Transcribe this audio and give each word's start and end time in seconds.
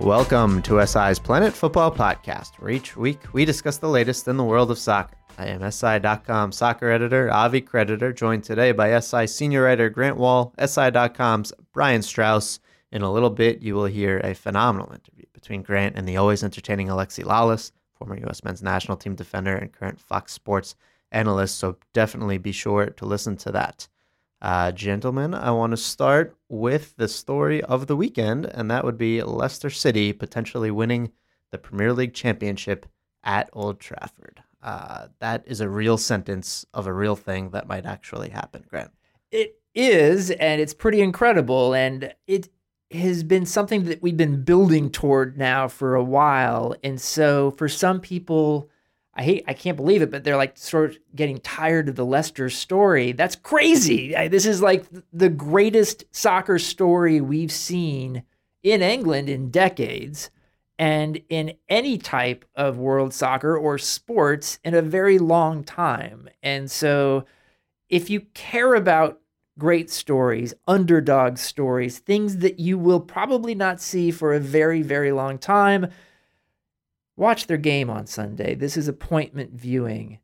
Welcome 0.00 0.62
to 0.62 0.86
SI's 0.86 1.18
Planet 1.18 1.52
Football 1.52 1.90
Podcast, 1.90 2.60
where 2.60 2.70
each 2.70 2.96
week 2.96 3.18
we 3.32 3.44
discuss 3.44 3.78
the 3.78 3.88
latest 3.88 4.28
in 4.28 4.36
the 4.36 4.44
world 4.44 4.70
of 4.70 4.78
soccer. 4.78 5.16
I 5.36 5.46
am 5.46 5.68
SI.com 5.68 6.52
soccer 6.52 6.88
editor 6.88 7.28
Avi 7.32 7.60
Creditor, 7.60 8.12
joined 8.12 8.44
today 8.44 8.70
by 8.70 8.96
SI 9.00 9.26
senior 9.26 9.64
writer 9.64 9.90
Grant 9.90 10.16
Wahl, 10.16 10.54
SI.com's 10.64 11.52
Brian 11.72 12.02
Strauss. 12.02 12.60
In 12.92 13.02
a 13.02 13.12
little 13.12 13.28
bit, 13.28 13.60
you 13.60 13.74
will 13.74 13.86
hear 13.86 14.20
a 14.20 14.34
phenomenal 14.34 14.92
interview 14.92 15.26
between 15.32 15.62
Grant 15.62 15.96
and 15.96 16.08
the 16.08 16.16
always 16.16 16.44
entertaining 16.44 16.86
Alexi 16.86 17.24
Lalas, 17.24 17.72
former 17.96 18.16
U.S. 18.18 18.44
men's 18.44 18.62
national 18.62 18.98
team 18.98 19.16
defender 19.16 19.56
and 19.56 19.72
current 19.72 19.98
Fox 19.98 20.32
Sports 20.32 20.76
analyst. 21.10 21.58
So 21.58 21.76
definitely 21.92 22.38
be 22.38 22.52
sure 22.52 22.86
to 22.86 23.04
listen 23.04 23.36
to 23.38 23.50
that. 23.50 23.88
Uh, 24.40 24.70
gentlemen, 24.70 25.34
I 25.34 25.50
want 25.50 25.72
to 25.72 25.76
start 25.76 26.36
with 26.48 26.94
the 26.96 27.08
story 27.08 27.62
of 27.62 27.88
the 27.88 27.96
weekend, 27.96 28.46
and 28.46 28.70
that 28.70 28.84
would 28.84 28.96
be 28.96 29.22
Leicester 29.22 29.70
City 29.70 30.12
potentially 30.12 30.70
winning 30.70 31.10
the 31.50 31.58
Premier 31.58 31.92
League 31.92 32.14
championship 32.14 32.86
at 33.24 33.50
Old 33.52 33.80
Trafford. 33.80 34.42
Uh, 34.62 35.08
that 35.18 35.42
is 35.46 35.60
a 35.60 35.68
real 35.68 35.98
sentence 35.98 36.64
of 36.72 36.86
a 36.86 36.92
real 36.92 37.16
thing 37.16 37.50
that 37.50 37.66
might 37.66 37.86
actually 37.86 38.28
happen, 38.28 38.64
Grant. 38.68 38.92
It 39.32 39.60
is, 39.74 40.30
and 40.30 40.60
it's 40.60 40.74
pretty 40.74 41.00
incredible. 41.00 41.74
And 41.74 42.14
it 42.26 42.48
has 42.92 43.22
been 43.22 43.44
something 43.44 43.84
that 43.84 44.02
we've 44.02 44.16
been 44.16 44.44
building 44.44 44.90
toward 44.90 45.36
now 45.36 45.68
for 45.68 45.94
a 45.94 46.04
while. 46.04 46.74
And 46.84 47.00
so 47.00 47.50
for 47.52 47.68
some 47.68 48.00
people, 48.00 48.70
I 49.18 49.22
hate, 49.22 49.44
I 49.48 49.52
can't 49.52 49.76
believe 49.76 50.00
it, 50.00 50.12
but 50.12 50.22
they're 50.22 50.36
like 50.36 50.56
sort 50.56 50.90
of 50.90 50.98
getting 51.14 51.38
tired 51.38 51.88
of 51.88 51.96
the 51.96 52.06
Leicester 52.06 52.48
story. 52.48 53.10
That's 53.10 53.34
crazy. 53.34 54.14
This 54.28 54.46
is 54.46 54.62
like 54.62 54.86
the 55.12 55.28
greatest 55.28 56.04
soccer 56.12 56.60
story 56.60 57.20
we've 57.20 57.50
seen 57.50 58.22
in 58.62 58.80
England 58.80 59.28
in 59.28 59.50
decades 59.50 60.30
and 60.78 61.20
in 61.28 61.54
any 61.68 61.98
type 61.98 62.44
of 62.54 62.78
world 62.78 63.12
soccer 63.12 63.58
or 63.58 63.76
sports 63.76 64.60
in 64.62 64.74
a 64.74 64.82
very 64.82 65.18
long 65.18 65.64
time. 65.64 66.28
And 66.40 66.70
so 66.70 67.24
if 67.88 68.08
you 68.08 68.20
care 68.34 68.76
about 68.76 69.20
great 69.58 69.90
stories, 69.90 70.54
underdog 70.68 71.38
stories, 71.38 71.98
things 71.98 72.36
that 72.36 72.60
you 72.60 72.78
will 72.78 73.00
probably 73.00 73.56
not 73.56 73.80
see 73.80 74.12
for 74.12 74.32
a 74.32 74.38
very, 74.38 74.82
very 74.82 75.10
long 75.10 75.38
time, 75.38 75.88
watch 77.18 77.46
their 77.46 77.58
game 77.58 77.90
on 77.90 78.06
Sunday. 78.06 78.54
This 78.54 78.76
is 78.76 78.88
appointment 78.88 79.52
viewing. 79.52 80.20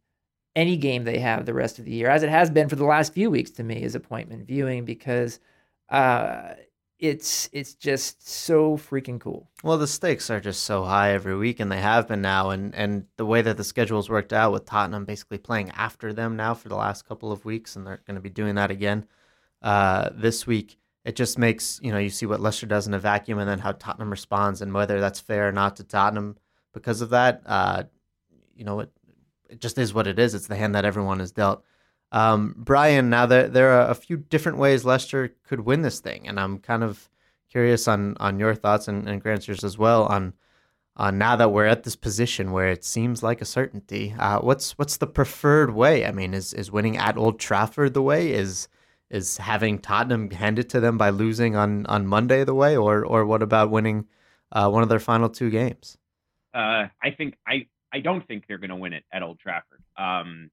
Any 0.57 0.77
game 0.77 1.03
they 1.03 1.19
have 1.19 1.45
the 1.45 1.53
rest 1.53 1.81
of 1.81 1.85
the 1.85 1.91
year, 1.91 2.09
as 2.09 2.23
it 2.23 2.31
has 2.31 2.49
been 2.49 2.69
for 2.69 2.77
the 2.77 2.85
last 2.85 3.13
few 3.13 3.29
weeks 3.29 3.51
to 3.53 3.65
me, 3.65 3.83
is 3.83 3.97
appointment 3.97 4.47
viewing 4.47 4.85
because 4.85 5.41
uh, 5.89 6.55
it's 7.01 7.51
it's 7.53 7.75
just 7.75 8.27
so 8.29 8.77
freaking 8.77 9.19
cool. 9.19 9.51
Well, 9.65 9.79
the 9.79 9.89
stakes 9.89 10.31
are 10.31 10.39
just 10.39 10.63
so 10.63 10.85
high 10.85 11.11
every 11.11 11.37
week, 11.37 11.59
and 11.59 11.73
they 11.73 11.81
have 11.81 12.07
been 12.07 12.23
now, 12.23 12.51
and 12.51 12.73
and 12.77 13.07
the 13.17 13.27
way 13.27 13.43
that 13.43 13.57
the 13.57 13.65
schedule's 13.65 14.09
worked 14.09 14.33
out 14.33 14.53
with 14.53 14.65
Tottenham 14.65 15.05
basically 15.05 15.39
playing 15.39 15.71
after 15.71 16.13
them 16.13 16.37
now 16.37 16.55
for 16.55 16.69
the 16.69 16.77
last 16.77 17.09
couple 17.09 17.33
of 17.33 17.45
weeks, 17.45 17.75
and 17.75 17.85
they're 17.85 18.01
going 18.07 18.15
to 18.15 18.21
be 18.21 18.31
doing 18.31 18.55
that 18.55 18.71
again 18.71 19.07
uh, 19.61 20.11
this 20.15 20.47
week. 20.47 20.79
It 21.05 21.17
just 21.17 21.37
makes 21.37 21.81
you 21.83 21.91
know 21.91 21.99
you 21.99 22.11
see 22.11 22.27
what 22.27 22.41
Leicester 22.41 22.67
does 22.67 22.87
in 22.87 22.95
a 22.95 23.01
vacuum, 23.01 23.41
and 23.41 23.51
then 23.51 23.59
how 23.59 23.73
Tottenham 23.73 24.11
responds, 24.11 24.63
and 24.63 24.73
whether 24.73 25.01
that's 25.01 25.19
fair 25.19 25.49
or 25.49 25.53
not 25.53 25.75
to 25.77 25.83
Tottenham 25.83 26.37
because 26.75 27.01
of 27.01 27.11
that, 27.11 27.43
uh, 27.47 27.85
you 28.55 28.65
know, 28.65 28.81
it, 28.81 28.91
it 29.49 29.61
just 29.61 29.79
is 29.79 29.95
what 29.95 30.07
it 30.07 30.19
is. 30.19 30.35
It's 30.35 30.49
the 30.49 30.57
hand 30.57 30.75
that 30.75 30.85
everyone 30.85 31.21
is 31.21 31.33
dealt. 31.33 31.65
Um, 32.13 32.55
Brian, 32.57 33.11
now 33.11 33.27
there 33.27 33.49
there 33.49 33.71
are 33.73 33.91
a 33.91 33.95
few 33.95 34.17
different 34.17 34.59
ways 34.59 34.85
Leicester 34.85 35.35
could 35.49 35.61
win 35.61 35.83
this 35.83 36.01
thing, 36.01 36.29
and 36.29 36.39
I'm 36.39 36.59
kind 36.59 36.85
of 36.85 37.09
curious 37.51 37.89
on 37.89 38.17
on 38.21 38.39
your 38.39 38.55
thoughts 38.55 38.89
and, 38.89 39.09
and 39.09 39.23
Grant's 39.23 39.49
as 39.49 39.79
well 39.79 40.05
on 40.05 40.35
on 40.97 41.19
now 41.19 41.37
that 41.37 41.53
we're 41.53 41.67
at 41.67 41.83
this 41.83 41.97
position 41.97 42.53
where 42.53 42.69
it 42.69 42.85
seems 42.85 43.23
like 43.23 43.41
a 43.41 43.45
certainty. 43.45 44.15
Uh, 44.19 44.39
what's 44.41 44.79
what's 44.79 44.97
the 44.99 45.07
preferred 45.07 45.75
way? 45.75 46.07
I 46.07 46.13
mean, 46.13 46.35
is 46.35 46.53
is 46.53 46.71
winning 46.71 46.97
at 46.97 47.17
Old 47.17 47.41
Trafford 47.41 47.95
the 47.95 48.03
way? 48.03 48.33
Is 48.33 48.69
is 49.11 49.39
having 49.39 49.79
Tottenham 49.79 50.31
handed 50.31 50.69
to 50.71 50.81
them 50.81 50.97
by 50.99 51.11
losing 51.11 51.57
on 51.57 51.87
on 51.87 52.07
Monday 52.07 52.45
the 52.45 52.55
way, 52.55 52.77
or 52.77 53.05
or 53.05 53.25
what 53.27 53.43
about 53.43 53.71
winning 53.71 54.07
uh, 54.53 54.69
one 54.69 54.83
of 54.83 54.89
their 54.89 55.01
final 55.01 55.29
two 55.29 55.51
games? 55.51 55.99
Uh, 56.55 56.87
I 57.03 57.11
think 57.11 57.37
I 57.47 57.67
I 57.93 58.01
don't 58.01 58.27
think 58.27 58.47
they're 58.47 58.59
going 58.59 58.71
to 58.71 58.77
win 58.77 58.93
it 58.93 59.05
at 59.13 59.23
Old 59.23 59.39
Trafford. 59.39 59.83
Um, 59.97 60.51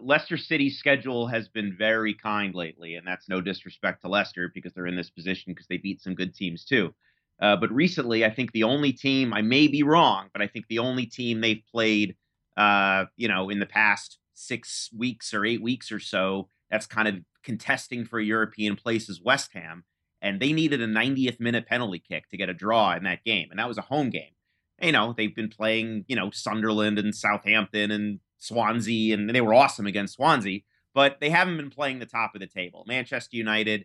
Leicester 0.00 0.36
City's 0.36 0.78
schedule 0.78 1.26
has 1.26 1.48
been 1.48 1.74
very 1.76 2.14
kind 2.14 2.54
lately, 2.54 2.94
and 2.94 3.06
that's 3.06 3.28
no 3.28 3.40
disrespect 3.40 4.02
to 4.02 4.08
Leicester 4.08 4.50
because 4.54 4.72
they're 4.72 4.86
in 4.86 4.96
this 4.96 5.10
position 5.10 5.52
because 5.52 5.66
they 5.68 5.76
beat 5.76 6.02
some 6.02 6.14
good 6.14 6.34
teams 6.34 6.64
too. 6.64 6.94
Uh, 7.40 7.56
but 7.56 7.72
recently, 7.72 8.24
I 8.24 8.30
think 8.30 8.52
the 8.52 8.64
only 8.64 8.92
team 8.92 9.32
I 9.32 9.42
may 9.42 9.68
be 9.68 9.82
wrong, 9.82 10.28
but 10.32 10.42
I 10.42 10.46
think 10.46 10.66
the 10.68 10.78
only 10.78 11.06
team 11.06 11.40
they've 11.40 11.62
played, 11.70 12.16
uh, 12.56 13.06
you 13.16 13.28
know, 13.28 13.48
in 13.48 13.58
the 13.58 13.66
past 13.66 14.18
six 14.34 14.90
weeks 14.96 15.32
or 15.32 15.44
eight 15.46 15.62
weeks 15.62 15.90
or 15.90 16.00
so, 16.00 16.48
that's 16.70 16.86
kind 16.86 17.08
of 17.08 17.16
contesting 17.42 18.04
for 18.04 18.18
a 18.18 18.24
European 18.24 18.76
place 18.76 19.08
is 19.08 19.22
West 19.22 19.52
Ham, 19.54 19.84
and 20.20 20.40
they 20.40 20.52
needed 20.52 20.82
a 20.82 20.86
90th 20.86 21.40
minute 21.40 21.66
penalty 21.66 22.02
kick 22.06 22.28
to 22.28 22.36
get 22.36 22.50
a 22.50 22.54
draw 22.54 22.94
in 22.94 23.04
that 23.04 23.24
game, 23.24 23.48
and 23.50 23.58
that 23.58 23.68
was 23.68 23.78
a 23.78 23.82
home 23.82 24.10
game 24.10 24.32
you 24.80 24.92
know, 24.92 25.14
they've 25.16 25.34
been 25.34 25.48
playing, 25.48 26.04
you 26.08 26.16
know, 26.16 26.30
Sunderland 26.30 26.98
and 26.98 27.14
Southampton 27.14 27.90
and 27.90 28.20
Swansea, 28.38 29.14
and 29.14 29.28
they 29.30 29.40
were 29.40 29.54
awesome 29.54 29.86
against 29.86 30.14
Swansea, 30.14 30.60
but 30.94 31.18
they 31.20 31.30
haven't 31.30 31.56
been 31.56 31.70
playing 31.70 31.98
the 31.98 32.06
top 32.06 32.34
of 32.34 32.40
the 32.40 32.46
table. 32.46 32.84
Manchester 32.86 33.36
United, 33.36 33.84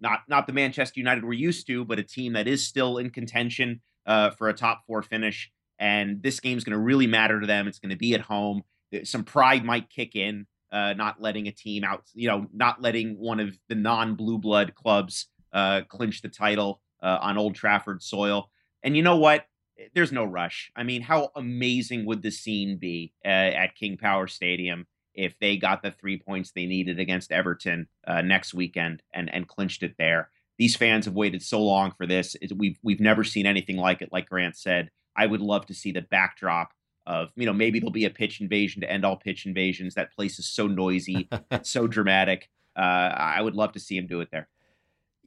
not 0.00 0.20
not 0.28 0.46
the 0.46 0.52
Manchester 0.52 0.98
United 0.98 1.24
we're 1.24 1.32
used 1.34 1.66
to, 1.66 1.84
but 1.84 1.98
a 1.98 2.02
team 2.02 2.32
that 2.32 2.48
is 2.48 2.66
still 2.66 2.98
in 2.98 3.10
contention 3.10 3.80
uh, 4.06 4.30
for 4.30 4.48
a 4.48 4.54
top 4.54 4.82
four 4.86 5.02
finish. 5.02 5.50
And 5.78 6.22
this 6.22 6.40
game's 6.40 6.64
going 6.64 6.76
to 6.76 6.82
really 6.82 7.06
matter 7.06 7.40
to 7.40 7.46
them. 7.46 7.66
It's 7.66 7.78
going 7.78 7.90
to 7.90 7.96
be 7.96 8.14
at 8.14 8.20
home. 8.20 8.62
Some 9.04 9.24
pride 9.24 9.64
might 9.64 9.88
kick 9.88 10.14
in, 10.14 10.46
uh, 10.72 10.92
not 10.94 11.20
letting 11.22 11.46
a 11.46 11.52
team 11.52 11.84
out, 11.84 12.04
you 12.14 12.28
know, 12.28 12.46
not 12.52 12.82
letting 12.82 13.18
one 13.18 13.40
of 13.40 13.56
the 13.68 13.74
non-blue 13.74 14.38
blood 14.38 14.74
clubs 14.74 15.28
uh, 15.52 15.82
clinch 15.88 16.22
the 16.22 16.28
title 16.28 16.80
uh, 17.02 17.18
on 17.20 17.38
Old 17.38 17.54
Trafford 17.54 18.02
soil. 18.02 18.50
And 18.82 18.96
you 18.96 19.02
know 19.02 19.16
what? 19.16 19.46
There's 19.94 20.12
no 20.12 20.24
rush. 20.24 20.70
I 20.76 20.82
mean, 20.82 21.02
how 21.02 21.30
amazing 21.36 22.06
would 22.06 22.22
the 22.22 22.30
scene 22.30 22.76
be 22.76 23.12
uh, 23.24 23.28
at 23.28 23.74
King 23.74 23.96
Power 23.96 24.26
Stadium 24.26 24.86
if 25.14 25.38
they 25.38 25.56
got 25.56 25.82
the 25.82 25.90
three 25.90 26.18
points 26.18 26.52
they 26.52 26.66
needed 26.66 26.98
against 26.98 27.32
Everton 27.32 27.88
uh, 28.06 28.22
next 28.22 28.54
weekend 28.54 29.02
and 29.12 29.32
and 29.32 29.48
clinched 29.48 29.82
it 29.82 29.94
there? 29.98 30.30
These 30.58 30.76
fans 30.76 31.06
have 31.06 31.14
waited 31.14 31.42
so 31.42 31.62
long 31.62 31.92
for 31.96 32.06
this. 32.06 32.36
We've 32.54 32.78
we've 32.82 33.00
never 33.00 33.24
seen 33.24 33.46
anything 33.46 33.76
like 33.76 34.02
it. 34.02 34.12
Like 34.12 34.28
Grant 34.28 34.56
said, 34.56 34.90
I 35.16 35.26
would 35.26 35.40
love 35.40 35.66
to 35.66 35.74
see 35.74 35.92
the 35.92 36.02
backdrop 36.02 36.72
of 37.06 37.30
you 37.34 37.46
know 37.46 37.52
maybe 37.52 37.78
there'll 37.78 37.92
be 37.92 38.04
a 38.04 38.10
pitch 38.10 38.40
invasion 38.40 38.80
to 38.82 38.90
end 38.90 39.04
all 39.04 39.16
pitch 39.16 39.46
invasions. 39.46 39.94
That 39.94 40.12
place 40.14 40.38
is 40.38 40.46
so 40.46 40.66
noisy, 40.66 41.28
so 41.62 41.86
dramatic. 41.86 42.48
Uh, 42.76 43.12
I 43.16 43.42
would 43.42 43.56
love 43.56 43.72
to 43.72 43.80
see 43.80 43.96
him 43.96 44.06
do 44.06 44.20
it 44.20 44.28
there. 44.30 44.48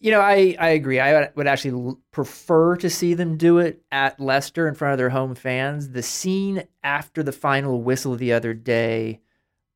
You 0.03 0.11
know, 0.11 0.19
I, 0.19 0.53
I 0.59 0.69
agree. 0.71 0.99
I 0.99 1.29
would 1.33 1.47
actually 1.47 1.95
prefer 2.11 2.75
to 2.75 2.89
see 2.89 3.13
them 3.13 3.37
do 3.37 3.59
it 3.59 3.85
at 3.89 4.19
Leicester 4.19 4.67
in 4.67 4.75
front 4.75 4.91
of 4.91 4.97
their 4.97 5.11
home 5.11 5.33
fans. 5.33 5.91
The 5.91 6.03
scene 6.03 6.65
after 6.83 7.23
the 7.23 7.31
final 7.31 7.81
whistle 7.81 8.17
the 8.17 8.33
other 8.33 8.53
day 8.53 9.21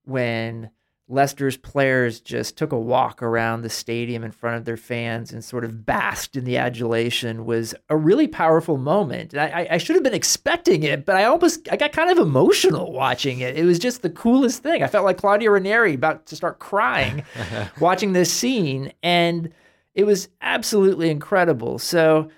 when 0.03 0.69
Leicester's 1.07 1.55
players 1.55 2.19
just 2.19 2.57
took 2.57 2.73
a 2.73 2.77
walk 2.77 3.23
around 3.23 3.61
the 3.61 3.69
stadium 3.69 4.25
in 4.25 4.31
front 4.31 4.57
of 4.57 4.65
their 4.65 4.75
fans 4.75 5.31
and 5.31 5.41
sort 5.41 5.63
of 5.63 5.85
basked 5.85 6.35
in 6.35 6.43
the 6.43 6.57
adulation 6.57 7.45
was 7.45 7.73
a 7.87 7.95
really 7.95 8.27
powerful 8.27 8.75
moment. 8.75 9.33
I, 9.33 9.65
I 9.71 9.77
should 9.77 9.95
have 9.95 10.03
been 10.03 10.13
expecting 10.13 10.83
it, 10.83 11.05
but 11.05 11.15
I 11.15 11.23
almost 11.23 11.71
I 11.71 11.77
got 11.77 11.93
kind 11.93 12.11
of 12.11 12.17
emotional 12.17 12.91
watching 12.91 13.39
it. 13.39 13.55
It 13.55 13.63
was 13.63 13.79
just 13.79 14.01
the 14.01 14.09
coolest 14.09 14.61
thing. 14.61 14.83
I 14.83 14.87
felt 14.87 15.05
like 15.05 15.19
Claudio 15.19 15.51
Ranieri 15.51 15.93
about 15.93 16.25
to 16.25 16.35
start 16.35 16.59
crying 16.59 17.23
watching 17.79 18.11
this 18.11 18.29
scene 18.29 18.91
and– 19.01 19.53
it 19.97 20.05
was 20.05 20.29
absolutely 20.41 21.09
incredible. 21.09 21.79
So 21.79 22.29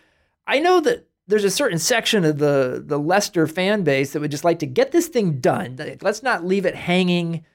I 0.47 0.59
know 0.59 0.79
that 0.79 1.07
there's 1.27 1.43
a 1.43 1.51
certain 1.51 1.77
section 1.77 2.23
of 2.25 2.39
the 2.39 2.81
the 2.83 2.97
Leicester 2.97 3.45
fan 3.45 3.83
base 3.83 4.13
that 4.13 4.21
would 4.21 4.31
just 4.31 4.45
like 4.45 4.59
to 4.59 4.65
get 4.65 4.91
this 4.91 5.09
thing 5.09 5.39
done. 5.39 5.77
Let's 6.01 6.23
not 6.23 6.45
leave 6.45 6.65
it 6.65 6.73
hanging 6.73 7.45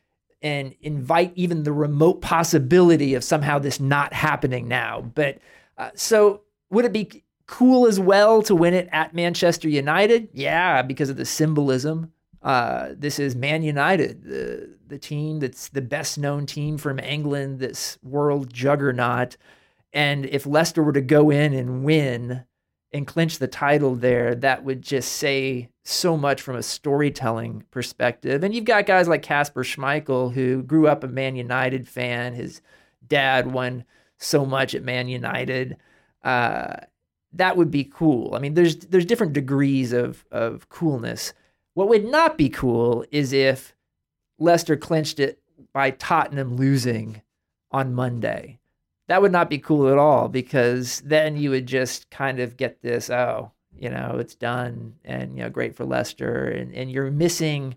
and 0.42 0.76
invite 0.82 1.32
even 1.36 1.64
the 1.64 1.72
remote 1.72 2.20
possibility 2.20 3.14
of 3.14 3.24
somehow 3.24 3.58
this 3.58 3.80
not 3.80 4.12
happening 4.12 4.68
now. 4.68 5.00
But 5.00 5.38
uh, 5.78 5.90
so 5.94 6.42
would 6.70 6.84
it 6.84 6.92
be 6.92 7.24
cool 7.46 7.86
as 7.86 7.98
well 7.98 8.42
to 8.42 8.54
win 8.54 8.74
it 8.74 8.88
at 8.92 9.14
Manchester 9.14 9.70
United? 9.70 10.28
Yeah, 10.34 10.82
because 10.82 11.08
of 11.08 11.16
the 11.16 11.24
symbolism. 11.24 12.12
Uh, 12.42 12.90
this 12.94 13.18
is 13.18 13.34
Man 13.34 13.62
United, 13.62 14.22
the 14.22 14.76
the 14.86 14.98
team 14.98 15.40
that's 15.40 15.70
the 15.70 15.80
best 15.80 16.18
known 16.18 16.44
team 16.44 16.76
from 16.76 16.98
England, 16.98 17.58
this 17.58 17.96
world 18.02 18.52
juggernaut. 18.52 19.38
And 19.94 20.26
if 20.26 20.44
Leicester 20.44 20.82
were 20.82 20.92
to 20.92 21.00
go 21.00 21.30
in 21.30 21.54
and 21.54 21.84
win 21.84 22.44
and 22.92 23.06
clinch 23.06 23.38
the 23.38 23.46
title 23.46 23.94
there, 23.94 24.34
that 24.34 24.64
would 24.64 24.82
just 24.82 25.12
say 25.12 25.70
so 25.84 26.16
much 26.16 26.42
from 26.42 26.56
a 26.56 26.62
storytelling 26.62 27.64
perspective. 27.70 28.42
And 28.42 28.52
you've 28.52 28.64
got 28.64 28.86
guys 28.86 29.06
like 29.06 29.22
Kasper 29.22 29.62
Schmeichel, 29.62 30.32
who 30.32 30.62
grew 30.62 30.88
up 30.88 31.04
a 31.04 31.08
Man 31.08 31.36
United 31.36 31.88
fan. 31.88 32.34
His 32.34 32.60
dad 33.06 33.52
won 33.52 33.84
so 34.18 34.44
much 34.44 34.74
at 34.74 34.82
Man 34.82 35.08
United. 35.08 35.76
Uh, 36.24 36.74
that 37.32 37.56
would 37.56 37.70
be 37.70 37.84
cool. 37.84 38.34
I 38.34 38.40
mean, 38.40 38.54
there's 38.54 38.76
there's 38.76 39.06
different 39.06 39.32
degrees 39.32 39.92
of 39.92 40.24
of 40.30 40.68
coolness. 40.68 41.34
What 41.74 41.88
would 41.88 42.04
not 42.04 42.36
be 42.36 42.48
cool 42.48 43.04
is 43.10 43.32
if 43.32 43.74
Leicester 44.38 44.76
clinched 44.76 45.20
it 45.20 45.40
by 45.72 45.90
Tottenham 45.90 46.56
losing 46.56 47.22
on 47.70 47.94
Monday. 47.94 48.58
That 49.06 49.20
would 49.20 49.32
not 49.32 49.50
be 49.50 49.58
cool 49.58 49.88
at 49.88 49.98
all 49.98 50.28
because 50.28 51.00
then 51.04 51.36
you 51.36 51.50
would 51.50 51.66
just 51.66 52.10
kind 52.10 52.40
of 52.40 52.56
get 52.56 52.80
this, 52.82 53.10
oh, 53.10 53.52
you 53.78 53.90
know, 53.90 54.16
it's 54.18 54.34
done 54.34 54.94
and, 55.04 55.36
you 55.36 55.42
know, 55.42 55.50
great 55.50 55.74
for 55.74 55.84
Leicester 55.84 56.44
And, 56.46 56.74
and 56.74 56.90
you're 56.90 57.10
missing 57.10 57.76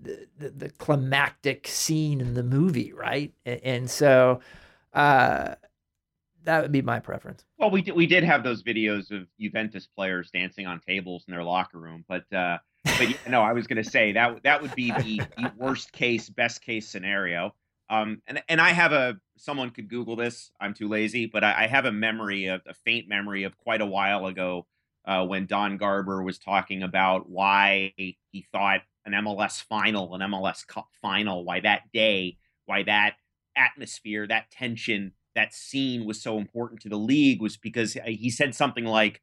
the, 0.00 0.26
the, 0.38 0.50
the 0.50 0.70
climactic 0.70 1.66
scene 1.66 2.20
in 2.20 2.34
the 2.34 2.42
movie, 2.42 2.92
right? 2.92 3.32
And, 3.44 3.60
and 3.62 3.90
so 3.90 4.40
uh, 4.94 5.56
that 6.44 6.62
would 6.62 6.72
be 6.72 6.82
my 6.82 7.00
preference. 7.00 7.44
Well, 7.58 7.70
we 7.70 7.82
did, 7.82 7.94
we 7.94 8.06
did 8.06 8.24
have 8.24 8.42
those 8.42 8.62
videos 8.62 9.10
of 9.10 9.26
Juventus 9.38 9.86
players 9.86 10.30
dancing 10.30 10.66
on 10.66 10.80
tables 10.80 11.24
in 11.28 11.34
their 11.34 11.44
locker 11.44 11.78
room, 11.78 12.04
but 12.08 12.32
uh, 12.32 12.58
but 12.84 13.14
no, 13.28 13.42
I 13.42 13.52
was 13.52 13.66
going 13.66 13.82
to 13.82 13.88
say 13.88 14.12
that 14.12 14.42
that 14.44 14.62
would 14.62 14.74
be 14.74 14.90
the, 14.90 15.20
the 15.36 15.52
worst 15.58 15.92
case, 15.92 16.30
best 16.30 16.62
case 16.62 16.88
scenario. 16.88 17.54
Um, 17.90 18.22
and 18.26 18.42
and 18.48 18.60
I 18.60 18.70
have 18.70 18.92
a 18.92 19.20
someone 19.40 19.70
could 19.70 19.88
Google 19.88 20.16
this. 20.16 20.52
I'm 20.60 20.74
too 20.74 20.88
lazy, 20.88 21.26
but 21.26 21.42
I, 21.42 21.64
I 21.64 21.66
have 21.66 21.86
a 21.86 21.92
memory 21.92 22.46
a 22.46 22.60
faint 22.84 23.08
memory 23.08 23.44
of 23.44 23.58
quite 23.58 23.80
a 23.80 23.86
while 23.86 24.26
ago 24.26 24.66
uh, 25.04 25.24
when 25.24 25.46
Don 25.46 25.76
Garber 25.76 26.22
was 26.22 26.38
talking 26.38 26.82
about 26.82 27.28
why 27.28 27.92
he 27.96 28.46
thought 28.52 28.82
an 29.06 29.12
MLS 29.12 29.62
final, 29.62 30.14
an 30.14 30.20
MLS 30.20 30.66
Cup 30.66 30.88
final, 31.00 31.44
why 31.44 31.60
that 31.60 31.90
day, 31.92 32.36
why 32.66 32.82
that 32.82 33.14
atmosphere, 33.56 34.26
that 34.26 34.50
tension, 34.50 35.12
that 35.34 35.54
scene 35.54 36.04
was 36.04 36.22
so 36.22 36.38
important 36.38 36.82
to 36.82 36.88
the 36.88 36.96
league 36.96 37.40
was 37.40 37.56
because 37.56 37.96
uh, 37.96 38.02
he 38.06 38.30
said 38.30 38.54
something 38.54 38.84
like, 38.84 39.22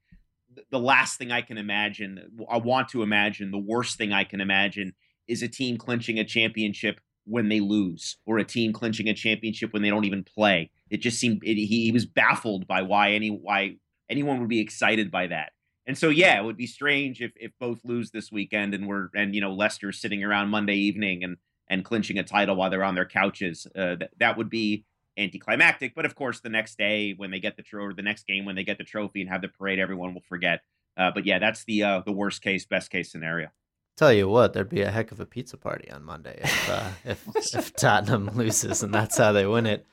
"The 0.72 0.80
last 0.80 1.18
thing 1.18 1.32
I 1.32 1.42
can 1.42 1.58
imagine, 1.58 2.46
I 2.50 2.58
want 2.58 2.90
to 2.90 3.04
imagine, 3.04 3.52
the 3.52 3.58
worst 3.58 3.98
thing 3.98 4.12
I 4.14 4.24
can 4.24 4.42
imagine 4.42 4.94
is 5.28 5.44
a 5.44 5.48
team 5.48 5.78
clinching 5.78 6.18
a 6.18 6.24
championship 6.24 7.02
when 7.28 7.50
they 7.50 7.60
lose 7.60 8.18
or 8.26 8.38
a 8.38 8.44
team 8.44 8.74
clinching 8.74 9.10
a 9.10 9.14
championship 9.14 9.74
when 9.74 9.82
they 9.82 9.90
don't 9.90 10.06
even 10.06 10.24
play. 10.24 10.72
It 10.90 10.98
just 10.98 11.20
seemed 11.20 11.44
it, 11.44 11.56
he, 11.56 11.86
he 11.86 11.92
was 11.92 12.06
baffled 12.06 12.68
by 12.68 12.82
why 12.82 13.12
any 13.12 13.30
why 13.30 13.76
anyone 14.10 14.40
would 14.40 14.50
be 14.50 14.62
excited 14.62 15.12
by 15.12 15.28
that. 15.28 15.52
And 15.86 15.98
so 15.98 16.10
yeah, 16.10 16.40
it 16.40 16.44
would 16.44 16.58
be 16.58 16.68
strange 16.68 17.22
if 17.22 17.32
if 17.36 17.52
both 17.60 17.80
lose 17.84 18.12
this 18.12 18.32
weekend 18.32 18.74
and 18.74 18.88
we're 18.88 19.10
and 19.16 19.36
you 19.36 19.42
know 19.42 19.54
Leicester 19.54 19.92
sitting 19.92 20.24
around 20.24 20.50
Monday 20.50 20.76
evening 20.76 21.24
and 21.24 21.38
and 21.70 21.84
clinching 21.84 22.18
a 22.18 22.24
title 22.24 22.56
while 22.56 22.70
they're 22.70 22.84
on 22.84 22.96
their 22.96 23.06
couches. 23.06 23.68
Uh, 23.76 23.96
that 23.96 24.10
that 24.20 24.38
would 24.38 24.50
be 24.50 24.86
anticlimactic. 25.18 25.96
But 25.96 26.06
of 26.06 26.16
course, 26.16 26.40
the 26.40 26.50
next 26.50 26.78
day 26.78 27.14
when 27.16 27.32
they 27.32 27.40
get 27.40 27.58
the 27.58 27.64
trophy, 27.64 27.96
the 27.96 28.02
next 28.02 28.28
game 28.28 28.46
when 28.46 28.56
they 28.56 28.64
get 28.64 28.78
the 28.78 28.84
trophy 28.84 29.22
and 29.22 29.30
have 29.30 29.42
the 29.42 29.48
parade, 29.48 29.80
everyone 29.80 30.14
will 30.14 30.24
forget. 30.28 30.62
Uh, 30.96 31.12
but 31.14 31.26
yeah, 31.26 31.40
that's 31.40 31.64
the 31.66 31.84
uh, 31.84 32.02
the 32.06 32.12
worst 32.12 32.42
case, 32.42 32.66
best 32.66 32.90
case 32.90 33.12
scenario. 33.12 33.50
Tell 33.98 34.14
you 34.14 34.30
what, 34.30 34.54
there'd 34.54 34.70
be 34.70 34.82
a 34.82 34.92
heck 34.92 35.12
of 35.12 35.20
a 35.20 35.26
pizza 35.26 35.58
party 35.58 35.90
on 35.90 36.04
Monday 36.04 36.40
if 36.44 36.70
uh, 36.70 36.90
if, 37.06 37.28
if 37.54 37.76
Tottenham 37.76 38.30
loses 38.36 38.84
and 38.84 38.94
that's 38.94 39.18
how 39.18 39.32
they 39.32 39.46
win 39.46 39.66
it. 39.66 39.86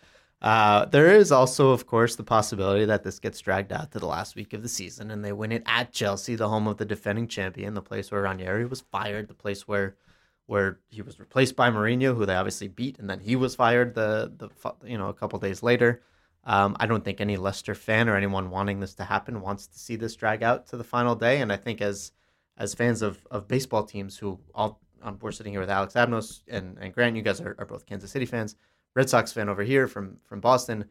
Uh, 0.42 0.84
there 0.84 1.10
is 1.16 1.32
also, 1.32 1.70
of 1.70 1.86
course, 1.86 2.16
the 2.16 2.22
possibility 2.22 2.84
that 2.84 3.02
this 3.02 3.18
gets 3.18 3.40
dragged 3.40 3.72
out 3.72 3.90
to 3.92 3.98
the 3.98 4.06
last 4.06 4.36
week 4.36 4.52
of 4.52 4.62
the 4.62 4.68
season 4.68 5.10
and 5.10 5.24
they 5.24 5.32
win 5.32 5.50
it 5.50 5.62
at 5.64 5.90
Chelsea, 5.90 6.34
the 6.34 6.50
home 6.50 6.66
of 6.66 6.76
the 6.76 6.84
defending 6.84 7.26
champion, 7.26 7.72
the 7.72 7.80
place 7.80 8.12
where 8.12 8.20
Ranieri 8.20 8.66
was 8.66 8.82
fired, 8.82 9.26
the 9.26 9.34
place 9.34 9.66
where 9.66 9.96
where 10.46 10.80
he 10.90 11.00
was 11.00 11.18
replaced 11.18 11.56
by 11.56 11.70
Mourinho, 11.70 12.14
who 12.14 12.26
they 12.26 12.34
obviously 12.34 12.68
beat, 12.68 12.98
and 12.98 13.08
then 13.08 13.20
he 13.20 13.36
was 13.36 13.54
fired 13.54 13.94
the 13.94 14.30
the 14.36 14.50
you 14.86 14.98
know 14.98 15.08
a 15.08 15.14
couple 15.14 15.38
days 15.38 15.62
later. 15.62 16.02
Um, 16.44 16.76
I 16.78 16.84
don't 16.84 17.02
think 17.02 17.22
any 17.22 17.38
Leicester 17.38 17.74
fan 17.74 18.06
or 18.06 18.16
anyone 18.16 18.50
wanting 18.50 18.80
this 18.80 18.94
to 18.96 19.04
happen 19.04 19.40
wants 19.40 19.66
to 19.68 19.78
see 19.78 19.96
this 19.96 20.14
drag 20.14 20.42
out 20.42 20.66
to 20.66 20.76
the 20.76 20.84
final 20.84 21.14
day, 21.14 21.40
and 21.40 21.50
I 21.50 21.56
think 21.56 21.80
as 21.80 22.12
as 22.56 22.74
fans 22.74 23.02
of, 23.02 23.26
of 23.30 23.48
baseball 23.48 23.84
teams 23.84 24.16
who 24.16 24.38
all 24.54 24.80
um, 25.02 25.18
we're 25.20 25.32
sitting 25.32 25.52
here 25.52 25.60
with 25.60 25.70
Alex 25.70 25.94
Abnos 25.94 26.40
and, 26.48 26.78
and 26.80 26.92
Grant, 26.92 27.16
you 27.16 27.22
guys 27.22 27.40
are, 27.40 27.54
are 27.58 27.66
both 27.66 27.84
Kansas 27.86 28.10
City 28.10 28.24
fans, 28.24 28.56
Red 28.94 29.10
Sox 29.10 29.32
fan 29.32 29.48
over 29.48 29.62
here 29.62 29.86
from 29.86 30.18
from 30.24 30.40
Boston. 30.40 30.86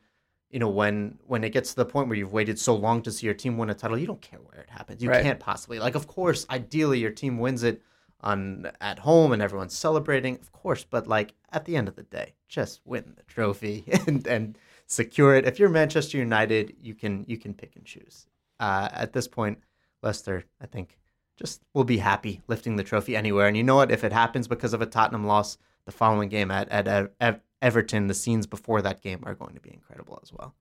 You 0.49 0.59
know, 0.59 0.69
when 0.69 1.17
when 1.25 1.43
it 1.43 1.49
gets 1.49 1.71
to 1.71 1.77
the 1.77 1.85
point 1.85 2.07
where 2.07 2.17
you've 2.17 2.33
waited 2.33 2.59
so 2.59 2.75
long 2.75 3.01
to 3.03 3.11
see 3.11 3.25
your 3.25 3.33
team 3.33 3.57
win 3.57 3.69
a 3.69 3.73
title, 3.73 3.97
you 3.97 4.05
don't 4.05 4.21
care 4.21 4.39
where 4.39 4.61
it 4.61 4.69
happens. 4.69 5.01
You 5.01 5.09
right. 5.09 5.23
can't 5.23 5.39
possibly 5.39 5.79
like. 5.79 5.95
Of 5.95 6.07
course, 6.07 6.45
ideally 6.49 6.99
your 6.99 7.11
team 7.11 7.39
wins 7.39 7.63
it 7.63 7.81
on 8.21 8.71
at 8.79 8.99
home 8.99 9.31
and 9.31 9.41
everyone's 9.41 9.75
celebrating, 9.75 10.37
of 10.39 10.51
course. 10.51 10.83
But 10.83 11.07
like 11.07 11.33
at 11.51 11.65
the 11.65 11.75
end 11.75 11.87
of 11.87 11.95
the 11.95 12.03
day, 12.03 12.35
just 12.47 12.81
win 12.85 13.13
the 13.15 13.23
trophy 13.23 13.85
and 14.07 14.27
and 14.27 14.57
secure 14.85 15.35
it. 15.35 15.47
If 15.47 15.59
you're 15.59 15.69
Manchester 15.69 16.17
United, 16.17 16.75
you 16.81 16.93
can 16.93 17.25
you 17.27 17.37
can 17.37 17.53
pick 17.53 17.75
and 17.75 17.85
choose. 17.85 18.27
Uh, 18.59 18.89
at 18.91 19.11
this 19.11 19.27
point, 19.27 19.57
Leicester, 20.03 20.43
I 20.61 20.67
think 20.67 20.99
just 21.37 21.61
will 21.73 21.83
be 21.83 21.97
happy 21.97 22.41
lifting 22.47 22.75
the 22.75 22.83
trophy 22.83 23.15
anywhere. 23.15 23.47
And 23.47 23.57
you 23.57 23.63
know 23.63 23.75
what? 23.75 23.91
If 23.91 24.03
it 24.03 24.13
happens 24.13 24.47
because 24.47 24.73
of 24.73 24.81
a 24.81 24.85
Tottenham 24.85 25.25
loss 25.25 25.57
the 25.85 25.91
following 25.91 26.29
game 26.29 26.51
at, 26.51 26.69
at, 26.69 27.11
at 27.19 27.41
Everton, 27.61 28.07
the 28.07 28.13
scenes 28.13 28.47
before 28.47 28.81
that 28.81 29.01
game 29.01 29.19
are 29.23 29.35
going 29.35 29.55
to 29.55 29.61
be 29.61 29.73
incredible 29.73 30.19
as 30.21 30.31
well. 30.31 30.53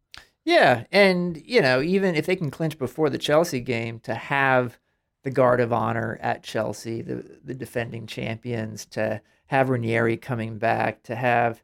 Yeah. 0.44 0.84
And, 0.90 1.40
you 1.44 1.60
know, 1.60 1.80
even 1.80 2.14
if 2.14 2.26
they 2.26 2.36
can 2.36 2.50
clinch 2.50 2.78
before 2.78 3.10
the 3.10 3.18
Chelsea 3.18 3.60
game, 3.60 4.00
to 4.00 4.14
have 4.14 4.78
the 5.22 5.30
guard 5.30 5.60
of 5.60 5.72
honor 5.72 6.18
at 6.20 6.42
Chelsea, 6.42 7.00
the, 7.00 7.38
the 7.44 7.54
defending 7.54 8.06
champions, 8.06 8.86
to 8.86 9.20
have 9.46 9.70
Ranieri 9.70 10.16
coming 10.16 10.58
back, 10.58 11.02
to 11.04 11.14
have 11.14 11.62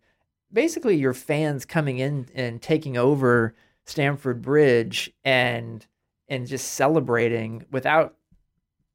basically 0.52 0.96
your 0.96 1.14
fans 1.14 1.64
coming 1.64 1.98
in 1.98 2.28
and 2.34 2.62
taking 2.62 2.96
over 2.96 3.54
Stamford 3.84 4.42
Bridge 4.42 5.10
and 5.24 5.86
and 6.28 6.46
just 6.46 6.72
celebrating 6.72 7.64
without 7.70 8.17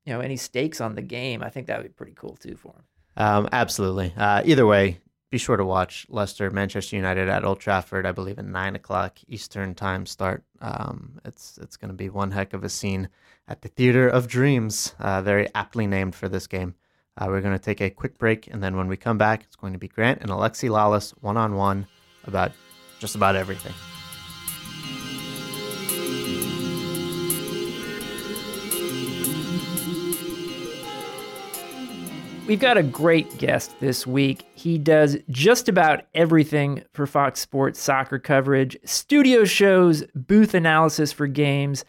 you 0.06 0.14
know 0.14 0.20
any 0.20 0.38
stakes 0.38 0.82
on 0.82 0.96
the 0.96 1.02
game, 1.02 1.44
I 1.44 1.50
think 1.50 1.68
that 1.68 1.78
would 1.78 1.88
be 1.88 1.94
pretty 1.94 2.14
cool 2.16 2.36
too 2.36 2.56
for 2.56 2.74
him. 2.74 2.84
Um, 3.16 3.50
absolutely. 3.52 4.14
Uh, 4.18 4.42
either 4.46 4.66
way, 4.66 5.00
be 5.30 5.38
sure 5.38 5.58
to 5.58 5.66
watch 5.66 6.06
Leicester 6.10 6.50
Manchester 6.52 6.96
United 6.96 7.28
at 7.28 7.44
Old 7.44 7.60
Trafford. 7.60 8.06
I 8.06 8.12
believe 8.12 8.38
at 8.38 8.46
nine 8.46 8.76
o'clock 8.76 9.18
Eastern 9.28 9.74
time 9.76 10.06
start. 10.06 10.44
Um, 10.62 11.20
it's 11.26 11.58
it's 11.62 11.78
going 11.78 11.90
to 11.90 11.96
be 11.96 12.10
one 12.10 12.32
heck 12.32 12.54
of 12.54 12.64
a 12.64 12.70
scene 12.70 13.10
at 13.48 13.62
the 13.62 13.68
Theater 13.68 14.08
of 14.08 14.28
Dreams, 14.28 14.96
uh, 15.00 15.22
very 15.22 15.48
aptly 15.56 15.88
named 15.88 16.16
for 16.16 16.30
this 16.30 16.48
game. 16.48 16.76
Uh, 17.18 17.26
we're 17.30 17.42
going 17.42 17.58
to 17.58 17.64
take 17.64 17.82
a 17.82 17.90
quick 17.90 18.18
break, 18.18 18.48
and 18.48 18.64
then 18.64 18.76
when 18.76 18.88
we 18.88 18.98
come 18.98 19.18
back, 19.18 19.44
it's 19.44 19.56
going 19.56 19.74
to 19.74 19.80
be 19.80 19.88
Grant 19.88 20.22
and 20.22 20.30
Alexi 20.30 20.70
Lalas 20.70 21.12
one 21.22 21.38
on 21.38 21.56
one 21.56 21.88
about 22.26 22.52
just 23.00 23.16
about 23.16 23.36
everything. 23.36 23.74
We've 32.46 32.60
got 32.60 32.78
a 32.78 32.84
great 32.84 33.38
guest 33.38 33.80
this 33.80 34.06
week. 34.06 34.44
He 34.54 34.78
does 34.78 35.18
just 35.30 35.70
about 35.70 36.02
everything 36.14 36.84
for 36.92 37.08
Fox 37.08 37.40
Sports 37.40 37.82
soccer 37.82 38.20
coverage, 38.20 38.76
studio 38.84 39.46
shows, 39.46 40.04
booth 40.14 40.54
analysis 40.54 41.14
for 41.14 41.26
games, 41.26 41.86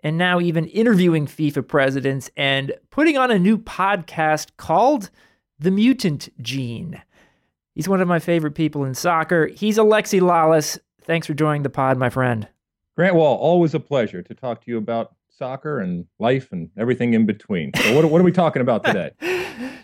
and 0.00 0.18
now 0.18 0.40
even 0.40 0.66
interviewing 0.66 1.26
FIFA 1.26 1.66
presidents 1.66 2.30
and 2.36 2.74
putting 2.90 3.16
on 3.16 3.30
a 3.30 3.38
new 3.38 3.56
podcast 3.56 4.50
called 4.58 5.08
The 5.58 5.70
Mutant 5.70 6.28
Gene. 6.42 7.00
He's 7.74 7.88
one 7.88 8.02
of 8.02 8.06
my 8.06 8.18
favorite 8.18 8.54
people 8.54 8.84
in 8.84 8.94
soccer. 8.94 9.46
He's 9.46 9.78
Alexi 9.78 10.20
Lalas. 10.20 10.78
Thanks 11.00 11.26
for 11.26 11.32
joining 11.32 11.62
the 11.62 11.70
pod, 11.70 11.96
my 11.96 12.10
friend. 12.10 12.46
Grant 12.94 13.14
Wahl, 13.14 13.36
always 13.36 13.72
a 13.72 13.80
pleasure 13.80 14.22
to 14.22 14.34
talk 14.34 14.62
to 14.64 14.70
you 14.70 14.76
about 14.76 15.14
soccer 15.36 15.80
and 15.80 16.06
life 16.18 16.52
and 16.52 16.70
everything 16.76 17.14
in 17.14 17.26
between. 17.26 17.72
So 17.74 17.94
what, 17.94 18.04
what 18.10 18.20
are 18.20 18.24
we 18.24 18.32
talking 18.32 18.62
about 18.62 18.84
today? 18.84 19.10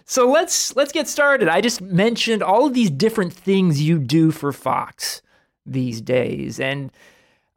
so 0.04 0.30
let's 0.30 0.75
let's 0.76 0.92
get 0.92 1.09
started. 1.09 1.49
I 1.49 1.61
just 1.61 1.80
mentioned 1.80 2.42
all 2.42 2.66
of 2.66 2.75
these 2.75 2.90
different 2.90 3.33
things 3.33 3.83
you 3.83 3.99
do 3.99 4.30
for 4.30 4.52
Fox 4.52 5.23
these 5.66 6.00
days, 6.00 6.61
and 6.61 6.90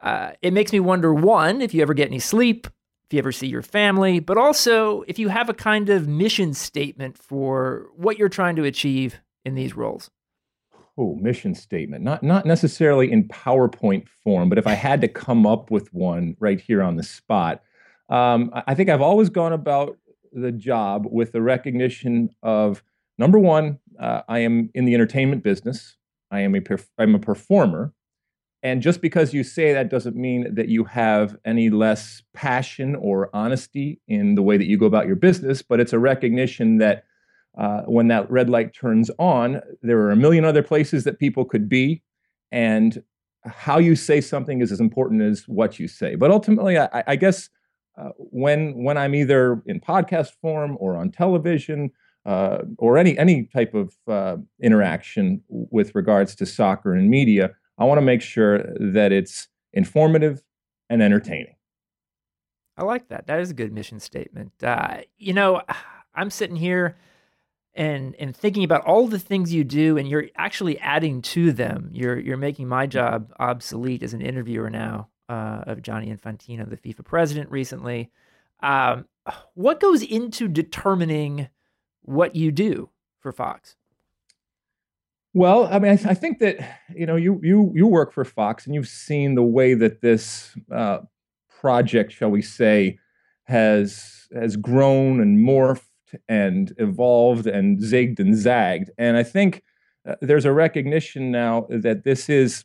uh, 0.00 0.32
it 0.42 0.52
makes 0.52 0.72
me 0.72 0.80
wonder: 0.80 1.12
one, 1.14 1.60
if 1.60 1.74
you 1.74 1.82
ever 1.82 1.94
get 1.94 2.08
any 2.08 2.18
sleep, 2.18 2.66
if 3.06 3.12
you 3.12 3.18
ever 3.18 3.32
see 3.32 3.46
your 3.46 3.62
family, 3.62 4.20
but 4.20 4.36
also 4.36 5.02
if 5.02 5.18
you 5.18 5.28
have 5.28 5.48
a 5.48 5.54
kind 5.54 5.88
of 5.88 6.08
mission 6.08 6.54
statement 6.54 7.18
for 7.18 7.86
what 7.96 8.18
you're 8.18 8.28
trying 8.28 8.56
to 8.56 8.64
achieve 8.64 9.20
in 9.44 9.54
these 9.54 9.76
roles. 9.76 10.10
Oh, 10.96 11.16
mission 11.16 11.56
statement. 11.56 12.04
Not 12.04 12.22
not 12.22 12.46
necessarily 12.46 13.10
in 13.10 13.26
PowerPoint 13.26 14.08
form, 14.08 14.48
but 14.48 14.58
if 14.58 14.66
I 14.66 14.74
had 14.74 15.00
to 15.00 15.08
come 15.08 15.44
up 15.44 15.70
with 15.70 15.92
one 15.92 16.36
right 16.38 16.60
here 16.60 16.82
on 16.82 16.96
the 16.96 17.02
spot, 17.02 17.62
um, 18.08 18.50
I 18.66 18.74
think 18.74 18.90
I've 18.90 19.00
always 19.00 19.30
gone 19.30 19.52
about 19.52 19.96
the 20.32 20.52
job 20.52 21.06
with 21.10 21.32
the 21.32 21.42
recognition 21.42 22.30
of 22.42 22.82
number 23.18 23.38
one, 23.38 23.78
uh, 23.98 24.22
I 24.28 24.40
am 24.40 24.70
in 24.74 24.84
the 24.84 24.94
entertainment 24.94 25.42
business. 25.42 25.96
I 26.30 26.40
am 26.40 26.54
a 26.54 26.60
perf- 26.60 26.90
I'm 26.98 27.14
a 27.14 27.18
performer, 27.18 27.92
and 28.62 28.82
just 28.82 29.00
because 29.00 29.32
you 29.32 29.44
say 29.44 29.72
that 29.72 29.90
doesn't 29.90 30.16
mean 30.16 30.54
that 30.54 30.68
you 30.68 30.84
have 30.84 31.36
any 31.44 31.70
less 31.70 32.22
passion 32.32 32.96
or 32.96 33.30
honesty 33.32 34.00
in 34.08 34.34
the 34.34 34.42
way 34.42 34.56
that 34.56 34.66
you 34.66 34.76
go 34.76 34.86
about 34.86 35.06
your 35.06 35.16
business. 35.16 35.62
But 35.62 35.80
it's 35.80 35.92
a 35.92 35.98
recognition 35.98 36.78
that 36.78 37.04
uh, 37.56 37.82
when 37.82 38.08
that 38.08 38.28
red 38.30 38.50
light 38.50 38.74
turns 38.74 39.10
on, 39.18 39.60
there 39.82 40.00
are 40.00 40.10
a 40.10 40.16
million 40.16 40.44
other 40.44 40.62
places 40.62 41.04
that 41.04 41.20
people 41.20 41.44
could 41.44 41.68
be, 41.68 42.02
and 42.50 43.02
how 43.44 43.78
you 43.78 43.94
say 43.94 44.20
something 44.20 44.60
is 44.60 44.72
as 44.72 44.80
important 44.80 45.22
as 45.22 45.46
what 45.46 45.78
you 45.78 45.86
say. 45.86 46.16
But 46.16 46.32
ultimately, 46.32 46.78
I, 46.78 47.04
I 47.06 47.16
guess 47.16 47.50
uh, 47.96 48.10
when 48.16 48.82
when 48.82 48.96
I'm 48.98 49.14
either 49.14 49.62
in 49.66 49.80
podcast 49.80 50.32
form 50.40 50.76
or 50.80 50.96
on 50.96 51.10
television 51.10 51.90
uh, 52.26 52.58
or 52.78 52.98
any 52.98 53.16
any 53.18 53.44
type 53.44 53.74
of 53.74 53.94
uh, 54.08 54.36
interaction 54.60 55.42
with 55.48 55.94
regards 55.94 56.34
to 56.36 56.46
soccer 56.46 56.94
and 56.94 57.08
media, 57.08 57.50
I 57.78 57.84
want 57.84 57.98
to 57.98 58.04
make 58.04 58.22
sure 58.22 58.58
that 58.80 59.12
it's 59.12 59.48
informative 59.72 60.42
and 60.90 61.02
entertaining. 61.02 61.54
I 62.76 62.84
like 62.84 63.08
that. 63.08 63.28
That 63.28 63.40
is 63.40 63.50
a 63.50 63.54
good 63.54 63.72
mission 63.72 64.00
statement. 64.00 64.52
Uh, 64.62 65.02
you 65.16 65.32
know, 65.32 65.62
I'm 66.14 66.30
sitting 66.30 66.56
here 66.56 66.96
and 67.74 68.14
and 68.18 68.36
thinking 68.36 68.64
about 68.64 68.84
all 68.84 69.06
the 69.06 69.18
things 69.18 69.52
you 69.52 69.62
do, 69.62 69.96
and 69.98 70.08
you're 70.08 70.28
actually 70.36 70.78
adding 70.80 71.22
to 71.22 71.52
them. 71.52 71.90
You're 71.92 72.18
you're 72.18 72.36
making 72.36 72.66
my 72.66 72.86
job 72.86 73.32
obsolete 73.38 74.02
as 74.02 74.14
an 74.14 74.20
interviewer 74.20 74.70
now 74.70 75.08
uh, 75.28 75.64
of 75.66 75.82
Gianni 75.82 76.14
Infantino, 76.14 76.68
the 76.68 76.76
FIFA 76.76 77.04
president, 77.04 77.50
recently. 77.50 78.10
Um, 78.62 79.06
what 79.54 79.80
goes 79.80 80.02
into 80.02 80.48
determining 80.48 81.48
what 82.02 82.36
you 82.36 82.52
do 82.52 82.90
for 83.20 83.32
Fox? 83.32 83.76
Well, 85.32 85.66
I 85.66 85.78
mean, 85.80 85.92
I, 85.92 85.96
th- 85.96 86.08
I, 86.08 86.14
think 86.14 86.38
that 86.38 86.58
you 86.94 87.06
know 87.06 87.16
you 87.16 87.40
you 87.42 87.72
you 87.74 87.86
work 87.88 88.12
for 88.12 88.24
Fox, 88.24 88.66
and 88.66 88.74
you've 88.74 88.86
seen 88.86 89.34
the 89.34 89.42
way 89.42 89.74
that 89.74 90.00
this 90.00 90.56
uh, 90.70 90.98
project, 91.48 92.12
shall 92.12 92.30
we 92.30 92.40
say, 92.40 92.98
has 93.44 94.28
has 94.32 94.56
grown 94.56 95.20
and 95.20 95.38
morphed 95.38 95.88
and 96.28 96.72
evolved 96.78 97.48
and 97.48 97.80
zigged 97.80 98.20
and 98.20 98.36
zagged. 98.36 98.90
And 98.96 99.16
I 99.16 99.24
think 99.24 99.64
uh, 100.08 100.14
there's 100.20 100.44
a 100.44 100.52
recognition 100.52 101.32
now 101.32 101.66
that 101.68 102.04
this 102.04 102.28
is 102.28 102.64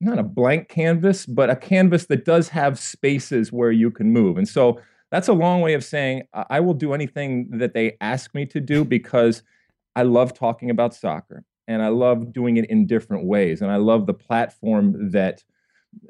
not 0.00 0.18
a 0.18 0.22
blank 0.22 0.68
canvas, 0.68 1.26
but 1.26 1.50
a 1.50 1.56
canvas 1.56 2.06
that 2.06 2.24
does 2.24 2.48
have 2.48 2.78
spaces 2.78 3.52
where 3.52 3.70
you 3.70 3.90
can 3.90 4.12
move. 4.12 4.36
And 4.36 4.48
so 4.48 4.80
that's 5.10 5.28
a 5.28 5.32
long 5.32 5.60
way 5.60 5.74
of 5.74 5.84
saying 5.84 6.24
I 6.50 6.60
will 6.60 6.74
do 6.74 6.92
anything 6.92 7.48
that 7.58 7.74
they 7.74 7.96
ask 8.00 8.34
me 8.34 8.44
to 8.46 8.60
do 8.60 8.84
because 8.84 9.42
I 9.94 10.02
love 10.02 10.34
talking 10.34 10.68
about 10.68 10.94
soccer 10.94 11.44
and 11.68 11.82
I 11.82 11.88
love 11.88 12.32
doing 12.32 12.56
it 12.56 12.68
in 12.68 12.86
different 12.86 13.24
ways. 13.24 13.62
And 13.62 13.70
I 13.70 13.76
love 13.76 14.06
the 14.06 14.14
platform 14.14 15.10
that 15.10 15.42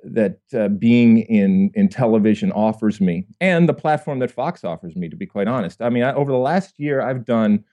that 0.02 0.38
uh, 0.52 0.68
being 0.68 1.18
in 1.18 1.70
in 1.74 1.88
television 1.88 2.50
offers 2.52 3.00
me, 3.00 3.24
and 3.40 3.68
the 3.68 3.74
platform 3.74 4.18
that 4.18 4.30
Fox 4.30 4.64
offers 4.64 4.96
me. 4.96 5.08
To 5.08 5.16
be 5.16 5.26
quite 5.26 5.48
honest, 5.48 5.80
I 5.80 5.90
mean, 5.90 6.02
I, 6.02 6.12
over 6.12 6.32
the 6.32 6.38
last 6.38 6.78
year, 6.78 7.00
I've 7.00 7.24
done, 7.24 7.64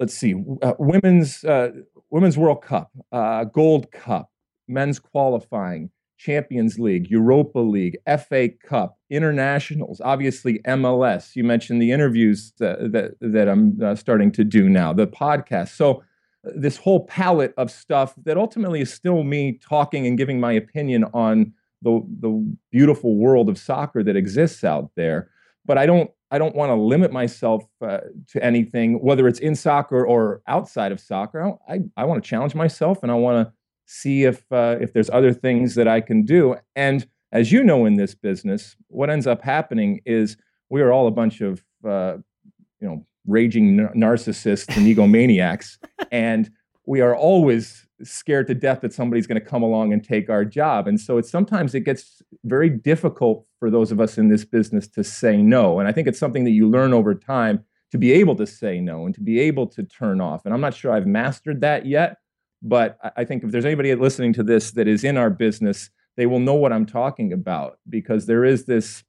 let's 0.00 0.14
see, 0.14 0.34
uh, 0.62 0.72
women's 0.78 1.44
uh, 1.44 1.72
women's 2.10 2.38
World 2.38 2.62
Cup, 2.62 2.90
uh, 3.12 3.44
Gold 3.44 3.92
Cup, 3.92 4.30
men's 4.68 4.98
qualifying, 4.98 5.90
Champions 6.18 6.78
League, 6.78 7.08
Europa 7.10 7.60
League, 7.60 7.96
FA 8.06 8.48
Cup, 8.48 8.98
internationals, 9.08 10.00
obviously 10.04 10.58
MLS. 10.66 11.36
You 11.36 11.44
mentioned 11.44 11.80
the 11.80 11.92
interviews 11.92 12.52
that 12.58 12.92
that, 12.92 13.12
that 13.20 13.48
I'm 13.48 13.80
uh, 13.82 13.94
starting 13.94 14.32
to 14.32 14.44
do 14.44 14.68
now, 14.68 14.92
the 14.92 15.06
podcast. 15.06 15.68
So 15.70 16.02
uh, 16.46 16.50
this 16.56 16.76
whole 16.76 17.06
palette 17.06 17.54
of 17.56 17.70
stuff 17.70 18.14
that 18.24 18.36
ultimately 18.36 18.80
is 18.80 18.92
still 18.92 19.22
me 19.22 19.58
talking 19.62 20.06
and 20.06 20.18
giving 20.18 20.40
my 20.40 20.52
opinion 20.52 21.04
on 21.14 21.52
the 21.82 22.04
the 22.20 22.56
beautiful 22.72 23.16
world 23.16 23.48
of 23.48 23.56
soccer 23.56 24.02
that 24.02 24.16
exists 24.16 24.64
out 24.64 24.90
there. 24.96 25.30
But 25.64 25.78
I 25.78 25.86
don't 25.86 26.10
I 26.30 26.38
don't 26.38 26.56
want 26.56 26.70
to 26.70 26.74
limit 26.74 27.12
myself 27.12 27.64
uh, 27.80 28.00
to 28.30 28.44
anything, 28.44 28.94
whether 28.94 29.28
it's 29.28 29.38
in 29.38 29.54
soccer 29.54 30.04
or 30.04 30.42
outside 30.48 30.90
of 30.90 30.98
soccer. 30.98 31.42
I 31.68 31.74
I, 31.74 31.80
I 31.96 32.04
want 32.06 32.22
to 32.22 32.28
challenge 32.28 32.56
myself, 32.56 33.04
and 33.04 33.12
I 33.12 33.14
want 33.14 33.46
to 33.46 33.52
see 33.88 34.24
if 34.24 34.44
uh, 34.52 34.76
if 34.80 34.92
there's 34.92 35.10
other 35.10 35.32
things 35.32 35.74
that 35.74 35.88
I 35.88 36.00
can 36.00 36.22
do. 36.24 36.56
And 36.76 37.08
as 37.32 37.50
you 37.50 37.64
know, 37.64 37.86
in 37.86 37.96
this 37.96 38.14
business, 38.14 38.76
what 38.88 39.10
ends 39.10 39.26
up 39.26 39.42
happening 39.42 40.00
is 40.06 40.36
we 40.70 40.80
are 40.82 40.92
all 40.92 41.06
a 41.06 41.10
bunch 41.10 41.40
of 41.40 41.64
uh, 41.84 42.18
you 42.80 42.88
know 42.88 43.06
raging 43.26 43.76
narcissists 43.96 44.76
and 44.76 44.86
egomaniacs, 44.86 45.78
and 46.12 46.50
we 46.86 47.00
are 47.00 47.16
always 47.16 47.86
scared 48.02 48.46
to 48.46 48.54
death 48.54 48.80
that 48.82 48.92
somebody's 48.92 49.26
going 49.26 49.40
to 49.40 49.46
come 49.46 49.62
along 49.62 49.92
and 49.92 50.04
take 50.04 50.30
our 50.30 50.44
job. 50.44 50.86
And 50.86 51.00
so 51.00 51.18
it's 51.18 51.30
sometimes 51.30 51.74
it 51.74 51.80
gets 51.80 52.22
very 52.44 52.70
difficult 52.70 53.44
for 53.58 53.70
those 53.70 53.90
of 53.90 54.00
us 54.00 54.18
in 54.18 54.28
this 54.28 54.44
business 54.44 54.86
to 54.88 55.02
say 55.02 55.36
no. 55.36 55.80
And 55.80 55.88
I 55.88 55.92
think 55.92 56.06
it's 56.06 56.18
something 56.18 56.44
that 56.44 56.52
you 56.52 56.68
learn 56.68 56.92
over 56.92 57.14
time 57.14 57.64
to 57.90 57.98
be 57.98 58.12
able 58.12 58.36
to 58.36 58.46
say 58.46 58.80
no 58.80 59.04
and 59.04 59.14
to 59.16 59.20
be 59.20 59.40
able 59.40 59.66
to 59.66 59.82
turn 59.82 60.20
off. 60.20 60.44
And 60.44 60.54
I'm 60.54 60.60
not 60.60 60.74
sure 60.74 60.92
I've 60.92 61.06
mastered 61.06 61.60
that 61.62 61.86
yet, 61.86 62.18
but 62.62 62.98
I 63.16 63.24
think 63.24 63.44
if 63.44 63.50
there's 63.50 63.64
anybody 63.64 63.94
listening 63.94 64.32
to 64.34 64.42
this 64.42 64.72
that 64.72 64.88
is 64.88 65.04
in 65.04 65.16
our 65.16 65.30
business, 65.30 65.90
they 66.16 66.26
will 66.26 66.40
know 66.40 66.54
what 66.54 66.72
I'm 66.72 66.86
talking 66.86 67.32
about 67.32 67.78
because 67.88 68.26
there 68.26 68.44
is 68.44 68.64
this 68.64 69.04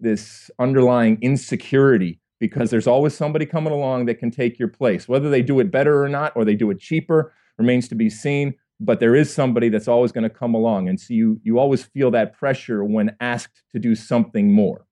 this 0.00 0.50
underlying 0.58 1.18
insecurity 1.20 2.20
because 2.40 2.70
there's 2.70 2.86
always 2.86 3.14
somebody 3.14 3.46
coming 3.46 3.72
along 3.72 4.06
that 4.06 4.16
can 4.16 4.30
take 4.30 4.58
your 4.58 4.68
place. 4.68 5.08
Whether 5.08 5.30
they 5.30 5.42
do 5.42 5.60
it 5.60 5.70
better 5.70 6.02
or 6.02 6.08
not, 6.08 6.32
or 6.34 6.44
they 6.44 6.56
do 6.56 6.70
it 6.70 6.78
cheaper, 6.78 7.32
remains 7.58 7.88
to 7.88 7.94
be 7.94 8.10
seen. 8.10 8.54
But 8.80 8.98
there 9.00 9.14
is 9.14 9.32
somebody 9.32 9.68
that's 9.68 9.86
always 9.86 10.10
going 10.10 10.24
to 10.24 10.30
come 10.30 10.54
along, 10.54 10.88
and 10.88 11.00
so 11.00 11.14
you 11.14 11.40
you 11.44 11.58
always 11.58 11.84
feel 11.84 12.10
that 12.10 12.36
pressure 12.36 12.84
when 12.84 13.16
asked 13.20 13.62
to 13.72 13.78
do 13.78 13.94
something 13.94 14.52
more. 14.52 14.86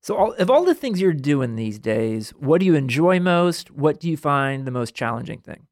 So, 0.00 0.16
all, 0.16 0.32
of 0.34 0.48
all 0.48 0.64
the 0.64 0.74
things 0.74 1.00
you're 1.00 1.12
doing 1.12 1.56
these 1.56 1.80
days, 1.80 2.30
what 2.38 2.60
do 2.60 2.66
you 2.66 2.76
enjoy 2.76 3.18
most? 3.18 3.72
What 3.72 3.98
do 3.98 4.08
you 4.08 4.16
find 4.16 4.64
the 4.64 4.70
most 4.70 4.94
challenging 4.94 5.40
thing? 5.40 5.66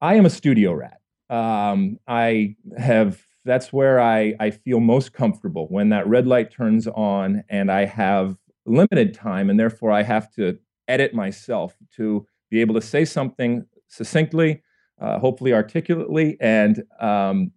I 0.00 0.14
am 0.14 0.26
a 0.26 0.30
studio 0.30 0.72
rat. 0.72 1.00
Um, 1.28 1.98
I 2.08 2.56
have 2.76 3.22
that's 3.44 3.72
where 3.72 4.00
I, 4.00 4.34
I 4.38 4.50
feel 4.50 4.80
most 4.80 5.12
comfortable 5.12 5.66
when 5.68 5.88
that 5.90 6.06
red 6.06 6.26
light 6.26 6.52
turns 6.52 6.86
on 6.86 7.42
and 7.48 7.72
I 7.72 7.86
have 7.86 8.36
limited 8.66 9.14
time 9.14 9.48
and 9.48 9.58
therefore 9.58 9.92
I 9.92 10.02
have 10.02 10.30
to 10.34 10.58
edit 10.88 11.14
myself 11.14 11.74
to 11.96 12.26
be 12.50 12.60
able 12.60 12.74
to 12.74 12.82
say 12.82 13.04
something 13.04 13.64
succinctly, 13.88 14.62
uh, 15.00 15.18
hopefully 15.18 15.52
articulately, 15.54 16.36
and 16.40 16.82
um, 17.00 17.52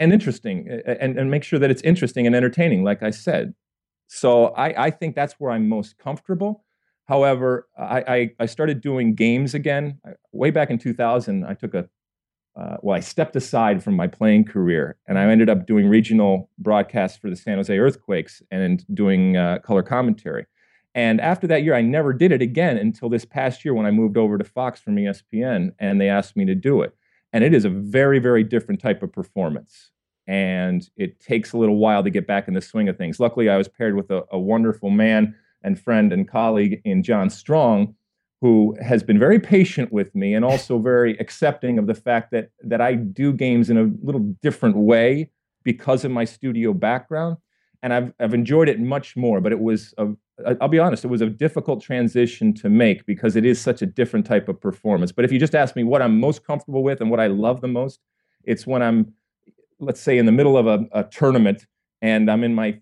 and 0.00 0.12
interesting, 0.12 0.68
and, 0.86 1.16
and 1.16 1.30
make 1.30 1.44
sure 1.44 1.58
that 1.58 1.70
it's 1.70 1.82
interesting 1.82 2.26
and 2.26 2.34
entertaining, 2.34 2.82
like 2.82 3.02
I 3.02 3.10
said. 3.10 3.54
So 4.08 4.46
I, 4.48 4.86
I 4.86 4.90
think 4.90 5.14
that's 5.14 5.34
where 5.34 5.52
I'm 5.52 5.68
most 5.68 5.98
comfortable. 5.98 6.63
However, 7.06 7.68
I, 7.78 8.00
I, 8.00 8.30
I, 8.40 8.46
started 8.46 8.80
doing 8.80 9.14
games 9.14 9.52
again 9.52 10.00
way 10.32 10.50
back 10.50 10.70
in 10.70 10.78
2000. 10.78 11.44
I 11.44 11.52
took 11.52 11.74
a 11.74 11.88
uh, 12.56 12.76
well, 12.82 12.96
I 12.96 13.00
stepped 13.00 13.34
aside 13.34 13.82
from 13.82 13.96
my 13.96 14.06
playing 14.06 14.44
career, 14.44 14.96
and 15.08 15.18
I 15.18 15.24
ended 15.24 15.50
up 15.50 15.66
doing 15.66 15.88
regional 15.88 16.50
broadcasts 16.58 17.18
for 17.18 17.28
the 17.28 17.36
San 17.36 17.56
Jose 17.56 17.76
Earthquakes 17.76 18.42
and 18.50 18.84
doing 18.94 19.36
uh, 19.36 19.58
color 19.58 19.82
commentary. 19.82 20.46
And 20.94 21.20
after 21.20 21.48
that 21.48 21.64
year, 21.64 21.74
I 21.74 21.82
never 21.82 22.12
did 22.12 22.30
it 22.30 22.40
again 22.40 22.76
until 22.76 23.08
this 23.08 23.24
past 23.24 23.64
year 23.64 23.74
when 23.74 23.86
I 23.86 23.90
moved 23.90 24.16
over 24.16 24.38
to 24.38 24.44
Fox 24.44 24.80
from 24.80 24.94
ESPN, 24.94 25.72
and 25.80 26.00
they 26.00 26.08
asked 26.08 26.36
me 26.36 26.44
to 26.44 26.54
do 26.54 26.82
it. 26.82 26.94
And 27.32 27.42
it 27.42 27.52
is 27.52 27.64
a 27.64 27.70
very, 27.70 28.20
very 28.20 28.44
different 28.44 28.80
type 28.80 29.02
of 29.02 29.12
performance, 29.12 29.90
and 30.28 30.88
it 30.96 31.18
takes 31.18 31.52
a 31.52 31.58
little 31.58 31.78
while 31.78 32.04
to 32.04 32.10
get 32.10 32.28
back 32.28 32.46
in 32.46 32.54
the 32.54 32.60
swing 32.60 32.88
of 32.88 32.96
things. 32.96 33.18
Luckily, 33.18 33.48
I 33.48 33.56
was 33.56 33.66
paired 33.66 33.96
with 33.96 34.12
a, 34.12 34.22
a 34.30 34.38
wonderful 34.38 34.90
man 34.90 35.34
and 35.64 35.80
friend 35.80 36.12
and 36.12 36.28
colleague 36.28 36.80
in 36.84 37.02
John 37.02 37.30
Strong, 37.30 37.94
who 38.40 38.76
has 38.80 39.02
been 39.02 39.18
very 39.18 39.40
patient 39.40 39.92
with 39.92 40.14
me 40.14 40.34
and 40.34 40.44
also 40.44 40.78
very 40.92 41.16
accepting 41.18 41.78
of 41.78 41.86
the 41.86 41.94
fact 41.94 42.30
that 42.30 42.50
that 42.62 42.80
I 42.80 42.94
do 42.94 43.32
games 43.32 43.70
in 43.70 43.78
a 43.78 43.90
little 44.06 44.20
different 44.42 44.76
way 44.76 45.30
because 45.64 46.04
of 46.04 46.10
my 46.10 46.24
studio 46.24 46.72
background. 46.72 47.38
And 47.82 47.92
I've 47.92 48.12
I've 48.20 48.34
enjoyed 48.34 48.68
it 48.68 48.78
much 48.78 49.16
more. 49.16 49.40
But 49.40 49.52
it 49.52 49.60
was 49.60 49.94
a 49.98 50.08
I'll 50.60 50.68
be 50.68 50.78
honest, 50.78 51.04
it 51.04 51.08
was 51.08 51.20
a 51.20 51.30
difficult 51.30 51.80
transition 51.82 52.52
to 52.54 52.68
make 52.68 53.06
because 53.06 53.36
it 53.36 53.44
is 53.44 53.60
such 53.60 53.82
a 53.82 53.86
different 53.86 54.26
type 54.26 54.48
of 54.48 54.60
performance. 54.60 55.12
But 55.12 55.24
if 55.24 55.32
you 55.32 55.38
just 55.38 55.54
ask 55.54 55.76
me 55.76 55.84
what 55.84 56.02
I'm 56.02 56.18
most 56.18 56.44
comfortable 56.44 56.82
with 56.82 57.00
and 57.00 57.10
what 57.10 57.20
I 57.20 57.28
love 57.28 57.60
the 57.60 57.68
most, 57.68 58.00
it's 58.42 58.66
when 58.66 58.82
I'm, 58.82 59.12
let's 59.78 60.00
say, 60.00 60.18
in 60.18 60.26
the 60.26 60.32
middle 60.32 60.56
of 60.56 60.66
a, 60.66 60.86
a 60.92 61.04
tournament 61.04 61.66
and 62.02 62.30
I'm 62.30 62.42
in 62.42 62.54
my 62.54 62.80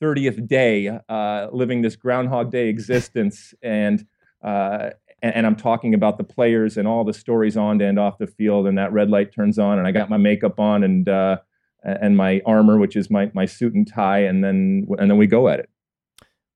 30th 0.00 0.46
day 0.46 0.98
uh, 1.08 1.48
living 1.52 1.82
this 1.82 1.96
Groundhog 1.96 2.50
Day 2.50 2.68
existence, 2.68 3.54
and, 3.62 4.06
uh, 4.42 4.90
and, 5.22 5.46
I'm 5.46 5.56
talking 5.56 5.94
about 5.94 6.16
the 6.16 6.24
players 6.24 6.76
and 6.76 6.88
all 6.88 7.04
the 7.04 7.12
stories 7.12 7.56
on 7.56 7.80
and 7.80 7.98
off 7.98 8.18
the 8.18 8.26
field, 8.26 8.66
and 8.66 8.78
that 8.78 8.92
red 8.92 9.10
light 9.10 9.32
turns 9.32 9.58
on, 9.58 9.78
and 9.78 9.86
I 9.86 9.92
got 9.92 10.08
my 10.08 10.16
makeup 10.16 10.58
on 10.58 10.82
and 10.82 11.08
uh, 11.08 11.38
and 11.84 12.16
my 12.16 12.40
armor, 12.46 12.78
which 12.78 12.96
is 12.96 13.10
my 13.10 13.30
my 13.34 13.46
suit 13.46 13.74
and 13.74 13.86
tie, 13.86 14.20
and 14.20 14.42
then 14.42 14.86
and 14.98 15.10
then 15.10 15.18
we 15.18 15.26
go 15.26 15.48
at 15.48 15.60
it. 15.60 15.70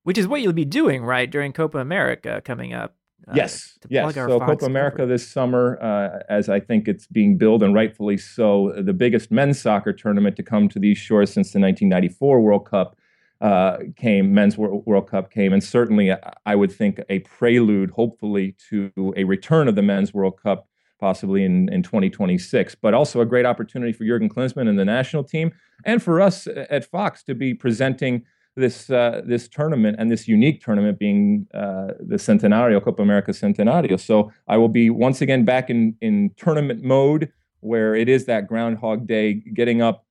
Which 0.03 0.17
is 0.17 0.27
what 0.27 0.41
you'll 0.41 0.53
be 0.53 0.65
doing, 0.65 1.03
right, 1.03 1.29
during 1.29 1.51
Copa 1.51 1.79
America 1.79 2.41
coming 2.45 2.73
up. 2.73 2.95
Uh, 3.27 3.33
yes, 3.35 3.77
yes. 3.89 4.13
So 4.13 4.39
Copa 4.39 4.65
America 4.65 4.97
coverage. 4.97 5.09
this 5.09 5.27
summer, 5.27 5.79
uh, 5.81 6.23
as 6.29 6.47
I 6.47 6.59
think 6.59 6.87
it's 6.87 7.07
being 7.07 7.37
billed, 7.37 7.63
and 7.63 7.73
rightfully 7.73 8.17
so, 8.17 8.73
the 8.77 8.93
biggest 8.93 9.31
men's 9.31 9.59
soccer 9.59 9.93
tournament 9.93 10.35
to 10.35 10.43
come 10.43 10.69
to 10.69 10.79
these 10.79 10.97
shores 10.97 11.33
since 11.33 11.51
the 11.51 11.59
1994 11.59 12.41
World 12.41 12.69
Cup 12.69 12.95
uh, 13.41 13.77
came, 13.95 14.33
Men's 14.33 14.57
World 14.57 15.09
Cup 15.09 15.31
came, 15.31 15.53
and 15.53 15.63
certainly 15.63 16.11
I 16.45 16.55
would 16.55 16.71
think 16.71 17.01
a 17.09 17.19
prelude, 17.19 17.91
hopefully, 17.91 18.55
to 18.69 18.91
a 19.17 19.23
return 19.23 19.67
of 19.67 19.75
the 19.75 19.81
Men's 19.81 20.13
World 20.13 20.39
Cup 20.41 20.67
possibly 20.99 21.43
in, 21.43 21.67
in 21.73 21.83
2026. 21.83 22.75
But 22.75 22.93
also 22.93 23.21
a 23.21 23.25
great 23.25 23.45
opportunity 23.45 23.91
for 23.91 24.05
Jurgen 24.05 24.29
Klinsmann 24.29 24.69
and 24.69 24.79
the 24.79 24.85
national 24.85 25.23
team, 25.23 25.51
and 25.83 26.01
for 26.01 26.21
us 26.21 26.47
at 26.47 26.85
Fox 26.85 27.23
to 27.23 27.35
be 27.35 27.53
presenting 27.53 28.23
this 28.55 28.89
uh, 28.89 29.21
this 29.25 29.47
tournament 29.49 29.97
and 29.99 30.09
this 30.09 30.27
unique 30.27 30.63
tournament 30.63 30.97
being 30.97 31.45
uh, 31.53 31.87
the 31.99 32.15
Centenario 32.15 32.81
Copa 32.81 33.01
America 33.01 33.31
Centenario. 33.31 33.99
So 33.99 34.31
I 34.47 34.57
will 34.57 34.69
be 34.69 34.89
once 34.89 35.21
again 35.21 35.43
back 35.43 35.69
in 35.69 35.95
in 36.01 36.31
tournament 36.37 36.83
mode 36.83 37.31
where 37.59 37.95
it 37.95 38.07
is 38.07 38.25
that 38.25 38.47
Groundhog 38.47 39.07
Day, 39.07 39.33
getting 39.33 39.81
up, 39.81 40.05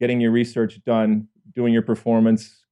getting 0.00 0.20
your 0.20 0.32
research 0.32 0.80
done, 0.84 1.28
doing 1.54 1.72
your 1.72 1.82
performance, 1.82 2.64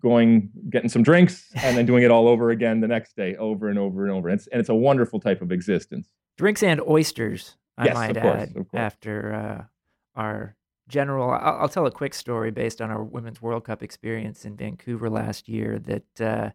going 0.00 0.50
getting 0.70 0.88
some 0.88 1.02
drinks, 1.02 1.50
and 1.62 1.76
then 1.76 1.86
doing 1.86 2.02
it 2.02 2.10
all 2.10 2.28
over 2.28 2.50
again 2.50 2.80
the 2.80 2.88
next 2.88 3.16
day, 3.16 3.36
over 3.36 3.68
and 3.68 3.78
over 3.78 4.04
and 4.04 4.12
over. 4.12 4.28
And 4.28 4.38
it's, 4.38 4.46
and 4.48 4.60
it's 4.60 4.68
a 4.68 4.74
wonderful 4.74 5.20
type 5.20 5.42
of 5.42 5.52
existence. 5.52 6.08
Drinks 6.36 6.62
and 6.62 6.80
oysters, 6.80 7.56
I 7.76 7.86
yes, 7.86 7.94
might 7.94 8.20
course, 8.20 8.42
add, 8.42 8.66
after 8.74 9.32
uh, 9.34 10.20
our 10.20 10.56
general. 10.88 11.30
I'll, 11.30 11.60
I'll, 11.60 11.68
tell 11.68 11.86
a 11.86 11.90
quick 11.90 12.14
story 12.14 12.50
based 12.50 12.80
on 12.80 12.90
our 12.90 13.02
Women's 13.02 13.40
World 13.40 13.64
Cup 13.64 13.82
experience 13.82 14.44
in 14.44 14.56
Vancouver 14.56 15.10
last 15.10 15.48
year. 15.48 15.78
That 15.78 16.20
uh, 16.20 16.50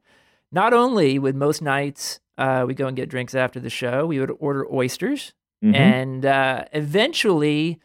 not 0.52 0.74
only 0.74 1.20
would 1.20 1.36
most 1.36 1.62
nights 1.62 2.20
uh, 2.38 2.66
we 2.68 2.74
go 2.74 2.88
and 2.88 2.96
get 2.96 3.10
drinks 3.10 3.36
after 3.36 3.60
the 3.60 3.70
show, 3.70 4.06
we 4.06 4.20
would 4.20 4.32
order 4.40 4.66
oysters, 4.74 5.34
mm-hmm. 5.64 5.76
and 5.76 6.26
uh, 6.26 6.66
eventually, 6.74 7.80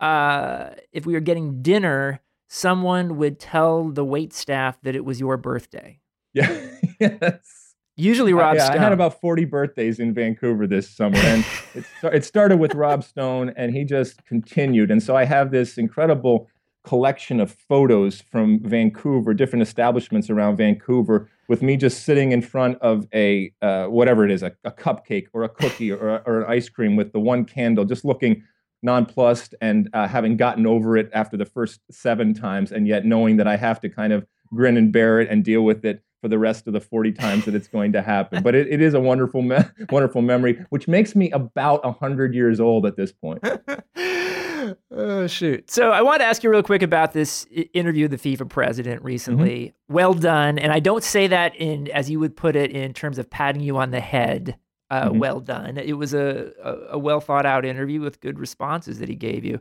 uh, 0.00 0.70
if 0.92 1.06
we 1.06 1.14
were 1.14 1.20
getting 1.20 1.62
dinner, 1.62 2.20
someone 2.48 3.16
would 3.16 3.38
tell 3.38 3.88
the 3.90 4.04
wait 4.04 4.32
staff 4.32 4.78
that 4.82 4.94
it 4.94 5.04
was 5.04 5.20
your 5.20 5.36
birthday. 5.36 6.00
Yeah. 6.32 6.66
yes. 7.00 7.74
Usually 7.96 8.32
Rob 8.32 8.54
uh, 8.54 8.56
yeah, 8.56 8.64
Stone. 8.66 8.78
I 8.78 8.82
had 8.82 8.92
about 8.92 9.20
40 9.20 9.44
birthdays 9.44 10.00
in 10.00 10.12
Vancouver 10.14 10.66
this 10.66 10.90
summer. 10.90 11.16
And 11.18 11.44
it, 11.74 11.84
it 12.02 12.24
started 12.24 12.58
with 12.58 12.74
Rob 12.74 13.04
Stone 13.04 13.52
and 13.56 13.72
he 13.72 13.84
just 13.84 14.24
continued. 14.24 14.90
And 14.90 15.02
so 15.02 15.16
I 15.16 15.24
have 15.24 15.50
this 15.52 15.78
incredible 15.78 16.48
collection 16.84 17.40
of 17.40 17.50
photos 17.52 18.20
from 18.20 18.60
Vancouver, 18.62 19.32
different 19.32 19.62
establishments 19.62 20.28
around 20.28 20.56
Vancouver, 20.56 21.30
with 21.48 21.62
me 21.62 21.76
just 21.76 22.04
sitting 22.04 22.32
in 22.32 22.42
front 22.42 22.78
of 22.80 23.06
a 23.14 23.52
uh, 23.62 23.86
whatever 23.86 24.24
it 24.24 24.30
is, 24.30 24.42
a, 24.42 24.52
a, 24.64 24.70
cupcake 24.70 25.26
or 25.32 25.44
a 25.44 25.48
cookie 25.48 25.90
or, 25.90 26.22
or 26.26 26.42
an 26.42 26.46
ice 26.48 26.68
cream 26.68 26.96
with 26.96 27.12
the 27.12 27.20
one 27.20 27.44
candle, 27.44 27.84
just 27.84 28.04
looking 28.04 28.42
nonplussed 28.84 29.54
and 29.60 29.88
uh, 29.92 30.06
having 30.06 30.36
gotten 30.36 30.66
over 30.66 30.96
it 30.96 31.10
after 31.12 31.36
the 31.36 31.46
first 31.46 31.80
seven 31.90 32.34
times, 32.34 32.70
and 32.70 32.86
yet 32.86 33.04
knowing 33.04 33.38
that 33.38 33.48
I 33.48 33.56
have 33.56 33.80
to 33.80 33.88
kind 33.88 34.12
of 34.12 34.26
grin 34.52 34.76
and 34.76 34.92
bear 34.92 35.20
it 35.20 35.28
and 35.30 35.42
deal 35.42 35.62
with 35.62 35.84
it 35.84 36.04
for 36.20 36.28
the 36.28 36.38
rest 36.38 36.66
of 36.66 36.72
the 36.72 36.80
40 36.80 37.12
times 37.12 37.44
that 37.44 37.54
it's 37.54 37.68
going 37.68 37.92
to 37.92 38.00
happen. 38.00 38.42
But 38.42 38.54
it, 38.54 38.66
it 38.68 38.80
is 38.80 38.94
a 38.94 39.00
wonderful, 39.00 39.42
me- 39.42 39.58
wonderful 39.90 40.22
memory, 40.22 40.64
which 40.70 40.88
makes 40.88 41.14
me 41.14 41.30
about 41.32 41.84
100 41.84 42.34
years 42.34 42.60
old 42.60 42.86
at 42.86 42.96
this 42.96 43.12
point. 43.12 43.44
oh, 44.90 45.26
shoot. 45.26 45.70
So 45.70 45.90
I 45.90 46.02
want 46.02 46.20
to 46.20 46.24
ask 46.24 46.42
you 46.42 46.50
real 46.50 46.62
quick 46.62 46.82
about 46.82 47.12
this 47.12 47.46
interview 47.74 48.08
with 48.08 48.22
the 48.22 48.36
FIFA 48.36 48.48
president 48.48 49.02
recently. 49.02 49.66
Mm-hmm. 49.66 49.94
Well 49.94 50.14
done. 50.14 50.58
And 50.58 50.72
I 50.72 50.80
don't 50.80 51.04
say 51.04 51.26
that 51.26 51.54
in, 51.56 51.88
as 51.90 52.08
you 52.08 52.20
would 52.20 52.36
put 52.36 52.56
it, 52.56 52.70
in 52.70 52.94
terms 52.94 53.18
of 53.18 53.28
patting 53.28 53.60
you 53.60 53.76
on 53.76 53.90
the 53.90 54.00
head. 54.00 54.56
Uh, 54.94 55.08
mm-hmm. 55.08 55.18
Well 55.18 55.40
done. 55.40 55.76
It 55.76 55.94
was 55.94 56.14
a, 56.14 56.52
a, 56.62 56.94
a, 56.94 56.98
well 56.98 57.20
thought 57.20 57.44
out 57.44 57.64
interview 57.64 58.00
with 58.00 58.20
good 58.20 58.38
responses 58.38 59.00
that 59.00 59.08
he 59.08 59.16
gave 59.16 59.44
you. 59.44 59.58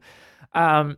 Um, 0.53 0.97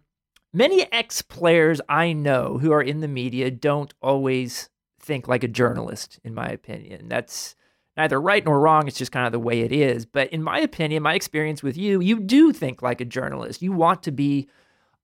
many 0.52 0.92
ex 0.92 1.22
players 1.22 1.80
I 1.88 2.12
know 2.12 2.58
who 2.58 2.74
are 2.74 2.82
in 2.82 3.00
the 3.00 3.08
media 3.08 3.50
don't 3.50 3.94
always 4.02 4.70
think 5.00 5.30
like 5.30 5.46
a 5.46 5.48
journalist, 5.48 6.20
in 6.26 6.34
my 6.34 6.48
opinion. 6.48 7.08
That's 7.08 7.56
neither 7.96 8.20
right 8.20 8.44
nor 8.44 8.60
wrong. 8.60 8.90
It's 8.90 8.98
just 8.98 9.14
kind 9.14 9.26
of 9.26 9.32
the 9.32 9.40
way 9.40 9.62
it 9.62 9.72
is. 9.72 10.06
But 10.06 10.28
in 10.34 10.44
my 10.44 10.60
opinion, 10.60 11.02
my 11.02 11.14
experience 11.14 11.64
with 11.64 11.78
you, 11.78 12.02
you 12.02 12.20
do 12.20 12.52
think 12.52 12.82
like 12.82 13.00
a 13.00 13.06
journalist. 13.06 13.62
You 13.62 13.72
want 13.72 14.04
to 14.04 14.12
be 14.12 14.50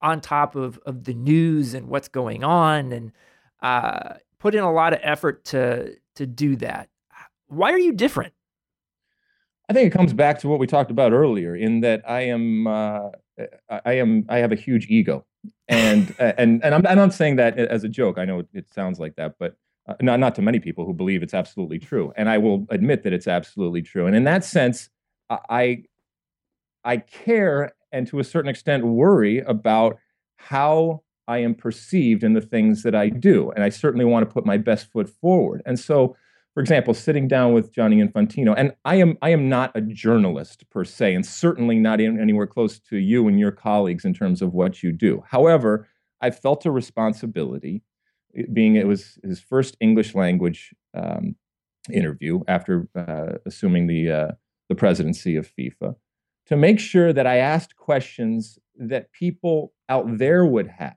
on 0.01 0.19
top 0.19 0.57
of, 0.57 0.77
of 0.79 1.05
the 1.05 1.13
news 1.13 1.73
and 1.73 1.87
what's 1.87 2.09
going 2.09 2.43
on 2.43 2.91
and 2.91 3.13
uh, 3.61 4.15
put 4.39 4.55
in 4.55 4.63
a 4.63 4.73
lot 4.73 4.91
of 4.91 4.99
effort 5.03 5.45
to 5.45 5.95
to 6.15 6.25
do 6.27 6.57
that. 6.57 6.89
Why 7.47 7.71
are 7.71 7.79
you 7.79 7.93
different? 7.93 8.33
I 9.71 9.73
think 9.73 9.87
it 9.87 9.97
comes 9.97 10.11
back 10.11 10.37
to 10.39 10.49
what 10.49 10.59
we 10.59 10.67
talked 10.67 10.91
about 10.91 11.13
earlier, 11.13 11.55
in 11.55 11.79
that 11.79 12.01
I 12.05 12.23
am 12.23 12.67
uh, 12.67 13.11
I 13.69 13.93
am 13.93 14.25
I 14.27 14.39
have 14.39 14.51
a 14.51 14.55
huge 14.55 14.87
ego, 14.89 15.25
and 15.69 16.13
and 16.19 16.61
and 16.61 16.75
I'm, 16.75 16.85
I'm 16.85 16.97
not 16.97 17.13
saying 17.13 17.37
that 17.37 17.57
as 17.57 17.85
a 17.85 17.87
joke. 17.87 18.17
I 18.17 18.25
know 18.25 18.43
it 18.53 18.65
sounds 18.73 18.99
like 18.99 19.15
that, 19.15 19.35
but 19.39 19.55
uh, 19.87 19.93
not 20.01 20.19
not 20.19 20.35
to 20.35 20.41
many 20.41 20.59
people 20.59 20.85
who 20.85 20.93
believe 20.93 21.23
it's 21.23 21.33
absolutely 21.33 21.79
true, 21.79 22.11
and 22.17 22.27
I 22.27 22.37
will 22.37 22.67
admit 22.69 23.03
that 23.03 23.13
it's 23.13 23.27
absolutely 23.27 23.81
true. 23.81 24.07
And 24.07 24.13
in 24.13 24.25
that 24.25 24.43
sense, 24.43 24.89
I 25.29 25.83
I 26.83 26.97
care 26.97 27.71
and 27.93 28.05
to 28.07 28.19
a 28.19 28.25
certain 28.25 28.49
extent 28.49 28.85
worry 28.85 29.39
about 29.39 29.99
how 30.35 31.01
I 31.29 31.37
am 31.37 31.55
perceived 31.55 32.25
in 32.25 32.33
the 32.33 32.41
things 32.41 32.83
that 32.83 32.93
I 32.93 33.07
do, 33.07 33.51
and 33.51 33.63
I 33.63 33.69
certainly 33.69 34.03
want 34.03 34.27
to 34.27 34.33
put 34.33 34.45
my 34.45 34.57
best 34.57 34.91
foot 34.91 35.07
forward. 35.07 35.61
And 35.65 35.79
so, 35.79 36.17
for 36.53 36.59
example, 36.59 36.93
sitting 36.93 37.27
down 37.27 37.53
with 37.53 37.73
Gianni 37.73 38.01
Infantino, 38.01 38.53
and 38.57 38.73
I 38.83 38.95
am 38.95 39.17
I 39.21 39.29
am 39.29 39.47
not 39.47 39.71
a 39.75 39.81
journalist 39.81 40.69
per 40.69 40.83
se, 40.83 41.15
and 41.15 41.25
certainly 41.25 41.79
not 41.79 42.01
anywhere 42.01 42.47
close 42.47 42.79
to 42.89 42.97
you 42.97 43.27
and 43.27 43.39
your 43.39 43.51
colleagues 43.51 44.03
in 44.03 44.13
terms 44.13 44.41
of 44.41 44.53
what 44.53 44.83
you 44.83 44.91
do. 44.91 45.23
However, 45.27 45.87
I 46.19 46.31
felt 46.31 46.65
a 46.65 46.71
responsibility 46.71 47.83
being 48.53 48.75
it 48.75 48.87
was 48.87 49.17
his 49.23 49.39
first 49.39 49.77
English 49.79 50.15
language 50.15 50.73
um, 50.93 51.35
interview 51.91 52.41
after 52.47 52.87
uh, 52.95 53.37
assuming 53.45 53.87
the 53.87 54.11
uh, 54.11 54.31
the 54.69 54.75
presidency 54.75 55.35
of 55.35 55.49
FIFA, 55.57 55.95
to 56.47 56.55
make 56.55 56.79
sure 56.79 57.13
that 57.13 57.27
I 57.27 57.37
asked 57.37 57.75
questions 57.75 58.59
that 58.75 59.11
people 59.11 59.73
out 59.89 60.17
there 60.17 60.45
would 60.45 60.67
have, 60.67 60.95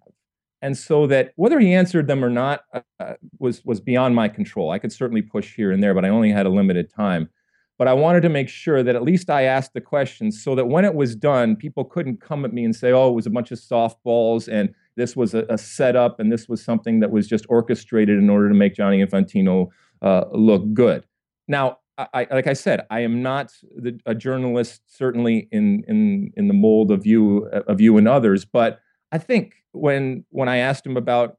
and 0.64 0.78
so 0.78 1.06
that 1.06 1.34
whether 1.36 1.60
he 1.60 1.74
answered 1.74 2.06
them 2.06 2.24
or 2.24 2.30
not 2.30 2.62
uh, 2.72 3.12
was 3.38 3.62
was 3.66 3.80
beyond 3.80 4.14
my 4.14 4.28
control. 4.28 4.70
I 4.70 4.78
could 4.78 4.92
certainly 4.92 5.20
push 5.20 5.54
here 5.54 5.70
and 5.70 5.82
there, 5.82 5.92
but 5.92 6.06
I 6.06 6.08
only 6.08 6.30
had 6.30 6.46
a 6.46 6.48
limited 6.48 6.90
time. 6.90 7.28
But 7.76 7.86
I 7.86 7.92
wanted 7.92 8.22
to 8.22 8.30
make 8.30 8.48
sure 8.48 8.82
that 8.82 8.96
at 8.96 9.02
least 9.02 9.28
I 9.28 9.42
asked 9.42 9.74
the 9.74 9.82
questions 9.82 10.42
so 10.42 10.54
that 10.54 10.66
when 10.66 10.86
it 10.86 10.94
was 10.94 11.14
done, 11.14 11.54
people 11.54 11.84
couldn't 11.84 12.22
come 12.22 12.46
at 12.46 12.54
me 12.54 12.64
and 12.64 12.74
say, 12.74 12.92
"Oh, 12.92 13.10
it 13.10 13.14
was 13.14 13.26
a 13.26 13.30
bunch 13.30 13.50
of 13.50 13.58
softballs," 13.58 14.48
and 14.48 14.74
this 14.96 15.14
was 15.14 15.34
a, 15.34 15.44
a 15.50 15.58
setup 15.58 16.18
and 16.18 16.32
this 16.32 16.48
was 16.48 16.64
something 16.64 17.00
that 17.00 17.10
was 17.10 17.28
just 17.28 17.44
orchestrated 17.50 18.16
in 18.18 18.30
order 18.30 18.48
to 18.48 18.54
make 18.54 18.74
Gianni 18.74 19.04
Infantino 19.04 19.68
uh, 20.00 20.24
look 20.32 20.72
good. 20.72 21.04
Now, 21.46 21.78
I, 21.98 22.26
like 22.30 22.46
I 22.46 22.54
said, 22.54 22.86
I 22.90 23.00
am 23.00 23.22
not 23.22 23.52
the, 23.76 24.00
a 24.06 24.14
journalist, 24.14 24.80
certainly 24.86 25.46
in 25.52 25.84
in 25.86 26.32
in 26.38 26.48
the 26.48 26.54
mold 26.54 26.90
of 26.90 27.04
you 27.04 27.48
of 27.68 27.82
you 27.82 27.98
and 27.98 28.08
others. 28.08 28.46
But 28.46 28.80
I 29.12 29.18
think 29.18 29.63
when 29.74 30.24
when 30.30 30.48
I 30.48 30.58
asked 30.58 30.86
him 30.86 30.96
about 30.96 31.36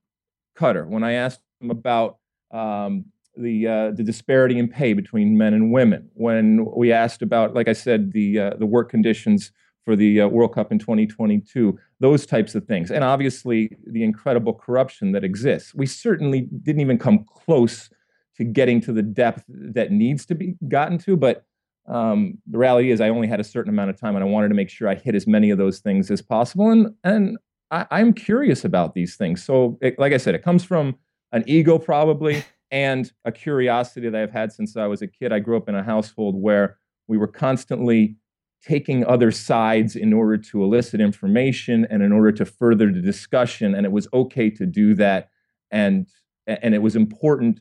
Qatar, 0.58 0.88
when 0.88 1.04
I 1.04 1.14
asked 1.14 1.42
him 1.62 1.72
about 1.72 2.18
um, 2.52 3.06
the 3.36 3.68
uh, 3.68 3.92
the 3.92 4.04
disparity 4.04 4.60
in 4.60 4.68
pay 4.68 4.94
between 4.94 5.38
men 5.38 5.54
and 5.54 5.72
women, 5.72 6.10
when 6.14 6.66
we 6.76 6.92
asked 6.92 7.22
about, 7.22 7.54
like 7.54 7.68
I 7.68 7.74
said, 7.74 8.12
the 8.14 8.40
uh, 8.40 8.52
the 8.58 8.66
work 8.66 8.90
conditions 8.90 9.52
for 9.84 9.96
the 9.96 10.22
uh, 10.22 10.28
World 10.28 10.56
Cup 10.56 10.72
in 10.72 10.80
2022, 10.80 11.78
those 12.00 12.26
types 12.26 12.56
of 12.56 12.66
things. 12.66 12.90
And 12.90 13.04
obviously, 13.04 13.78
the 13.86 14.04
incredible 14.04 14.54
corruption 14.54 15.12
that 15.12 15.24
exists. 15.24 15.76
We 15.76 15.86
certainly 15.86 16.48
didn't 16.64 16.82
even 16.82 16.98
come 16.98 17.24
close 17.24 17.90
to 18.38 18.44
getting 18.44 18.82
to 18.82 18.92
the 18.92 19.04
depth 19.04 19.44
that 19.48 19.92
needs 19.92 20.26
to 20.26 20.36
be 20.36 20.56
gotten 20.68 20.98
to, 21.00 21.16
but 21.16 21.46
um, 21.88 22.40
the 22.48 22.58
reality 22.58 22.92
is 22.92 23.00
I 23.00 23.10
only 23.10 23.28
had 23.28 23.40
a 23.40 23.44
certain 23.44 23.72
amount 23.72 23.92
of 23.92 24.00
time 24.00 24.16
and 24.16 24.24
I 24.24 24.28
wanted 24.28 24.50
to 24.50 24.56
make 24.56 24.70
sure 24.70 24.90
I 24.90 24.96
hit 24.96 25.14
as 25.14 25.28
many 25.28 25.52
of 25.52 25.58
those 25.58 25.80
things 25.80 26.10
as 26.10 26.22
possible. 26.22 26.72
And, 26.72 26.94
and 27.04 27.38
I, 27.72 28.00
am 28.00 28.14
curious 28.14 28.64
about 28.64 28.94
these 28.94 29.16
things. 29.16 29.44
So, 29.44 29.78
it, 29.82 29.98
like 29.98 30.14
I 30.14 30.18
said, 30.18 30.36
it 30.36 30.44
comes 30.44 30.64
from 30.64 30.96
an 31.32 31.44
ego 31.48 31.78
probably 31.78 32.44
and 32.72 33.12
a 33.26 33.32
curiosity 33.32 34.10
that 34.10 34.22
I've 34.22 34.32
had 34.32 34.52
since 34.52 34.78
I 34.78 34.88
was 34.88 35.02
a 35.02 35.08
kid. 35.08 35.34
I 35.34 35.40
grew 35.40 35.58
up 35.58 35.68
in 35.70 35.76
a 35.76 35.84
household 35.84 36.36
where 36.36 36.78
we 37.08 37.18
were 37.18 37.28
constantly 37.28 38.18
taking 38.66 39.06
other 39.06 39.32
sides 39.32 39.96
in 39.96 40.12
order 40.12 40.38
to 40.38 40.64
elicit 40.64 41.00
information 41.00 41.86
and 41.90 42.02
in 42.02 42.12
order 42.12 42.32
to 42.32 42.46
further 42.46 42.92
the 42.92 43.02
discussion 43.02 43.76
and 43.76 43.86
it 43.86 43.92
was 43.92 44.08
okay 44.12 44.50
to 44.50 44.66
do 44.66 44.96
that 44.96 45.30
and 45.72 46.08
and 46.48 46.74
it 46.74 46.82
was 46.82 46.96
important 46.96 47.60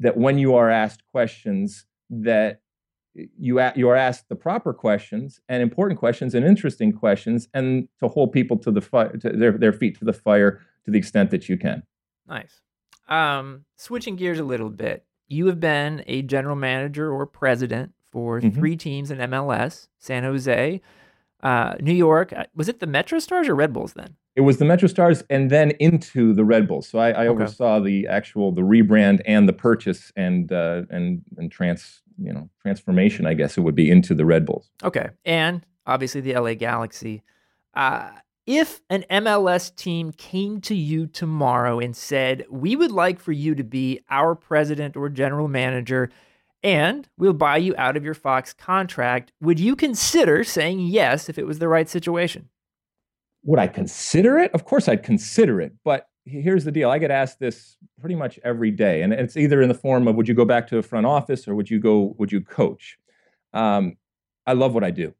that 0.00 0.16
when 0.16 0.38
you 0.38 0.54
are 0.54 0.68
asked 0.68 1.02
questions 1.12 1.86
that 2.10 2.60
you 3.38 3.60
you 3.74 3.88
are 3.88 3.96
asked 3.96 4.28
the 4.28 4.36
proper 4.36 4.72
questions 4.72 5.40
and 5.48 5.62
important 5.62 5.98
questions 5.98 6.34
and 6.34 6.44
interesting 6.44 6.92
questions 6.92 7.48
and 7.54 7.88
to 8.00 8.08
hold 8.08 8.32
people 8.32 8.56
to 8.56 8.70
the 8.70 8.80
fire 8.80 9.16
to 9.16 9.30
their, 9.30 9.52
their 9.52 9.72
feet 9.72 9.98
to 9.98 10.04
the 10.04 10.12
fire 10.12 10.60
to 10.84 10.90
the 10.90 10.98
extent 10.98 11.30
that 11.30 11.48
you 11.48 11.56
can 11.56 11.82
nice 12.28 12.60
um 13.08 13.64
switching 13.76 14.16
gears 14.16 14.38
a 14.38 14.44
little 14.44 14.70
bit 14.70 15.04
you 15.28 15.46
have 15.46 15.60
been 15.60 16.04
a 16.06 16.22
general 16.22 16.56
manager 16.56 17.10
or 17.12 17.26
president 17.26 17.92
for 18.16 18.40
mm-hmm. 18.40 18.58
three 18.58 18.76
teams 18.76 19.10
in 19.10 19.18
MLS: 19.18 19.88
San 19.98 20.22
Jose, 20.22 20.80
uh, 21.42 21.74
New 21.80 21.92
York. 21.92 22.32
Uh, 22.32 22.44
was 22.54 22.68
it 22.68 22.80
the 22.80 22.86
MetroStars 22.86 23.48
or 23.48 23.54
Red 23.54 23.72
Bulls 23.72 23.94
then? 23.94 24.16
It 24.36 24.42
was 24.42 24.58
the 24.58 24.64
MetroStars 24.64 25.22
and 25.30 25.50
then 25.50 25.72
into 25.72 26.34
the 26.34 26.44
Red 26.44 26.68
Bulls. 26.68 26.88
So 26.88 26.98
I, 26.98 27.10
I 27.10 27.26
Okay. 27.26 27.28
oversaw 27.28 27.80
the 27.80 28.06
actual 28.06 28.52
the 28.52 28.62
rebrand 28.62 29.20
and 29.26 29.48
the 29.48 29.52
purchase 29.52 30.12
and 30.16 30.52
uh, 30.52 30.82
and 30.90 31.22
and 31.36 31.50
trans 31.50 32.02
you 32.18 32.32
know 32.32 32.48
transformation. 32.62 33.26
I 33.26 33.34
guess 33.34 33.56
it 33.56 33.62
would 33.62 33.74
be 33.74 33.90
into 33.90 34.14
the 34.14 34.24
Red 34.24 34.46
Bulls. 34.46 34.70
Okay. 34.82 35.10
And 35.24 35.64
obviously 35.86 36.20
the 36.20 36.34
LA 36.34 36.54
Galaxy. 36.54 37.22
Uh, 37.74 38.10
if 38.46 38.80
an 38.90 39.04
MLS 39.10 39.74
team 39.74 40.12
came 40.12 40.60
to 40.62 40.74
you 40.74 41.06
tomorrow 41.06 41.80
and 41.80 41.96
said, 41.96 42.44
We 42.48 42.76
would 42.76 42.92
like 42.92 43.18
for 43.18 43.32
you 43.32 43.54
to 43.54 43.64
be 43.64 44.00
our 44.08 44.34
president 44.34 44.96
or 44.96 45.08
general 45.08 45.48
manager, 45.48 46.10
and 46.62 47.08
we'll 47.18 47.32
buy 47.32 47.56
you 47.58 47.74
out 47.76 47.96
of 47.96 48.04
your 48.04 48.14
Fox 48.14 48.52
contract, 48.52 49.32
would 49.40 49.60
you 49.60 49.74
consider 49.76 50.44
saying 50.44 50.80
yes 50.80 51.28
if 51.28 51.38
it 51.38 51.46
was 51.46 51.58
the 51.58 51.68
right 51.68 51.88
situation? 51.88 52.48
Would 53.44 53.58
I 53.58 53.68
consider 53.68 54.38
it? 54.38 54.52
Of 54.52 54.64
course, 54.64 54.88
I'd 54.88 55.02
consider 55.02 55.60
it. 55.60 55.72
But 55.84 56.08
here's 56.26 56.64
the 56.64 56.72
deal: 56.72 56.90
I 56.90 56.98
get 56.98 57.10
asked 57.10 57.38
this 57.38 57.76
pretty 58.00 58.14
much 58.14 58.38
every 58.44 58.70
day, 58.70 59.02
and 59.02 59.12
it's 59.12 59.36
either 59.36 59.62
in 59.62 59.68
the 59.68 59.74
form 59.74 60.06
of 60.08 60.16
Would 60.16 60.28
you 60.28 60.34
go 60.34 60.44
back 60.44 60.66
to 60.68 60.76
the 60.76 60.82
front 60.82 61.06
office 61.06 61.48
or 61.48 61.54
would 61.54 61.70
you 61.70 61.78
go? 61.78 62.14
Would 62.18 62.32
you 62.32 62.40
coach? 62.40 62.98
Um, 63.54 63.96
I 64.46 64.52
love 64.52 64.74
what 64.74 64.84
I 64.84 64.90
do. 64.90 65.14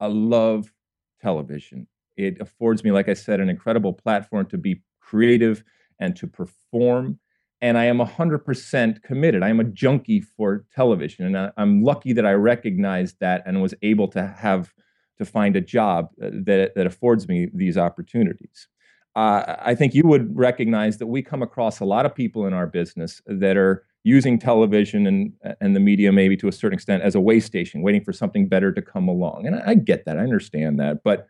I 0.00 0.06
love 0.06 0.72
television. 1.20 1.86
It 2.16 2.40
affords 2.40 2.84
me, 2.84 2.92
like 2.92 3.08
I 3.08 3.14
said, 3.14 3.40
an 3.40 3.48
incredible 3.48 3.92
platform 3.92 4.46
to 4.46 4.58
be 4.58 4.82
creative 5.00 5.64
and 5.98 6.16
to 6.16 6.26
perform. 6.26 7.18
And 7.60 7.78
I 7.78 7.84
am 7.84 7.98
100% 7.98 9.02
committed. 9.02 9.42
I 9.42 9.48
am 9.48 9.60
a 9.60 9.64
junkie 9.64 10.20
for 10.20 10.64
television. 10.74 11.24
And 11.26 11.38
I, 11.38 11.50
I'm 11.56 11.82
lucky 11.82 12.12
that 12.12 12.26
I 12.26 12.32
recognized 12.32 13.20
that 13.20 13.42
and 13.46 13.62
was 13.62 13.74
able 13.82 14.08
to 14.08 14.26
have 14.26 14.74
to 15.18 15.24
find 15.24 15.56
a 15.56 15.60
job 15.60 16.10
uh, 16.22 16.30
that, 16.32 16.74
that 16.74 16.86
affords 16.86 17.28
me 17.28 17.48
these 17.54 17.78
opportunities. 17.78 18.68
Uh, 19.16 19.56
I 19.60 19.74
think 19.74 19.94
you 19.94 20.02
would 20.04 20.36
recognize 20.36 20.98
that 20.98 21.06
we 21.06 21.22
come 21.22 21.42
across 21.42 21.80
a 21.80 21.84
lot 21.84 22.04
of 22.04 22.14
people 22.14 22.46
in 22.46 22.52
our 22.52 22.66
business 22.66 23.22
that 23.26 23.56
are 23.56 23.84
using 24.02 24.38
television 24.38 25.06
and, 25.06 25.32
and 25.60 25.74
the 25.74 25.80
media, 25.80 26.12
maybe 26.12 26.36
to 26.36 26.48
a 26.48 26.52
certain 26.52 26.74
extent, 26.74 27.02
as 27.02 27.14
a 27.14 27.20
way 27.20 27.40
station, 27.40 27.80
waiting 27.80 28.02
for 28.02 28.12
something 28.12 28.48
better 28.48 28.72
to 28.72 28.82
come 28.82 29.08
along. 29.08 29.46
And 29.46 29.56
I, 29.56 29.62
I 29.68 29.74
get 29.74 30.04
that, 30.04 30.18
I 30.18 30.22
understand 30.22 30.78
that. 30.80 31.02
But 31.04 31.28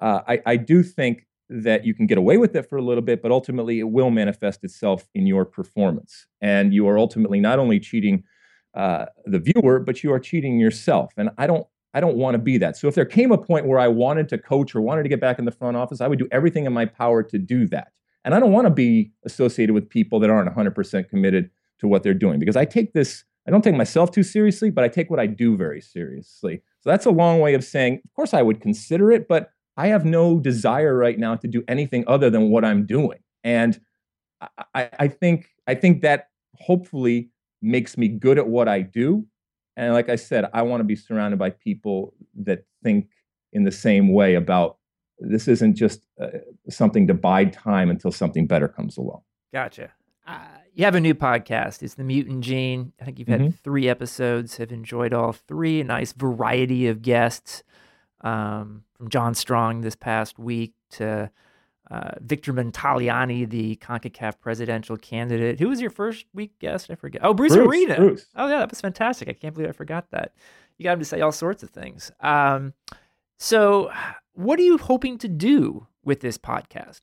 uh, 0.00 0.20
I, 0.26 0.42
I 0.46 0.56
do 0.56 0.82
think 0.82 1.26
that 1.48 1.84
you 1.84 1.94
can 1.94 2.06
get 2.06 2.18
away 2.18 2.38
with 2.38 2.56
it 2.56 2.68
for 2.68 2.76
a 2.76 2.82
little 2.82 3.02
bit, 3.02 3.22
but 3.22 3.30
ultimately 3.30 3.78
it 3.78 3.88
will 3.88 4.10
manifest 4.10 4.64
itself 4.64 5.08
in 5.14 5.26
your 5.26 5.44
performance. 5.44 6.26
And 6.40 6.74
you 6.74 6.88
are 6.88 6.98
ultimately 6.98 7.38
not 7.38 7.58
only 7.58 7.78
cheating 7.78 8.24
uh, 8.74 9.06
the 9.26 9.38
viewer, 9.38 9.78
but 9.78 10.02
you 10.02 10.12
are 10.12 10.18
cheating 10.18 10.58
yourself. 10.58 11.12
And 11.16 11.30
I 11.38 11.46
don't 11.46 11.66
I 11.96 12.00
don't 12.00 12.16
want 12.16 12.34
to 12.34 12.38
be 12.38 12.58
that. 12.58 12.76
So 12.76 12.88
if 12.88 12.94
there 12.94 13.06
came 13.06 13.32
a 13.32 13.38
point 13.38 13.64
where 13.64 13.78
I 13.78 13.88
wanted 13.88 14.28
to 14.28 14.36
coach 14.36 14.74
or 14.74 14.82
wanted 14.82 15.04
to 15.04 15.08
get 15.08 15.18
back 15.18 15.38
in 15.38 15.46
the 15.46 15.50
front 15.50 15.78
office, 15.78 16.02
I 16.02 16.08
would 16.08 16.18
do 16.18 16.28
everything 16.30 16.66
in 16.66 16.74
my 16.74 16.84
power 16.84 17.22
to 17.22 17.38
do 17.38 17.66
that. 17.68 17.88
And 18.22 18.34
I 18.34 18.38
don't 18.38 18.52
want 18.52 18.66
to 18.66 18.70
be 18.70 19.12
associated 19.24 19.72
with 19.72 19.88
people 19.88 20.20
that 20.20 20.28
aren't 20.28 20.54
100% 20.54 21.08
committed 21.08 21.48
to 21.78 21.88
what 21.88 22.02
they're 22.02 22.12
doing 22.12 22.38
because 22.38 22.54
I 22.54 22.66
take 22.66 22.92
this, 22.92 23.24
I 23.48 23.50
don't 23.50 23.62
take 23.62 23.74
myself 23.74 24.10
too 24.10 24.22
seriously, 24.22 24.68
but 24.68 24.84
I 24.84 24.88
take 24.88 25.08
what 25.08 25.18
I 25.18 25.26
do 25.26 25.56
very 25.56 25.80
seriously. 25.80 26.60
So 26.80 26.90
that's 26.90 27.06
a 27.06 27.10
long 27.10 27.40
way 27.40 27.54
of 27.54 27.64
saying, 27.64 28.02
of 28.04 28.12
course, 28.14 28.34
I 28.34 28.42
would 28.42 28.60
consider 28.60 29.10
it, 29.10 29.26
but 29.26 29.48
I 29.78 29.86
have 29.86 30.04
no 30.04 30.38
desire 30.38 30.94
right 30.94 31.18
now 31.18 31.34
to 31.36 31.48
do 31.48 31.64
anything 31.66 32.04
other 32.06 32.28
than 32.28 32.50
what 32.50 32.62
I'm 32.62 32.84
doing. 32.84 33.20
And 33.42 33.80
I, 34.74 34.90
I 34.98 35.08
think 35.08 35.48
I 35.66 35.74
think 35.74 36.02
that 36.02 36.28
hopefully 36.56 37.30
makes 37.62 37.96
me 37.96 38.08
good 38.08 38.36
at 38.36 38.48
what 38.48 38.68
I 38.68 38.82
do. 38.82 39.26
And 39.76 39.92
like 39.92 40.08
I 40.08 40.16
said, 40.16 40.46
I 40.54 40.62
want 40.62 40.80
to 40.80 40.84
be 40.84 40.96
surrounded 40.96 41.38
by 41.38 41.50
people 41.50 42.14
that 42.42 42.64
think 42.82 43.08
in 43.52 43.64
the 43.64 43.72
same 43.72 44.12
way 44.12 44.34
about 44.34 44.78
this 45.18 45.48
isn't 45.48 45.74
just 45.76 46.06
uh, 46.20 46.28
something 46.68 47.06
to 47.06 47.14
bide 47.14 47.52
time 47.52 47.90
until 47.90 48.10
something 48.12 48.46
better 48.46 48.68
comes 48.68 48.96
along. 48.96 49.22
Gotcha. 49.52 49.90
Uh, 50.26 50.38
you 50.74 50.84
have 50.84 50.94
a 50.94 51.00
new 51.00 51.14
podcast. 51.14 51.82
It's 51.82 51.94
the 51.94 52.04
Mutant 52.04 52.42
Gene. 52.42 52.92
I 53.00 53.04
think 53.04 53.18
you've 53.18 53.28
had 53.28 53.40
Mhm. 53.40 53.54
three 53.54 53.88
episodes. 53.88 54.56
Have 54.58 54.72
enjoyed 54.72 55.14
all 55.14 55.32
three. 55.32 55.80
A 55.80 55.84
nice 55.84 56.12
variety 56.12 56.86
of 56.88 57.00
guests, 57.00 57.62
um, 58.22 58.84
from 58.94 59.08
John 59.08 59.34
Strong 59.34 59.82
this 59.82 59.94
past 59.96 60.38
week 60.38 60.74
to 60.92 61.30
uh, 61.90 62.12
Victor 62.20 62.52
Montagliani, 62.52 63.48
the 63.48 63.76
Concacaf 63.76 64.40
presidential 64.40 64.96
candidate. 64.96 65.60
Who 65.60 65.68
was 65.68 65.80
your 65.80 65.90
first 65.90 66.26
week 66.34 66.58
guest? 66.58 66.90
I 66.90 66.94
forget. 66.94 67.20
Oh, 67.24 67.32
Bruce, 67.32 67.54
Bruce, 67.54 67.68
Arena. 67.68 67.96
Bruce. 67.96 68.26
Oh 68.34 68.48
yeah, 68.48 68.58
that 68.58 68.70
was 68.70 68.80
fantastic. 68.80 69.28
I 69.28 69.32
can't 69.32 69.54
believe 69.54 69.68
I 69.68 69.72
forgot 69.72 70.10
that. 70.10 70.34
You 70.78 70.84
got 70.84 70.94
him 70.94 70.98
to 70.98 71.04
say 71.04 71.20
all 71.20 71.32
sorts 71.32 71.62
of 71.62 71.70
things. 71.70 72.10
Um, 72.20 72.74
so, 73.38 73.90
what 74.32 74.58
are 74.58 74.62
you 74.62 74.78
hoping 74.78 75.18
to 75.18 75.28
do 75.28 75.86
with 76.04 76.20
this 76.20 76.38
podcast? 76.38 77.00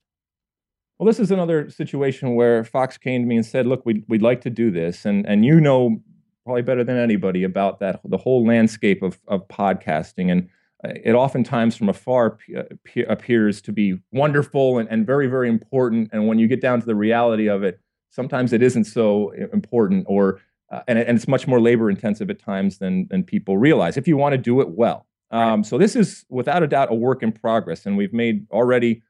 Well, 0.97 1.07
this 1.07 1.19
is 1.19 1.31
another 1.31 1.69
situation 1.69 2.35
where 2.35 2.63
Fox 2.63 2.97
came 2.97 3.21
to 3.23 3.27
me 3.27 3.35
and 3.37 3.45
said, 3.45 3.65
"Look, 3.65 3.85
we'd 3.85 4.03
we'd 4.07 4.21
like 4.21 4.41
to 4.41 4.49
do 4.49 4.69
this," 4.69 5.05
and 5.05 5.25
and 5.25 5.45
you 5.45 5.59
know 5.59 6.01
probably 6.43 6.61
better 6.61 6.83
than 6.83 6.97
anybody 6.97 7.43
about 7.43 7.79
that 7.79 8.01
the 8.03 8.17
whole 8.17 8.45
landscape 8.45 9.01
of 9.01 9.19
of 9.27 9.47
podcasting, 9.47 10.31
and 10.31 10.49
it 10.83 11.13
oftentimes 11.13 11.75
from 11.75 11.89
afar 11.89 12.31
p- 12.31 12.55
uh, 12.55 12.63
appears 13.07 13.61
to 13.61 13.71
be 13.71 13.99
wonderful 14.11 14.77
and, 14.77 14.89
and 14.89 15.05
very 15.05 15.27
very 15.27 15.49
important, 15.49 16.09
and 16.11 16.27
when 16.27 16.39
you 16.39 16.47
get 16.47 16.61
down 16.61 16.79
to 16.79 16.85
the 16.85 16.95
reality 16.95 17.47
of 17.47 17.63
it, 17.63 17.79
sometimes 18.09 18.53
it 18.53 18.61
isn't 18.61 18.85
so 18.85 19.31
important, 19.53 20.05
or 20.07 20.41
uh, 20.71 20.81
and, 20.87 20.99
and 20.99 21.17
it's 21.17 21.27
much 21.27 21.47
more 21.47 21.61
labor 21.61 21.89
intensive 21.89 22.29
at 22.29 22.39
times 22.39 22.77
than 22.79 23.07
than 23.09 23.23
people 23.23 23.57
realize. 23.57 23.97
If 23.97 24.07
you 24.07 24.17
want 24.17 24.33
to 24.33 24.37
do 24.37 24.61
it 24.61 24.69
well, 24.69 25.05
um, 25.31 25.63
so 25.63 25.77
this 25.77 25.95
is 25.95 26.25
without 26.29 26.63
a 26.63 26.67
doubt 26.67 26.91
a 26.91 26.95
work 26.95 27.23
in 27.23 27.31
progress, 27.31 27.85
and 27.85 27.97
we've 27.97 28.13
made 28.13 28.45
already 28.51 29.01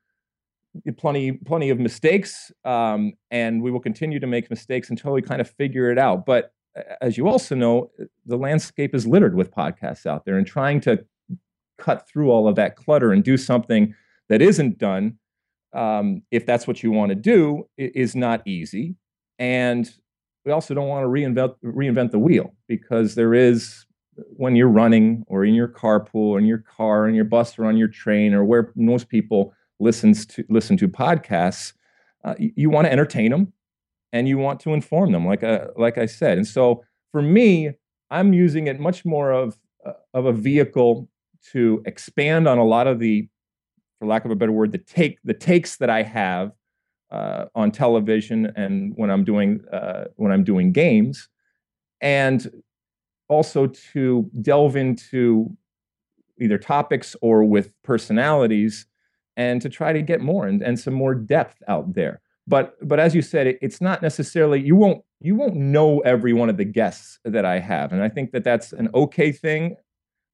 plenty 0.97 1.33
plenty 1.33 1.69
of 1.69 1.79
mistakes 1.79 2.51
um, 2.65 3.13
and 3.31 3.61
we 3.61 3.71
will 3.71 3.79
continue 3.79 4.19
to 4.19 4.27
make 4.27 4.49
mistakes 4.49 4.89
until 4.89 5.11
we 5.11 5.21
kind 5.21 5.39
of 5.39 5.49
figure 5.49 5.91
it 5.91 5.99
out 5.99 6.25
but 6.25 6.51
as 7.01 7.15
you 7.15 7.27
also 7.27 7.53
know 7.53 7.91
the 8.25 8.37
landscape 8.37 8.95
is 8.95 9.05
littered 9.05 9.35
with 9.35 9.51
podcasts 9.51 10.07
out 10.07 10.25
there 10.25 10.37
and 10.37 10.47
trying 10.47 10.81
to 10.81 11.05
cut 11.77 12.07
through 12.07 12.31
all 12.31 12.47
of 12.47 12.55
that 12.55 12.75
clutter 12.75 13.11
and 13.11 13.23
do 13.23 13.37
something 13.37 13.93
that 14.29 14.41
isn't 14.41 14.77
done 14.77 15.17
um, 15.73 16.21
if 16.31 16.45
that's 16.45 16.67
what 16.67 16.83
you 16.83 16.91
want 16.91 17.09
to 17.09 17.15
do 17.15 17.67
is 17.77 18.15
not 18.15 18.45
easy 18.47 18.95
and 19.39 19.93
we 20.45 20.51
also 20.51 20.73
don't 20.73 20.87
want 20.87 21.03
to 21.03 21.07
reinvent 21.07 21.55
reinvent 21.63 22.11
the 22.11 22.19
wheel 22.19 22.53
because 22.67 23.15
there 23.15 23.33
is 23.33 23.85
when 24.15 24.55
you're 24.55 24.67
running 24.67 25.23
or 25.27 25.43
in 25.43 25.53
your 25.53 25.67
carpool 25.67 26.13
or 26.13 26.39
in 26.39 26.45
your 26.45 26.59
car 26.59 27.03
or 27.03 27.09
in 27.09 27.15
your 27.15 27.25
bus 27.25 27.57
or 27.57 27.65
on 27.65 27.77
your 27.77 27.87
train 27.87 28.33
or 28.33 28.43
where 28.43 28.71
most 28.75 29.09
people 29.09 29.53
listens 29.79 30.25
to 30.25 30.45
listen 30.49 30.77
to 30.77 30.87
podcasts, 30.87 31.73
uh, 32.23 32.35
you, 32.37 32.51
you 32.55 32.69
want 32.69 32.85
to 32.85 32.91
entertain 32.91 33.31
them 33.31 33.53
and 34.11 34.27
you 34.27 34.37
want 34.37 34.59
to 34.61 34.73
inform 34.73 35.11
them, 35.11 35.25
like 35.25 35.43
uh, 35.43 35.67
like 35.75 35.97
I 35.97 36.05
said. 36.05 36.37
And 36.37 36.47
so 36.47 36.83
for 37.11 37.21
me, 37.21 37.71
I'm 38.11 38.33
using 38.33 38.67
it 38.67 38.79
much 38.79 39.05
more 39.05 39.31
of 39.31 39.57
uh, 39.85 39.93
of 40.13 40.25
a 40.25 40.33
vehicle 40.33 41.09
to 41.51 41.81
expand 41.85 42.47
on 42.47 42.57
a 42.57 42.63
lot 42.63 42.87
of 42.87 42.99
the, 42.99 43.27
for 43.99 44.07
lack 44.07 44.25
of 44.25 44.31
a 44.31 44.35
better 44.35 44.51
word, 44.51 44.71
the 44.71 44.77
take 44.77 45.17
the 45.23 45.33
takes 45.33 45.77
that 45.77 45.89
I 45.89 46.03
have 46.03 46.51
uh, 47.11 47.45
on 47.55 47.71
television 47.71 48.51
and 48.55 48.93
when 48.95 49.09
I'm 49.09 49.23
doing 49.23 49.63
uh, 49.71 50.05
when 50.15 50.31
I'm 50.31 50.43
doing 50.43 50.71
games, 50.71 51.29
and 52.01 52.63
also 53.29 53.67
to 53.67 54.29
delve 54.41 54.75
into 54.75 55.55
either 56.39 56.57
topics 56.57 57.15
or 57.21 57.43
with 57.43 57.71
personalities 57.83 58.87
and 59.37 59.61
to 59.61 59.69
try 59.69 59.93
to 59.93 60.01
get 60.01 60.21
more 60.21 60.47
and, 60.47 60.61
and 60.61 60.79
some 60.79 60.93
more 60.93 61.15
depth 61.15 61.61
out 61.67 61.93
there. 61.93 62.21
But 62.47 62.75
but 62.85 62.99
as 62.99 63.15
you 63.15 63.21
said 63.21 63.47
it, 63.47 63.59
it's 63.61 63.79
not 63.79 64.01
necessarily 64.01 64.59
you 64.61 64.75
won't 64.75 65.03
you 65.21 65.35
won't 65.35 65.55
know 65.55 65.99
every 65.99 66.33
one 66.33 66.49
of 66.49 66.57
the 66.57 66.65
guests 66.65 67.17
that 67.23 67.45
i 67.45 67.57
have 67.57 67.93
and 67.93 68.03
i 68.03 68.09
think 68.09 68.31
that 68.31 68.43
that's 68.43 68.73
an 68.73 68.89
okay 68.93 69.31
thing. 69.31 69.77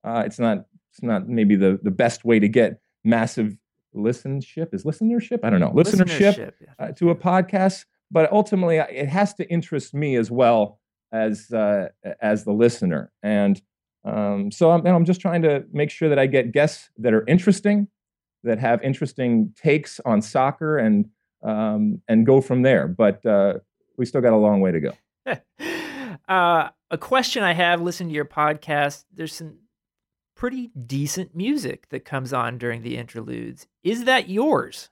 Uh, 0.04 0.24
it's 0.26 0.39
not 0.39 0.65
it's 0.91 1.02
not 1.02 1.28
maybe 1.28 1.56
the 1.56 1.80
the 1.84 1.91
best 1.91 2.25
way 2.25 2.39
to 2.39 2.47
get 2.47 2.82
massive 3.04 3.58
listenership 3.95 4.73
is 4.73 4.84
listenership 4.84 5.39
i 5.43 5.49
don't 5.49 5.60
know 5.60 5.71
listenership, 5.71 6.54
yeah. 6.62 6.67
uh, 6.80 6.91
to 6.91 7.10
a 7.10 7.15
podcast 7.15 7.86
but 8.12 8.32
ultimately 8.32 8.78
it 8.78 9.08
has 9.08 9.34
to 9.34 9.49
interest 9.49 9.93
me 9.93 10.15
as 10.15 10.30
well 10.30 10.80
as 11.12 11.52
uh, 11.52 11.88
as 12.21 12.43
the 12.43 12.52
listener 12.52 13.12
and 13.23 13.62
um, 14.06 14.52
so 14.52 14.71
I'm, 14.71 14.86
and 14.86 14.95
I'm 14.95 15.06
just 15.06 15.21
trying 15.21 15.41
to 15.43 15.65
make 15.71 15.89
sure 15.89 16.10
that 16.10 16.19
I 16.19 16.25
get 16.25 16.52
guests 16.52 16.89
that 16.97 17.13
are 17.13 17.25
interesting, 17.28 17.88
that 18.43 18.60
have 18.60 18.82
interesting 18.82 19.54
takes 19.62 19.99
on 20.06 20.21
soccer, 20.21 20.78
and 20.78 21.10
um, 21.43 22.02
and 22.08 22.25
go 22.25 22.41
from 22.41 22.62
there. 22.62 22.88
But 22.88 23.25
uh, 23.25 23.56
we 23.97 24.06
still 24.06 24.21
got 24.21 24.34
a 24.34 24.38
long 24.38 24.62
way 24.62 24.71
to 24.71 24.80
go. 24.80 24.93
uh, 26.30 26.69
a 26.89 26.97
question 26.97 27.43
I 27.43 27.54
have 27.54 27.82
listened 27.82 28.10
to 28.10 28.15
your 28.15 28.25
podcast. 28.25 29.04
There's 29.13 29.34
some 29.34 29.58
pretty 30.39 30.71
decent 30.88 31.36
music 31.36 31.89
that 31.89 32.06
comes 32.06 32.32
on 32.32 32.58
during 32.58 32.82
the 32.82 32.95
interludes. 32.95 33.67
Is 33.84 34.06
that 34.06 34.30
yours? 34.30 34.89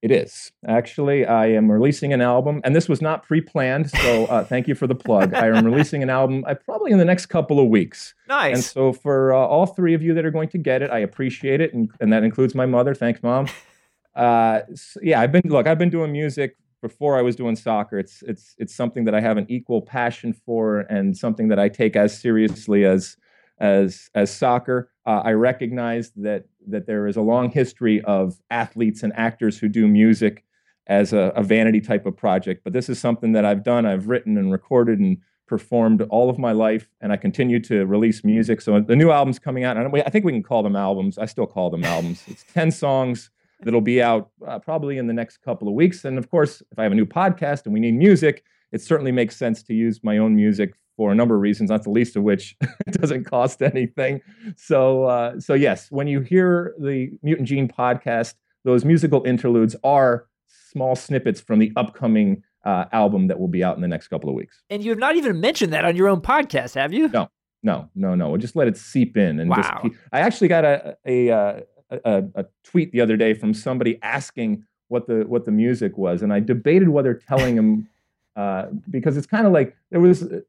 It 0.00 0.12
is 0.12 0.52
actually. 0.64 1.26
I 1.26 1.46
am 1.46 1.68
releasing 1.68 2.12
an 2.12 2.20
album, 2.20 2.60
and 2.62 2.76
this 2.76 2.88
was 2.88 3.02
not 3.02 3.24
pre-planned. 3.24 3.90
So 3.90 4.26
uh, 4.30 4.44
thank 4.44 4.68
you 4.68 4.76
for 4.76 4.86
the 4.86 4.94
plug. 4.94 5.34
I 5.34 5.48
am 5.48 5.64
releasing 5.64 6.04
an 6.04 6.10
album. 6.10 6.44
I 6.46 6.54
probably 6.54 6.92
in 6.92 6.98
the 6.98 7.04
next 7.04 7.26
couple 7.26 7.58
of 7.58 7.68
weeks. 7.68 8.14
Nice. 8.28 8.54
And 8.54 8.64
so 8.64 8.92
for 8.92 9.34
uh, 9.34 9.38
all 9.38 9.66
three 9.66 9.92
of 9.92 10.02
you 10.02 10.14
that 10.14 10.24
are 10.24 10.30
going 10.30 10.50
to 10.50 10.58
get 10.58 10.82
it, 10.82 10.90
I 10.90 11.00
appreciate 11.00 11.60
it, 11.60 11.74
and, 11.74 11.90
and 12.00 12.12
that 12.12 12.22
includes 12.22 12.54
my 12.54 12.66
mother. 12.66 12.94
Thanks, 12.94 13.24
mom. 13.24 13.48
uh, 14.14 14.60
yeah, 15.02 15.20
I've 15.20 15.32
been 15.32 15.42
look. 15.46 15.66
I've 15.66 15.78
been 15.78 15.90
doing 15.90 16.12
music 16.12 16.56
before 16.80 17.18
I 17.18 17.22
was 17.22 17.34
doing 17.34 17.56
soccer. 17.56 17.98
It's 17.98 18.22
it's 18.22 18.54
it's 18.58 18.74
something 18.74 19.04
that 19.06 19.16
I 19.16 19.20
have 19.20 19.36
an 19.36 19.46
equal 19.48 19.82
passion 19.82 20.32
for, 20.32 20.80
and 20.80 21.16
something 21.16 21.48
that 21.48 21.58
I 21.58 21.68
take 21.68 21.96
as 21.96 22.16
seriously 22.16 22.84
as 22.84 23.16
as 23.58 24.10
as 24.14 24.34
soccer. 24.34 24.90
Uh, 25.06 25.22
I 25.24 25.32
recognize 25.32 26.10
that 26.16 26.46
that 26.66 26.86
there 26.86 27.06
is 27.06 27.16
a 27.16 27.20
long 27.20 27.50
history 27.50 28.00
of 28.02 28.40
athletes 28.50 29.02
and 29.02 29.12
actors 29.16 29.58
who 29.58 29.68
do 29.68 29.86
music 29.86 30.44
as 30.86 31.12
a, 31.12 31.32
a 31.34 31.42
vanity 31.42 31.80
type 31.80 32.04
of 32.06 32.16
project, 32.16 32.62
but 32.62 32.72
this 32.72 32.88
is 32.88 32.98
something 32.98 33.32
that 33.32 33.44
I've 33.44 33.64
done. 33.64 33.86
I've 33.86 34.08
written 34.08 34.36
and 34.36 34.52
recorded 34.52 34.98
and 34.98 35.18
performed 35.46 36.02
all 36.02 36.30
of 36.30 36.38
my 36.38 36.52
life, 36.52 36.88
and 37.00 37.12
I 37.12 37.16
continue 37.16 37.60
to 37.60 37.84
release 37.86 38.24
music. 38.24 38.60
So 38.60 38.80
the 38.80 38.96
new 38.96 39.10
album's 39.10 39.38
coming 39.38 39.64
out, 39.64 39.76
and 39.76 39.94
I 39.94 40.10
think 40.10 40.24
we 40.24 40.32
can 40.32 40.42
call 40.42 40.62
them 40.62 40.76
albums. 40.76 41.18
I 41.18 41.26
still 41.26 41.46
call 41.46 41.70
them 41.70 41.84
albums. 41.84 42.22
It's 42.26 42.44
ten 42.54 42.70
songs 42.70 43.30
that'll 43.62 43.80
be 43.80 44.02
out 44.02 44.30
uh, 44.46 44.58
probably 44.58 44.98
in 44.98 45.06
the 45.06 45.12
next 45.12 45.38
couple 45.38 45.68
of 45.68 45.74
weeks. 45.74 46.04
And 46.04 46.18
of 46.18 46.30
course, 46.30 46.62
if 46.70 46.78
I 46.78 46.82
have 46.82 46.92
a 46.92 46.94
new 46.94 47.06
podcast 47.06 47.64
and 47.64 47.72
we 47.72 47.80
need 47.80 47.94
music, 47.94 48.44
it 48.72 48.82
certainly 48.82 49.12
makes 49.12 49.36
sense 49.36 49.62
to 49.64 49.74
use 49.74 50.00
my 50.02 50.18
own 50.18 50.34
music 50.34 50.74
for 50.96 51.12
a 51.12 51.14
number 51.14 51.34
of 51.34 51.40
reasons, 51.40 51.70
not 51.70 51.82
the 51.82 51.90
least 51.90 52.16
of 52.16 52.22
which 52.22 52.56
it 52.86 52.92
doesn't 53.00 53.24
cost 53.24 53.62
anything. 53.62 54.20
So, 54.56 55.04
uh, 55.04 55.40
so 55.40 55.54
yes, 55.54 55.90
when 55.90 56.06
you 56.06 56.20
hear 56.20 56.74
the 56.78 57.10
Mutant 57.22 57.48
Gene 57.48 57.68
podcast, 57.68 58.34
those 58.64 58.84
musical 58.84 59.22
interludes 59.24 59.76
are 59.84 60.26
small 60.46 60.96
snippets 60.96 61.40
from 61.40 61.58
the 61.58 61.72
upcoming 61.76 62.42
uh, 62.64 62.86
album 62.92 63.26
that 63.28 63.38
will 63.38 63.48
be 63.48 63.62
out 63.62 63.76
in 63.76 63.82
the 63.82 63.88
next 63.88 64.08
couple 64.08 64.28
of 64.28 64.34
weeks. 64.34 64.62
And 64.70 64.82
you 64.82 64.90
have 64.90 64.98
not 64.98 65.16
even 65.16 65.40
mentioned 65.40 65.72
that 65.72 65.84
on 65.84 65.96
your 65.96 66.08
own 66.08 66.20
podcast, 66.20 66.74
have 66.74 66.92
you? 66.92 67.08
No, 67.08 67.28
no, 67.62 67.88
no, 67.94 68.14
no. 68.14 68.28
We'll 68.30 68.40
just 68.40 68.56
let 68.56 68.68
it 68.68 68.76
seep 68.76 69.16
in. 69.16 69.38
And 69.40 69.50
wow. 69.50 69.56
just 69.56 69.82
keep, 69.82 69.94
I 70.12 70.20
actually 70.20 70.48
got 70.48 70.64
a 70.64 70.96
a, 71.04 71.30
uh, 71.30 71.60
a 71.90 72.24
a, 72.34 72.44
tweet 72.64 72.92
the 72.92 73.00
other 73.00 73.16
day 73.16 73.34
from 73.34 73.54
somebody 73.54 73.98
asking 74.02 74.64
what 74.88 75.06
the 75.06 75.24
what 75.26 75.44
the 75.44 75.50
music 75.50 75.98
was, 75.98 76.22
and 76.22 76.32
I 76.32 76.40
debated 76.40 76.88
whether 76.88 77.14
telling 77.14 77.56
him 77.58 77.88
uh, 78.36 78.66
because 78.90 79.16
it's 79.16 79.26
kind 79.26 79.46
of 79.46 79.52
like 79.52 79.76
there 79.90 80.00
was 80.00 80.22
uh, 80.22 80.40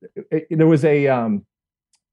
there 0.49 0.67
was 0.67 0.83
a 0.83 1.07
um, 1.07 1.45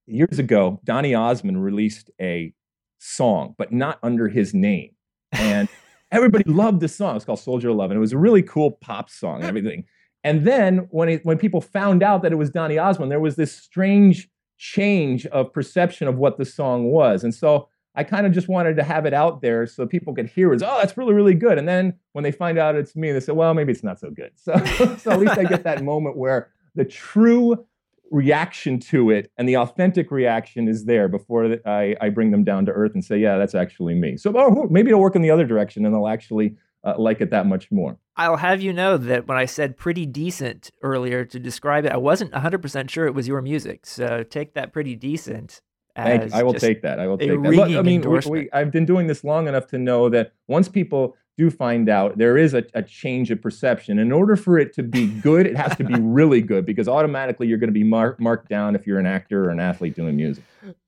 years 0.07 0.39
ago 0.39 0.81
Donny 0.85 1.15
Osmond 1.15 1.63
released 1.63 2.11
a 2.21 2.53
song, 2.99 3.55
but 3.59 3.73
not 3.73 3.99
under 4.03 4.29
his 4.29 4.55
name, 4.55 4.91
and 5.33 5.69
everybody 6.11 6.45
loved 6.45 6.81
the 6.81 6.89
song. 6.89 7.17
It's 7.17 7.25
called 7.25 7.41
Soldier 7.41 7.71
of 7.71 7.77
Love, 7.77 7.91
and 7.91 7.97
it 7.97 8.01
was 8.01 8.13
a 8.13 8.19
really 8.19 8.43
cool 8.43 8.73
pop 8.73 9.11
song 9.11 9.37
and 9.37 9.45
everything. 9.45 9.85
And 10.25 10.45
then 10.47 10.89
when 10.91 11.09
it, 11.09 11.25
when 11.25 11.39
people 11.39 11.61
found 11.61 12.03
out 12.03 12.23
that 12.23 12.33
it 12.33 12.37
was 12.37 12.51
Donny 12.51 12.79
Osmond, 12.79 13.11
there 13.11 13.19
was 13.19 13.35
this 13.37 13.53
strange 13.53 14.29
change 14.59 15.27
of 15.27 15.53
perception 15.53 16.07
of 16.07 16.17
what 16.17 16.39
the 16.39 16.45
song 16.45 16.85
was, 16.85 17.25
and 17.25 17.35
so 17.35 17.69
I 17.95 18.05
kind 18.05 18.27
of 18.27 18.33
just 18.33 18.49
wanted 18.49 18.77
to 18.77 18.83
have 18.83 19.05
it 19.05 19.13
out 19.13 19.43
there 19.43 19.67
so 19.67 19.87
people 19.87 20.15
could 20.15 20.27
hear 20.27 20.53
it. 20.53 20.63
Oh, 20.63 20.79
that's 20.79 20.97
really, 20.97 21.13
really 21.13 21.35
good. 21.35 21.59
And 21.59 21.69
then 21.69 21.95
when 22.13 22.23
they 22.23 22.33
find 22.33 22.59
out 22.59 22.75
it's 22.75 22.97
me, 22.97 23.13
they 23.13 23.21
say, 23.21 23.33
well, 23.33 23.53
maybe 23.53 23.73
it's 23.73 23.85
not 23.85 24.01
so 24.01 24.11
good. 24.11 24.31
So, 24.37 24.53
so 24.99 25.11
at 25.11 25.19
least 25.19 25.39
I 25.39 25.45
get 25.45 25.65
that 25.65 25.85
moment 25.85 26.17
where 26.17 26.51
the 26.75 26.85
true 26.85 27.67
reaction 28.11 28.79
to 28.79 29.11
it 29.11 29.31
and 29.37 29.49
the 29.49 29.57
authentic 29.57 30.11
reaction 30.11 30.69
is 30.69 30.85
there 30.85 31.09
before 31.09 31.57
I, 31.67 31.97
I 32.01 32.09
bring 32.11 32.31
them 32.31 32.45
down 32.45 32.67
to 32.67 32.73
earth 32.73 32.93
and 32.95 33.05
say, 33.05 33.19
yeah, 33.19 33.39
that's 33.39 33.55
actually 33.55 33.95
me. 33.95 34.17
So 34.17 34.33
oh, 34.37 34.69
maybe 34.71 34.91
it'll 34.91 35.01
work 35.01 35.17
in 35.17 35.23
the 35.23 35.31
other 35.31 35.47
direction 35.47 35.85
and 35.85 35.95
they'll 35.95 36.09
actually 36.09 36.57
uh, 36.85 36.95
like 36.99 37.21
it 37.21 37.31
that 37.31 37.47
much 37.47 37.71
more. 37.71 37.99
I'll 38.17 38.37
have 38.37 38.61
you 38.61 38.73
know 38.73 38.97
that 38.97 39.27
when 39.27 39.39
I 39.39 39.47
said 39.47 39.77
pretty 39.77 40.05
decent 40.05 40.71
earlier 40.83 41.25
to 41.25 41.39
describe 41.39 41.85
it, 41.85 41.93
I 41.93 41.97
wasn't 41.97 42.33
100% 42.33 42.91
sure 42.91 43.07
it 43.07 43.15
was 43.15 43.29
your 43.29 43.41
music. 43.41 43.87
So 43.87 44.23
take 44.23 44.55
that 44.55 44.73
pretty 44.73 44.97
decent 44.97 45.63
Thank 45.97 46.33
I 46.33 46.43
will 46.43 46.55
take 46.55 46.83
that. 46.83 46.99
I 46.99 47.07
will 47.07 47.19
take 47.19 47.29
that. 47.29 47.51
Look, 47.51 47.71
I 47.71 47.83
mean, 47.83 48.01
we, 48.09 48.21
we, 48.27 48.51
I've 48.53 48.71
been 48.71 48.87
doing 48.87 49.09
this 49.09 49.25
long 49.25 49.47
enough 49.47 49.67
to 49.69 49.79
know 49.79 50.09
that 50.09 50.33
once 50.49 50.69
people 50.69 51.17
do 51.37 51.51
find 51.51 51.89
out, 51.89 52.19
there 52.19 52.37
is 52.37 52.55
a, 52.55 52.65
a, 52.75 52.83
change 52.83 53.31
of 53.31 53.41
perception. 53.41 53.99
In 53.99 54.13
order 54.13 54.37
for 54.37 54.59
it 54.59 54.75
to 54.75 54.83
be 54.83 55.07
good, 55.07 55.47
it 55.47 55.57
has 55.57 55.77
to 55.77 55.85
be 55.85 55.95
really 56.01 56.41
good 56.41 56.65
because 56.65 56.89
automatically 56.89 57.47
you're 57.47 57.59
going 57.59 57.69
to 57.69 57.75
be 57.75 57.85
mark, 57.85 58.21
marked 58.21 58.49
down 58.49 58.75
if 58.75 58.87
you're 58.87 58.99
an 58.99 59.07
actor 59.07 59.47
or 59.47 59.51
an 59.51 59.61
athlete 59.61 59.95
doing 59.95 60.17
music. 60.17 60.45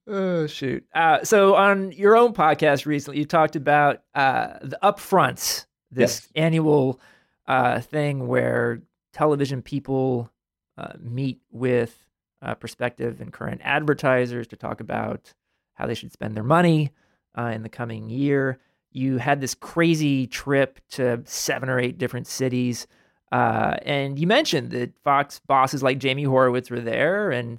Oh 0.07 0.47
shoot! 0.47 0.85
Uh, 0.95 1.25
so 1.25 1.55
on 1.55 1.93
your 1.93 2.15
own 2.15 2.35
podcast 2.35 2.85
recently, 2.85 3.19
you 3.19 3.25
talked 3.25 3.57
about 3.57 4.03
uh, 4.15 4.59
the 4.61 4.79
upfronts, 4.83 5.65
this 5.91 6.23
yes. 6.23 6.29
annual 6.35 7.01
uh, 7.47 7.81
thing 7.81 8.27
where 8.27 8.83
television 9.15 9.63
people 9.63 10.31
uh, 10.77 10.93
meet 11.01 11.41
with 11.51 12.04
uh, 12.45 12.55
prospective 12.55 13.21
and 13.21 13.33
current 13.33 13.61
advertisers 13.65 14.47
to 14.49 14.57
talk 14.57 14.81
about 14.81 15.33
how 15.75 15.87
they 15.87 15.95
should 15.95 16.13
spend 16.13 16.37
their 16.37 16.45
money 16.45 16.93
uh, 17.37 17.51
in 17.55 17.63
the 17.63 17.69
coming 17.69 18.11
year. 18.11 18.59
You 18.93 19.19
had 19.19 19.41
this 19.41 19.55
crazy 19.55 20.27
trip 20.27 20.79
to 20.91 21.23
seven 21.25 21.69
or 21.69 21.81
eight 21.81 21.99
different 21.99 22.27
cities. 22.27 22.87
Uh, 23.33 23.77
and 23.83 24.19
you 24.19 24.27
mentioned 24.27 24.71
that 24.71 24.97
Fox 25.03 25.41
bosses 25.41 25.83
like 25.83 25.99
Jamie 25.99 26.23
Horowitz 26.23 26.71
were 26.71 26.81
there 26.81 27.31
and 27.31 27.59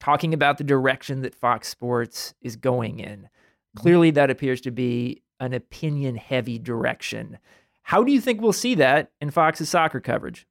talking 0.00 0.34
about 0.34 0.58
the 0.58 0.64
direction 0.64 1.22
that 1.22 1.34
Fox 1.34 1.68
Sports 1.68 2.34
is 2.40 2.56
going 2.56 2.98
in. 2.98 3.20
Mm-hmm. 3.20 3.80
Clearly, 3.80 4.10
that 4.12 4.30
appears 4.30 4.60
to 4.62 4.72
be 4.72 5.22
an 5.38 5.52
opinion 5.52 6.16
heavy 6.16 6.58
direction. 6.58 7.38
How 7.82 8.02
do 8.02 8.10
you 8.10 8.20
think 8.20 8.40
we'll 8.40 8.52
see 8.52 8.74
that 8.76 9.12
in 9.20 9.30
Fox's 9.30 9.68
soccer 9.68 10.00
coverage? 10.00 10.46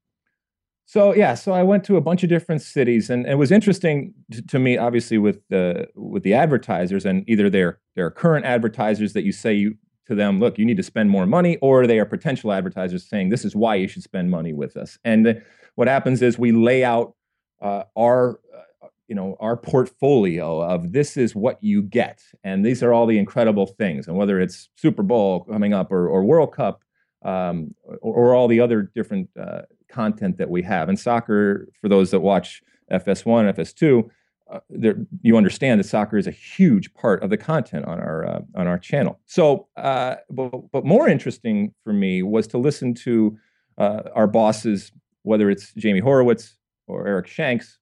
So 0.92 1.16
yeah, 1.16 1.36
so 1.36 1.54
I 1.54 1.64
went 1.64 1.86
to 1.86 1.96
a 1.96 2.02
bunch 2.02 2.22
of 2.22 2.28
different 2.28 2.62
cities, 2.62 3.10
and 3.10 3.26
it 3.26 3.36
was 3.36 3.50
interesting 3.50 4.14
to, 4.34 4.42
to 4.42 4.60
me, 4.60 4.78
obviously, 4.78 5.18
with 5.18 5.40
the 5.48 5.88
with 5.96 6.24
the 6.24 6.34
advertisers, 6.34 7.06
and 7.06 7.24
either 7.30 7.50
they're 7.50 7.80
they're 7.96 8.12
current 8.12 8.46
advertisers 8.46 9.14
that 9.14 9.24
you 9.24 9.32
say 9.32 9.54
you, 9.54 9.78
to 10.08 10.16
them, 10.16 10.42
look, 10.42 10.58
you 10.58 10.66
need 10.66 10.76
to 10.76 10.84
spend 10.84 11.10
more 11.10 11.26
money, 11.26 11.56
or 11.62 11.88
they 11.88 11.98
are 11.98 12.04
potential 12.04 12.52
advertisers 12.52 13.08
saying 13.08 13.30
this 13.30 13.46
is 13.46 13.56
why 13.56 13.76
you 13.76 13.88
should 13.88 14.04
spend 14.04 14.32
money 14.32 14.52
with 14.52 14.76
us. 14.76 15.00
And 15.06 15.42
what 15.76 15.88
happens 15.88 16.22
is 16.22 16.38
we 16.38 16.52
lay 16.52 16.84
out 16.84 17.16
uh, 17.62 17.84
our 17.98 18.42
uh, 18.54 18.88
you 19.08 19.16
know 19.16 19.38
our 19.40 19.56
portfolio 19.56 20.62
of 20.62 20.92
this 20.92 21.16
is 21.16 21.34
what 21.34 21.58
you 21.64 21.84
get, 21.84 22.22
and 22.44 22.66
these 22.66 22.84
are 22.84 22.92
all 22.92 23.06
the 23.06 23.18
incredible 23.18 23.66
things, 23.66 24.10
and 24.10 24.18
whether 24.18 24.42
it's 24.42 24.68
Super 24.76 25.04
Bowl 25.04 25.46
coming 25.46 25.74
up 25.74 25.90
or, 25.90 26.10
or 26.10 26.26
World 26.26 26.54
Cup. 26.54 26.84
Um, 27.24 27.76
or, 28.02 28.32
or, 28.32 28.34
all 28.34 28.48
the 28.48 28.60
other 28.60 28.82
different 28.82 29.30
uh, 29.40 29.62
content 29.92 30.38
that 30.38 30.50
we 30.50 30.62
have. 30.64 30.90
And 30.90 31.00
soccer, 31.00 31.68
for 31.80 31.90
those 31.90 32.12
that 32.12 32.22
watch 32.22 32.62
FS1, 32.92 33.54
FS2, 33.56 34.10
uh, 34.52 34.60
there, 34.70 34.98
you 35.22 35.38
understand 35.38 35.80
that 35.80 35.86
soccer 35.86 36.18
is 36.18 36.28
a 36.28 36.32
huge 36.32 36.94
part 36.94 37.24
of 37.24 37.30
the 37.30 37.38
content 37.38 37.86
on 37.86 38.00
our 38.00 38.28
uh, 38.28 38.42
on 38.56 38.68
our 38.68 38.78
channel. 38.78 39.20
So, 39.26 39.68
uh, 39.78 40.16
but, 40.30 40.72
but 40.72 40.86
more 40.86 41.08
interesting 41.08 41.74
for 41.84 41.94
me 41.94 42.22
was 42.22 42.48
to 42.48 42.58
listen 42.58 42.94
to 42.96 43.38
uh, 43.78 44.02
our 44.14 44.28
bosses, 44.28 44.92
whether 45.24 45.50
it's 45.50 45.74
Jamie 45.74 46.02
Horowitz 46.02 46.58
or 46.88 47.08
Eric 47.08 47.28
Shanks, 47.28 47.80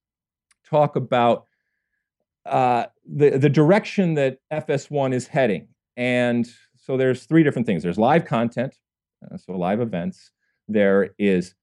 talk 0.64 0.96
about 0.96 1.46
uh, 2.46 2.86
the 3.04 3.32
the 3.32 3.50
direction 3.50 4.14
that 4.14 4.38
FS1 4.54 5.14
is 5.14 5.26
heading. 5.26 5.70
And 5.98 6.48
so, 6.78 6.98
there's 6.98 7.24
three 7.24 7.44
different 7.44 7.66
things. 7.66 7.82
There's 7.82 7.98
live 7.98 8.26
content, 8.26 8.76
uh, 9.26 9.38
so 9.38 9.54
live 9.54 9.82
events. 9.82 10.32
There 10.68 11.16
is 11.18 11.56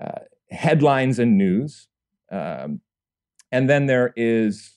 uh, 0.00 0.20
headlines 0.50 1.18
and 1.18 1.36
news. 1.36 1.88
Um, 2.30 2.80
and 3.52 3.68
then 3.68 3.86
there 3.86 4.12
is 4.16 4.76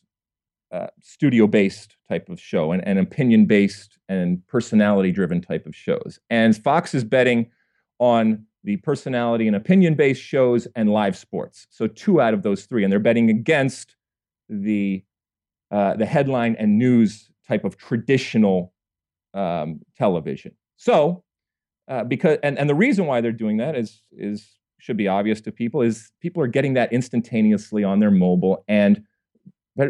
uh, 0.71 0.87
studio 1.01 1.47
based 1.47 1.95
type 2.09 2.29
of 2.29 2.39
show 2.39 2.71
and, 2.71 2.85
and 2.87 2.99
opinion 2.99 3.45
based 3.45 3.97
and 4.09 4.45
personality 4.47 5.11
driven 5.11 5.41
type 5.41 5.65
of 5.65 5.75
shows. 5.75 6.19
And 6.29 6.57
Fox 6.57 6.93
is 6.93 7.03
betting 7.03 7.51
on 7.99 8.45
the 8.63 8.77
personality 8.77 9.47
and 9.47 9.55
opinion 9.55 9.95
based 9.95 10.21
shows 10.21 10.67
and 10.75 10.89
live 10.89 11.15
sports. 11.15 11.67
So 11.69 11.87
two 11.87 12.19
out 12.19 12.33
of 12.33 12.41
those 12.41 12.65
three. 12.65 12.83
And 12.83 12.91
they're 12.91 12.99
betting 12.99 13.29
against 13.29 13.95
the, 14.49 15.03
uh, 15.69 15.95
the 15.95 16.05
headline 16.05 16.55
and 16.57 16.77
news 16.77 17.29
type 17.47 17.65
of 17.65 17.77
traditional 17.77 18.73
um, 19.33 19.81
television. 19.97 20.55
So, 20.77 21.23
uh, 21.87 22.03
because 22.03 22.37
and, 22.43 22.57
and 22.57 22.69
the 22.69 22.75
reason 22.75 23.05
why 23.05 23.21
they're 23.21 23.31
doing 23.31 23.57
that 23.57 23.75
is 23.75 24.01
is 24.11 24.47
should 24.79 24.97
be 24.97 25.07
obvious 25.07 25.39
to 25.41 25.51
people 25.51 25.81
is 25.81 26.11
people 26.19 26.43
are 26.43 26.47
getting 26.47 26.73
that 26.73 26.91
instantaneously 26.91 27.83
on 27.83 27.99
their 27.99 28.11
mobile 28.11 28.63
and 28.67 29.03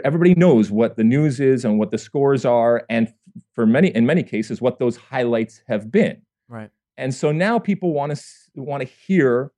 everybody 0.03 0.35
knows 0.35 0.71
what 0.71 0.95
the 0.95 1.03
news 1.03 1.39
is 1.39 1.65
and 1.65 1.77
what 1.77 1.91
the 1.91 1.97
scores 1.97 2.45
are 2.45 2.85
and 2.89 3.13
for 3.53 3.65
many 3.65 3.89
in 3.89 4.05
many 4.05 4.23
cases 4.23 4.61
what 4.61 4.79
those 4.79 4.97
highlights 4.97 5.61
have 5.67 5.91
been. 5.91 6.21
Right. 6.47 6.69
And 6.97 7.13
so 7.13 7.31
now 7.31 7.59
people 7.59 7.93
want 7.93 8.15
to 8.15 8.21
want 8.55 8.81
to 8.81 8.87
hear 8.87 9.51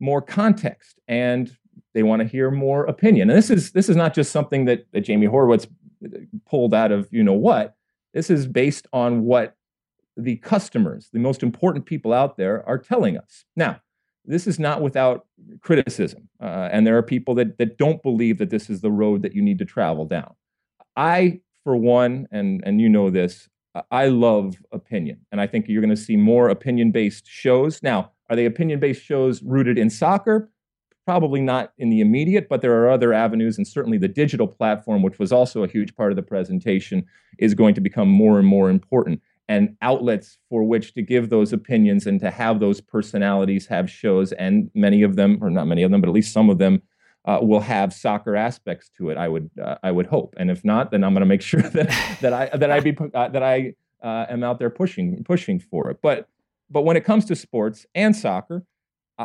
more 0.00 0.20
context 0.22 0.98
and 1.06 1.56
they 1.94 2.02
want 2.02 2.22
to 2.22 2.28
hear 2.28 2.50
more 2.50 2.84
opinion. 2.84 3.30
And 3.30 3.38
this 3.38 3.50
is 3.50 3.72
this 3.72 3.88
is 3.88 3.96
not 3.96 4.14
just 4.14 4.32
something 4.32 4.64
that, 4.66 4.86
that 4.92 5.02
jamie 5.02 5.26
horowitz 5.26 5.66
uh, 6.04 6.18
pulled 6.46 6.74
out 6.74 6.92
of 6.92 7.08
you 7.10 7.22
know 7.22 7.34
what. 7.34 7.74
This 8.12 8.28
is 8.28 8.46
based 8.46 8.86
on 8.92 9.22
what 9.22 9.56
the 10.16 10.36
customers 10.36 11.08
the 11.12 11.20
most 11.20 11.42
important 11.42 11.86
people 11.86 12.12
out 12.12 12.36
there 12.36 12.66
are 12.68 12.78
telling 12.78 13.16
us. 13.16 13.44
Now 13.56 13.80
this 14.30 14.46
is 14.46 14.58
not 14.58 14.80
without 14.80 15.26
criticism. 15.60 16.28
Uh, 16.40 16.68
and 16.72 16.86
there 16.86 16.96
are 16.96 17.02
people 17.02 17.34
that, 17.34 17.58
that 17.58 17.78
don't 17.78 18.02
believe 18.02 18.38
that 18.38 18.50
this 18.50 18.70
is 18.70 18.80
the 18.80 18.90
road 18.90 19.22
that 19.22 19.34
you 19.34 19.42
need 19.42 19.58
to 19.58 19.64
travel 19.64 20.04
down. 20.04 20.34
I, 20.96 21.40
for 21.64 21.76
one, 21.76 22.26
and, 22.30 22.62
and 22.64 22.80
you 22.80 22.88
know 22.88 23.10
this, 23.10 23.48
I 23.90 24.06
love 24.06 24.56
opinion, 24.72 25.20
and 25.30 25.40
I 25.40 25.46
think 25.46 25.66
you're 25.68 25.80
going 25.80 25.94
to 25.94 25.96
see 25.96 26.16
more 26.16 26.48
opinion-based 26.48 27.26
shows. 27.26 27.82
Now, 27.82 28.10
are 28.28 28.36
they 28.36 28.44
opinion-based 28.44 29.02
shows 29.02 29.42
rooted 29.42 29.78
in 29.78 29.90
soccer? 29.90 30.50
Probably 31.06 31.40
not 31.40 31.72
in 31.78 31.88
the 31.88 32.00
immediate, 32.00 32.48
but 32.48 32.62
there 32.62 32.82
are 32.82 32.90
other 32.90 33.12
avenues, 33.12 33.58
and 33.58 33.66
certainly 33.66 33.98
the 33.98 34.08
digital 34.08 34.48
platform, 34.48 35.02
which 35.02 35.18
was 35.20 35.32
also 35.32 35.62
a 35.62 35.68
huge 35.68 35.94
part 35.94 36.10
of 36.10 36.16
the 36.16 36.22
presentation, 36.22 37.04
is 37.38 37.54
going 37.54 37.74
to 37.74 37.80
become 37.80 38.08
more 38.08 38.38
and 38.38 38.46
more 38.46 38.70
important. 38.70 39.20
And 39.50 39.76
outlets 39.82 40.38
for 40.48 40.62
which 40.62 40.94
to 40.94 41.02
give 41.02 41.28
those 41.28 41.52
opinions 41.52 42.06
and 42.06 42.20
to 42.20 42.30
have 42.30 42.60
those 42.60 42.80
personalities 42.80 43.66
have 43.66 43.90
shows, 43.90 44.30
and 44.32 44.70
many 44.74 45.02
of 45.02 45.16
them, 45.16 45.38
or 45.42 45.50
not 45.50 45.66
many 45.66 45.82
of 45.82 45.90
them, 45.90 46.00
but 46.00 46.08
at 46.08 46.14
least 46.14 46.32
some 46.32 46.48
of 46.48 46.58
them, 46.58 46.82
uh, 47.24 47.40
will 47.42 47.60
have 47.60 47.92
soccer 47.92 48.36
aspects 48.36 48.90
to 48.96 49.10
it. 49.10 49.18
I 49.18 49.28
would 49.28 49.50
uh, 49.60 49.76
I 49.82 49.90
would 49.90 50.06
hope, 50.06 50.34
and 50.38 50.50
if 50.50 50.64
not, 50.64 50.92
then 50.92 51.02
I'm 51.02 51.12
going 51.12 51.20
to 51.20 51.26
make 51.26 51.42
sure 51.52 51.62
that 51.62 52.18
that 52.20 52.32
I 52.32 52.56
that 52.56 52.70
I 52.70 52.78
be 52.78 52.96
uh, 53.12 53.28
that 53.28 53.42
I 53.42 53.74
uh, 54.02 54.26
am 54.30 54.44
out 54.44 54.60
there 54.60 54.70
pushing 54.70 55.22
pushing 55.24 55.58
for 55.58 55.90
it. 55.90 55.98
But 56.00 56.28
but 56.70 56.82
when 56.82 56.96
it 56.96 57.04
comes 57.04 57.24
to 57.26 57.36
sports 57.36 57.86
and 57.94 58.14
soccer, 58.14 58.64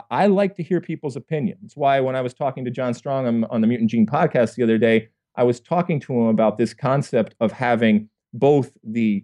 I, 0.10 0.26
like 0.28 0.56
to 0.56 0.64
hear 0.64 0.82
people's 0.82 1.16
opinions. 1.16 1.60
That's 1.62 1.78
why 1.78 2.00
when 2.00 2.16
I 2.16 2.22
was 2.22 2.34
talking 2.34 2.66
to 2.66 2.72
John 2.72 2.94
Strong 2.94 3.28
on, 3.28 3.44
on 3.46 3.62
the 3.62 3.68
Mutant 3.68 3.92
Gene 3.92 4.06
podcast 4.06 4.56
the 4.56 4.64
other 4.64 4.78
day, 4.78 5.10
I 5.36 5.44
was 5.44 5.60
talking 5.60 6.00
to 6.02 6.14
him 6.14 6.28
about 6.28 6.58
this 6.58 6.74
concept 6.74 7.36
of 7.40 7.52
having 7.52 8.10
both 8.34 8.78
the 8.84 9.24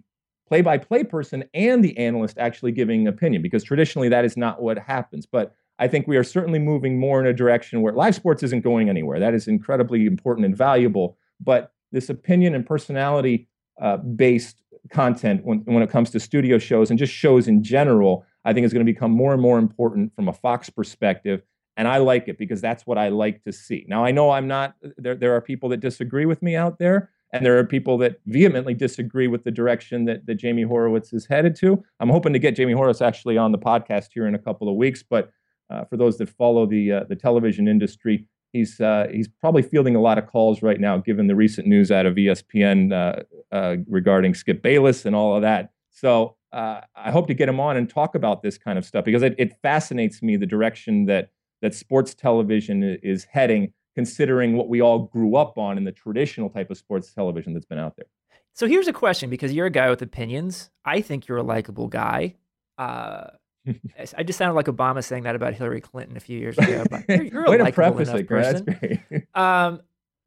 play-by-play 0.52 1.04
person 1.04 1.44
and 1.54 1.82
the 1.82 1.96
analyst 1.96 2.36
actually 2.36 2.72
giving 2.72 3.08
opinion 3.08 3.40
because 3.40 3.64
traditionally 3.64 4.08
that 4.10 4.24
is 4.24 4.36
not 4.36 4.60
what 4.60 4.78
happens 4.78 5.24
but 5.24 5.54
I 5.78 5.88
think 5.88 6.06
we 6.06 6.16
are 6.16 6.24
certainly 6.24 6.58
moving 6.58 7.00
more 7.00 7.20
in 7.20 7.26
a 7.26 7.32
direction 7.32 7.80
where 7.80 7.92
live 7.92 8.14
sports 8.14 8.42
isn't 8.44 8.62
going 8.62 8.88
anywhere. 8.88 9.18
That 9.18 9.34
is 9.34 9.48
incredibly 9.48 10.06
important 10.06 10.44
and 10.46 10.56
valuable. 10.56 11.16
But 11.40 11.72
this 11.90 12.08
opinion 12.08 12.54
and 12.54 12.64
personality 12.64 13.48
uh, 13.80 13.96
based 13.96 14.62
content, 14.90 15.44
when, 15.44 15.60
when 15.64 15.82
it 15.82 15.90
comes 15.90 16.10
to 16.10 16.20
studio 16.20 16.58
shows 16.58 16.90
and 16.90 16.98
just 16.98 17.12
shows 17.12 17.48
in 17.48 17.64
general, 17.64 18.24
I 18.44 18.52
think 18.52 18.64
is 18.64 18.72
going 18.72 18.86
to 18.86 18.92
become 18.92 19.10
more 19.10 19.32
and 19.32 19.42
more 19.42 19.58
important 19.58 20.14
from 20.14 20.28
a 20.28 20.32
Fox 20.32 20.70
perspective. 20.70 21.42
And 21.76 21.88
I 21.88 21.96
like 21.96 22.28
it 22.28 22.38
because 22.38 22.60
that's 22.60 22.86
what 22.86 22.98
I 22.98 23.08
like 23.08 23.42
to 23.44 23.52
see. 23.52 23.84
Now, 23.88 24.04
I 24.04 24.12
know 24.12 24.30
I'm 24.30 24.46
not, 24.46 24.76
there, 24.96 25.14
there 25.14 25.34
are 25.34 25.40
people 25.40 25.70
that 25.70 25.80
disagree 25.80 26.26
with 26.26 26.42
me 26.42 26.54
out 26.54 26.78
there, 26.78 27.10
and 27.32 27.44
there 27.46 27.58
are 27.58 27.64
people 27.64 27.96
that 27.98 28.16
vehemently 28.26 28.74
disagree 28.74 29.26
with 29.26 29.44
the 29.44 29.50
direction 29.50 30.04
that, 30.04 30.26
that 30.26 30.34
Jamie 30.34 30.62
Horowitz 30.62 31.12
is 31.12 31.26
headed 31.26 31.56
to. 31.56 31.82
I'm 32.00 32.10
hoping 32.10 32.32
to 32.32 32.38
get 32.38 32.56
Jamie 32.56 32.74
Horowitz 32.74 33.00
actually 33.00 33.38
on 33.38 33.52
the 33.52 33.58
podcast 33.58 34.08
here 34.12 34.26
in 34.26 34.34
a 34.34 34.38
couple 34.38 34.68
of 34.68 34.76
weeks, 34.76 35.02
but 35.02 35.30
uh, 35.70 35.84
for 35.84 35.96
those 35.96 36.18
that 36.18 36.28
follow 36.28 36.66
the 36.66 36.92
uh, 36.92 37.04
the 37.08 37.16
television 37.16 37.66
industry, 37.66 38.26
he's 38.52 38.80
uh, 38.80 39.06
he's 39.10 39.28
probably 39.28 39.62
fielding 39.62 39.96
a 39.96 40.00
lot 40.00 40.18
of 40.18 40.26
calls 40.26 40.62
right 40.62 40.80
now, 40.80 40.98
given 40.98 41.26
the 41.26 41.34
recent 41.34 41.66
news 41.66 41.90
out 41.90 42.06
of 42.06 42.14
ESPN 42.14 42.92
uh, 42.92 43.22
uh, 43.54 43.76
regarding 43.88 44.34
Skip 44.34 44.62
Bayless 44.62 45.06
and 45.06 45.16
all 45.16 45.34
of 45.34 45.42
that. 45.42 45.70
So 45.90 46.36
uh, 46.52 46.82
I 46.94 47.10
hope 47.10 47.26
to 47.28 47.34
get 47.34 47.48
him 47.48 47.60
on 47.60 47.76
and 47.76 47.88
talk 47.88 48.14
about 48.14 48.42
this 48.42 48.58
kind 48.58 48.78
of 48.78 48.84
stuff 48.84 49.04
because 49.04 49.22
it, 49.22 49.34
it 49.38 49.54
fascinates 49.62 50.22
me 50.22 50.36
the 50.36 50.46
direction 50.46 51.06
that 51.06 51.30
that 51.62 51.74
sports 51.74 52.14
television 52.14 52.82
is 53.02 53.24
heading, 53.24 53.72
considering 53.94 54.56
what 54.56 54.68
we 54.68 54.80
all 54.80 55.00
grew 55.00 55.36
up 55.36 55.58
on 55.58 55.76
in 55.78 55.84
the 55.84 55.92
traditional 55.92 56.48
type 56.48 56.70
of 56.70 56.78
sports 56.78 57.12
television 57.12 57.52
that's 57.54 57.66
been 57.66 57.78
out 57.78 57.94
there. 57.96 58.06
So 58.54 58.66
here's 58.66 58.88
a 58.88 58.92
question 58.92 59.30
because 59.30 59.52
you're 59.52 59.66
a 59.66 59.70
guy 59.70 59.88
with 59.90 60.02
opinions. 60.02 60.70
I 60.84 61.00
think 61.00 61.26
you're 61.26 61.38
a 61.38 61.42
likable 61.42 61.88
guy. 61.88 62.34
I 62.78 64.22
just 64.24 64.38
sounded 64.38 64.54
like 64.54 64.66
Obama 64.66 65.04
saying 65.04 65.22
that 65.22 65.36
about 65.36 65.54
Hillary 65.54 65.80
Clinton 65.80 66.16
a 66.16 66.20
few 66.20 66.38
years 66.38 66.58
ago. 66.58 66.84
But 66.90 67.04
you're, 67.08 67.22
you're 67.22 67.44
a 67.44 67.50
likable 67.62 67.98
enough 68.00 68.16
it, 68.16 68.28
person. 68.28 69.26
Um, 69.34 69.80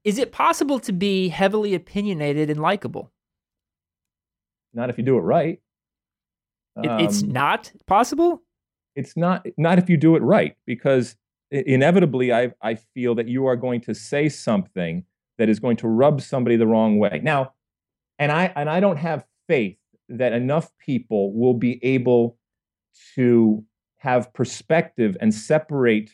is 0.03 0.17
it 0.19 0.31
possible 0.31 0.79
to 0.81 0.93
be 0.93 1.29
heavily 1.29 1.73
opinionated 1.75 2.49
and 2.49 2.61
likable? 2.61 3.11
not 4.73 4.89
if 4.89 4.97
you 4.97 5.03
do 5.03 5.17
it 5.17 5.21
right. 5.21 5.59
It, 6.83 7.01
it's 7.01 7.23
Um, 7.23 7.29
not 7.31 7.71
possible. 7.87 8.41
it's 8.95 9.15
not 9.17 9.45
not 9.57 9.79
if 9.79 9.89
you 9.89 9.97
do 9.97 10.15
it 10.15 10.21
right 10.21 10.55
because 10.65 11.15
inevitably 11.55 12.33
I 12.33 12.51
I 12.61 12.75
feel 12.75 13.15
that 13.15 13.27
you 13.27 13.45
are 13.45 13.55
going 13.55 13.81
to 13.81 13.93
say 13.93 14.29
something 14.29 15.05
that 15.37 15.49
is 15.49 15.59
going 15.59 15.77
to 15.77 15.87
rub 15.87 16.21
somebody 16.21 16.55
the 16.55 16.67
wrong 16.67 16.97
way. 16.97 17.19
Now, 17.23 17.53
and 18.19 18.31
I 18.31 18.51
and 18.55 18.69
I 18.69 18.79
don't 18.79 18.97
have 18.97 19.25
faith 19.47 19.77
that 20.09 20.33
enough 20.33 20.71
people 20.79 21.33
will 21.33 21.53
be 21.53 21.83
able 21.83 22.37
to 23.15 23.63
have 23.97 24.31
perspective 24.33 25.17
and 25.19 25.33
separate 25.33 26.11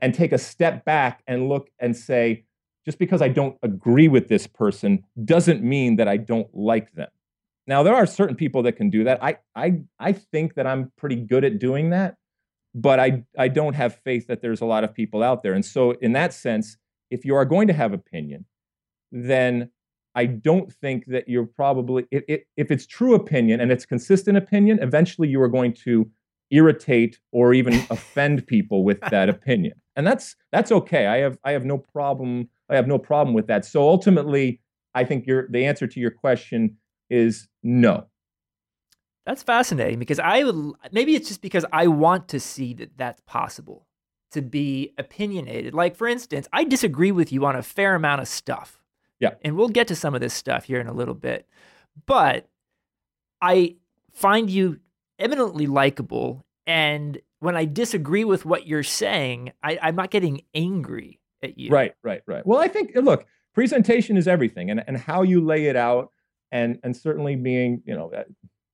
and 0.00 0.14
take 0.14 0.32
a 0.32 0.38
step 0.38 0.84
back 0.84 1.22
and 1.26 1.48
look 1.48 1.68
and 1.78 1.94
say 1.96 2.44
just 2.84 2.98
because 2.98 3.22
I 3.22 3.28
don't 3.28 3.56
agree 3.62 4.08
with 4.08 4.28
this 4.28 4.46
person 4.46 5.04
doesn't 5.24 5.62
mean 5.62 5.96
that 5.96 6.08
I 6.08 6.16
don't 6.16 6.48
like 6.54 6.92
them. 6.94 7.10
Now 7.66 7.82
there 7.82 7.94
are 7.94 8.06
certain 8.06 8.36
people 8.36 8.62
that 8.64 8.72
can 8.72 8.90
do 8.90 9.04
that. 9.04 9.22
I 9.22 9.38
I 9.54 9.82
I 9.98 10.12
think 10.12 10.54
that 10.54 10.66
I'm 10.66 10.90
pretty 10.96 11.16
good 11.16 11.44
at 11.44 11.58
doing 11.58 11.90
that, 11.90 12.16
but 12.74 12.98
I 13.00 13.24
I 13.38 13.48
don't 13.48 13.74
have 13.74 13.96
faith 13.96 14.26
that 14.28 14.40
there's 14.40 14.60
a 14.60 14.66
lot 14.66 14.84
of 14.84 14.94
people 14.94 15.22
out 15.22 15.42
there. 15.42 15.52
And 15.52 15.64
so 15.64 15.92
in 15.92 16.12
that 16.12 16.32
sense, 16.32 16.76
if 17.10 17.24
you 17.24 17.34
are 17.34 17.44
going 17.44 17.68
to 17.68 17.74
have 17.74 17.92
opinion, 17.92 18.46
then 19.10 19.70
I 20.14 20.26
don't 20.26 20.72
think 20.72 21.06
that 21.06 21.28
you're 21.28 21.46
probably 21.46 22.06
if, 22.10 22.24
if, 22.28 22.40
if 22.56 22.70
it's 22.70 22.86
true 22.86 23.14
opinion 23.14 23.60
and 23.60 23.70
it's 23.70 23.86
consistent 23.86 24.36
opinion, 24.36 24.78
eventually 24.80 25.28
you 25.28 25.40
are 25.40 25.48
going 25.48 25.74
to 25.84 26.10
irritate 26.50 27.18
or 27.32 27.54
even 27.54 27.74
offend 27.90 28.46
people 28.46 28.84
with 28.84 29.00
that 29.10 29.28
opinion. 29.28 29.74
And 29.96 30.06
that's 30.06 30.36
that's 30.50 30.72
okay. 30.72 31.06
I 31.06 31.18
have 31.18 31.38
I 31.44 31.52
have 31.52 31.64
no 31.64 31.78
problem 31.78 32.48
I 32.70 32.76
have 32.76 32.88
no 32.88 32.98
problem 32.98 33.34
with 33.34 33.46
that. 33.48 33.64
So 33.64 33.82
ultimately, 33.82 34.60
I 34.94 35.04
think 35.04 35.26
your 35.26 35.48
the 35.50 35.64
answer 35.66 35.86
to 35.86 36.00
your 36.00 36.10
question 36.10 36.76
is 37.10 37.48
no. 37.62 38.06
That's 39.24 39.42
fascinating 39.42 39.98
because 39.98 40.18
I 40.18 40.42
would 40.42 40.72
maybe 40.90 41.14
it's 41.14 41.28
just 41.28 41.42
because 41.42 41.64
I 41.72 41.86
want 41.86 42.28
to 42.28 42.40
see 42.40 42.74
that 42.74 42.96
that's 42.96 43.20
possible 43.26 43.86
to 44.32 44.42
be 44.42 44.92
opinionated. 44.98 45.74
Like 45.74 45.96
for 45.96 46.08
instance, 46.08 46.48
I 46.52 46.64
disagree 46.64 47.12
with 47.12 47.32
you 47.32 47.44
on 47.44 47.54
a 47.54 47.62
fair 47.62 47.94
amount 47.94 48.20
of 48.20 48.28
stuff. 48.28 48.82
Yeah. 49.20 49.34
And 49.42 49.56
we'll 49.56 49.68
get 49.68 49.88
to 49.88 49.96
some 49.96 50.14
of 50.14 50.20
this 50.20 50.34
stuff 50.34 50.64
here 50.64 50.80
in 50.80 50.88
a 50.88 50.92
little 50.92 51.14
bit. 51.14 51.46
But 52.06 52.48
I 53.40 53.76
find 54.12 54.50
you 54.50 54.80
eminently 55.18 55.66
likable 55.66 56.44
and 56.66 57.18
when 57.42 57.56
I 57.56 57.64
disagree 57.64 58.24
with 58.24 58.44
what 58.44 58.68
you're 58.68 58.84
saying, 58.84 59.52
I, 59.64 59.78
I'm 59.82 59.96
not 59.96 60.10
getting 60.10 60.42
angry 60.54 61.18
at 61.42 61.58
you. 61.58 61.70
Right, 61.70 61.92
right, 62.04 62.22
right. 62.26 62.46
Well, 62.46 62.60
I 62.60 62.68
think 62.68 62.92
look, 62.94 63.26
presentation 63.52 64.16
is 64.16 64.28
everything, 64.28 64.70
and 64.70 64.82
and 64.86 64.96
how 64.96 65.22
you 65.22 65.44
lay 65.44 65.66
it 65.66 65.74
out, 65.74 66.10
and 66.52 66.78
and 66.84 66.96
certainly 66.96 67.34
being 67.34 67.82
you 67.84 67.96
know, 67.96 68.12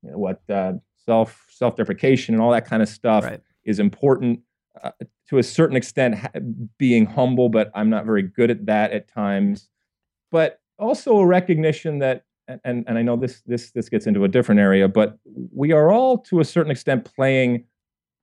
you 0.03 0.11
know 0.11 0.19
what 0.19 0.43
uh, 0.51 0.75
self 1.05 1.47
self 1.51 1.77
deprecation 1.77 2.35
and 2.35 2.43
all 2.43 2.51
that 2.51 2.67
kind 2.67 2.83
of 2.83 2.89
stuff 2.89 3.25
Right. 3.25 3.41
is 3.65 3.79
important 3.79 4.41
uh, 4.83 4.93
to 5.29 5.39
a 5.39 5.43
certain 5.43 5.77
extent. 5.77 6.15
Ha- 6.17 6.31
being 6.79 7.07
humble, 7.07 7.49
but 7.49 7.71
I'm 7.75 7.91
not 7.91 8.05
very 8.05 8.23
good 8.23 8.51
at 8.51 8.67
that 8.67 8.93
at 8.93 9.09
times. 9.09 9.69
But 10.31 10.61
also 10.79 11.19
a 11.19 11.27
recognition 11.27 11.99
that, 11.99 12.25
and 12.65 12.85
and, 12.87 12.99
I 12.99 13.03
know 13.03 13.17
this 13.17 13.43
this 13.47 13.73
this 13.73 13.89
gets 13.89 14.07
into 14.07 14.25
a 14.25 14.29
different 14.29 14.61
area, 14.61 14.89
but 14.89 15.19
we 15.55 15.73
are 15.73 15.91
all 15.91 16.19
to 16.19 16.41
a 16.41 16.45
certain 16.45 16.71
extent 16.71 17.05
playing 17.05 17.65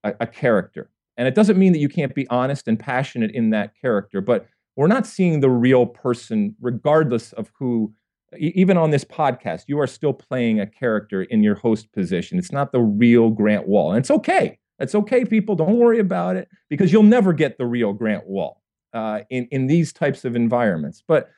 a, 0.03 0.13
a 0.21 0.27
character. 0.27 0.89
And 1.17 1.27
it 1.27 1.35
doesn't 1.35 1.57
mean 1.57 1.71
that 1.73 1.79
you 1.79 1.89
can't 1.89 2.13
be 2.13 2.27
honest 2.29 2.67
and 2.67 2.77
passionate 2.79 3.31
in 3.31 3.49
that 3.51 3.73
character, 3.79 4.19
but 4.21 4.47
we're 4.75 4.87
not 4.87 5.07
seeing 5.07 5.39
the 5.39 5.49
real 5.49 5.85
person, 5.85 6.55
regardless 6.59 7.31
of 7.33 7.51
who, 7.57 7.93
even 8.37 8.77
on 8.77 8.91
this 8.91 9.03
podcast, 9.03 9.63
you 9.67 9.79
are 9.79 9.87
still 9.87 10.13
playing 10.13 10.59
a 10.59 10.67
character 10.67 11.23
in 11.23 11.43
your 11.43 11.55
host 11.55 11.91
position. 11.91 12.37
It's 12.37 12.51
not 12.51 12.71
the 12.71 12.81
real 12.81 13.29
Grant 13.29 13.67
Wahl. 13.67 13.91
And 13.91 13.99
it's 13.99 14.11
okay. 14.11 14.59
It's 14.79 14.95
okay, 14.95 15.25
people. 15.25 15.55
Don't 15.55 15.77
worry 15.77 15.99
about 15.99 16.35
it 16.35 16.49
because 16.69 16.91
you'll 16.91 17.03
never 17.03 17.33
get 17.33 17.57
the 17.57 17.65
real 17.65 17.93
Grant 17.93 18.27
Wahl 18.27 18.61
uh, 18.93 19.21
in, 19.29 19.47
in 19.51 19.67
these 19.67 19.93
types 19.93 20.25
of 20.25 20.35
environments. 20.35 21.03
But 21.07 21.29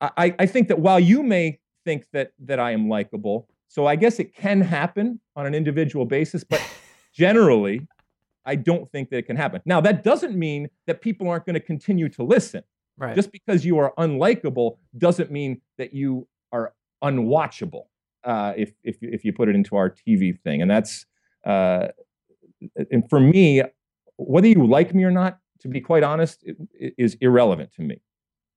I, 0.00 0.34
I 0.38 0.46
think 0.46 0.68
that 0.68 0.78
while 0.78 1.00
you 1.00 1.22
may 1.22 1.60
think 1.84 2.06
that 2.12 2.32
that 2.40 2.58
I 2.58 2.72
am 2.72 2.88
likable, 2.88 3.48
so 3.68 3.86
I 3.86 3.96
guess 3.96 4.18
it 4.18 4.34
can 4.34 4.60
happen 4.60 5.20
on 5.36 5.46
an 5.46 5.54
individual 5.54 6.04
basis, 6.04 6.44
but 6.44 6.60
generally, 7.14 7.86
I 8.44 8.56
don't 8.56 8.90
think 8.90 9.10
that 9.10 9.18
it 9.18 9.26
can 9.26 9.36
happen. 9.36 9.62
Now, 9.64 9.80
that 9.80 10.04
doesn't 10.04 10.36
mean 10.36 10.68
that 10.86 11.00
people 11.00 11.28
aren't 11.28 11.46
going 11.46 11.54
to 11.54 11.60
continue 11.60 12.08
to 12.10 12.22
listen. 12.22 12.62
Right. 12.96 13.14
Just 13.16 13.32
because 13.32 13.64
you 13.64 13.78
are 13.78 13.92
unlikable 13.98 14.76
doesn't 14.98 15.30
mean 15.30 15.60
that 15.78 15.94
you 15.94 16.28
are 16.54 16.72
unwatchable. 17.02 17.84
Uh, 18.24 18.54
if 18.56 18.72
if 18.84 19.02
you- 19.02 19.10
if 19.12 19.24
you 19.24 19.32
put 19.32 19.48
it 19.50 19.54
into 19.54 19.76
our 19.76 19.90
TV 19.90 20.32
thing, 20.32 20.62
and 20.62 20.70
that's 20.70 21.04
uh, 21.44 21.88
and 22.90 23.08
for 23.10 23.20
me, 23.20 23.62
whether 24.16 24.48
you 24.48 24.66
like 24.66 24.94
me 24.94 25.04
or 25.04 25.10
not, 25.10 25.38
to 25.60 25.68
be 25.68 25.80
quite 25.80 26.02
honest, 26.02 26.42
it, 26.44 26.56
it 26.72 26.94
is 26.96 27.16
irrelevant 27.20 27.70
to 27.74 27.82
me. 27.82 28.00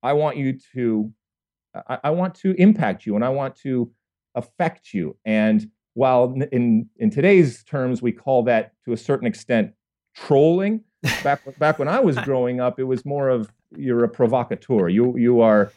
I 0.04 0.14
want 0.14 0.38
you 0.38 0.58
to, 0.74 1.12
I, 1.90 1.98
I 2.06 2.10
want 2.12 2.36
to 2.36 2.54
impact 2.54 3.06
you, 3.06 3.16
and 3.16 3.26
I 3.26 3.30
want 3.30 3.56
to 3.58 3.92
affect 4.36 4.94
you. 4.94 5.18
And 5.26 5.70
while 5.96 6.34
in 6.52 6.88
in 6.98 7.10
today's 7.10 7.64
terms 7.64 8.02
we 8.02 8.12
call 8.14 8.44
that 8.44 8.72
to 8.86 8.94
a 8.94 8.98
certain 8.98 9.28
extent 9.28 9.74
trolling, 10.16 10.84
back 11.24 11.42
back 11.60 11.78
when 11.80 11.88
I 11.90 12.00
was 12.00 12.16
growing 12.30 12.62
up, 12.62 12.80
it 12.80 12.84
was 12.86 13.04
more 13.06 13.28
of 13.30 13.52
you're 13.76 14.04
a 14.06 14.10
provocateur. 14.10 14.88
You 14.88 15.18
you 15.18 15.42
are 15.42 15.72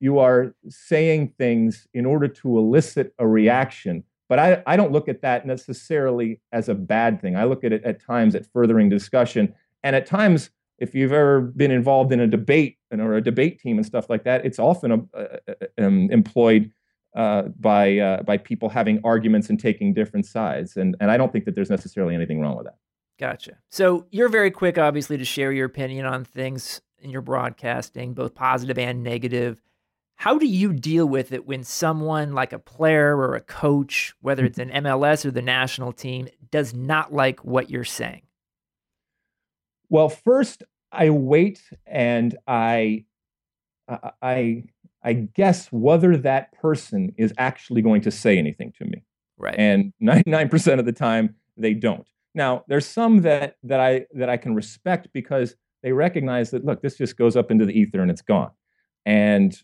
you 0.00 0.18
are 0.18 0.54
saying 0.68 1.34
things 1.38 1.86
in 1.94 2.06
order 2.06 2.26
to 2.26 2.58
elicit 2.58 3.14
a 3.18 3.26
reaction. 3.26 4.02
But 4.28 4.38
I, 4.38 4.62
I 4.66 4.76
don't 4.76 4.92
look 4.92 5.08
at 5.08 5.22
that 5.22 5.46
necessarily 5.46 6.40
as 6.52 6.68
a 6.68 6.74
bad 6.74 7.20
thing. 7.20 7.36
I 7.36 7.44
look 7.44 7.64
at 7.64 7.72
it 7.72 7.84
at 7.84 8.00
times 8.00 8.34
at 8.34 8.46
furthering 8.46 8.88
discussion. 8.88 9.54
And 9.82 9.94
at 9.94 10.06
times, 10.06 10.50
if 10.78 10.94
you've 10.94 11.12
ever 11.12 11.40
been 11.40 11.70
involved 11.70 12.12
in 12.12 12.20
a 12.20 12.26
debate 12.26 12.78
or 12.90 13.14
a 13.14 13.20
debate 13.20 13.60
team 13.60 13.76
and 13.76 13.86
stuff 13.86 14.08
like 14.08 14.24
that, 14.24 14.44
it's 14.46 14.58
often 14.58 14.92
uh, 14.92 15.18
uh, 15.18 15.54
um, 15.78 16.10
employed 16.10 16.70
uh, 17.14 17.42
by 17.58 17.98
uh, 17.98 18.22
by 18.22 18.36
people 18.36 18.68
having 18.68 19.00
arguments 19.04 19.50
and 19.50 19.58
taking 19.58 19.92
different 19.92 20.26
sides. 20.26 20.76
And 20.76 20.96
and 21.00 21.10
I 21.10 21.16
don't 21.16 21.32
think 21.32 21.44
that 21.44 21.54
there's 21.54 21.70
necessarily 21.70 22.14
anything 22.14 22.40
wrong 22.40 22.56
with 22.56 22.66
that. 22.66 22.76
Gotcha. 23.18 23.58
So 23.68 24.06
you're 24.10 24.30
very 24.30 24.50
quick, 24.50 24.78
obviously, 24.78 25.18
to 25.18 25.24
share 25.24 25.52
your 25.52 25.66
opinion 25.66 26.06
on 26.06 26.24
things 26.24 26.80
in 27.00 27.10
your 27.10 27.20
broadcasting, 27.20 28.14
both 28.14 28.34
positive 28.34 28.78
and 28.78 29.02
negative. 29.02 29.60
How 30.20 30.36
do 30.36 30.44
you 30.44 30.74
deal 30.74 31.06
with 31.06 31.32
it 31.32 31.46
when 31.46 31.64
someone 31.64 32.34
like 32.34 32.52
a 32.52 32.58
player 32.58 33.16
or 33.16 33.36
a 33.36 33.40
coach, 33.40 34.12
whether 34.20 34.44
it's 34.44 34.58
an 34.58 34.68
MLS 34.84 35.24
or 35.24 35.30
the 35.30 35.40
national 35.40 35.94
team, 35.94 36.28
does 36.50 36.74
not 36.74 37.10
like 37.10 37.42
what 37.42 37.70
you're 37.70 37.84
saying? 37.84 38.20
Well, 39.88 40.10
first 40.10 40.62
I 40.92 41.08
wait 41.08 41.62
and 41.86 42.36
I 42.46 43.06
I 44.20 44.64
I 45.02 45.12
guess 45.14 45.68
whether 45.68 46.18
that 46.18 46.52
person 46.52 47.14
is 47.16 47.32
actually 47.38 47.80
going 47.80 48.02
to 48.02 48.10
say 48.10 48.36
anything 48.36 48.74
to 48.76 48.84
me. 48.84 49.02
Right. 49.38 49.54
And 49.56 49.94
99% 50.02 50.78
of 50.78 50.84
the 50.84 50.92
time 50.92 51.34
they 51.56 51.72
don't. 51.72 52.06
Now, 52.34 52.62
there's 52.68 52.84
some 52.84 53.22
that 53.22 53.56
that 53.62 53.80
I 53.80 54.04
that 54.12 54.28
I 54.28 54.36
can 54.36 54.54
respect 54.54 55.08
because 55.14 55.56
they 55.82 55.92
recognize 55.92 56.50
that 56.50 56.62
look, 56.62 56.82
this 56.82 56.98
just 56.98 57.16
goes 57.16 57.36
up 57.36 57.50
into 57.50 57.64
the 57.64 57.72
ether 57.72 58.02
and 58.02 58.10
it's 58.10 58.20
gone. 58.20 58.50
And 59.06 59.58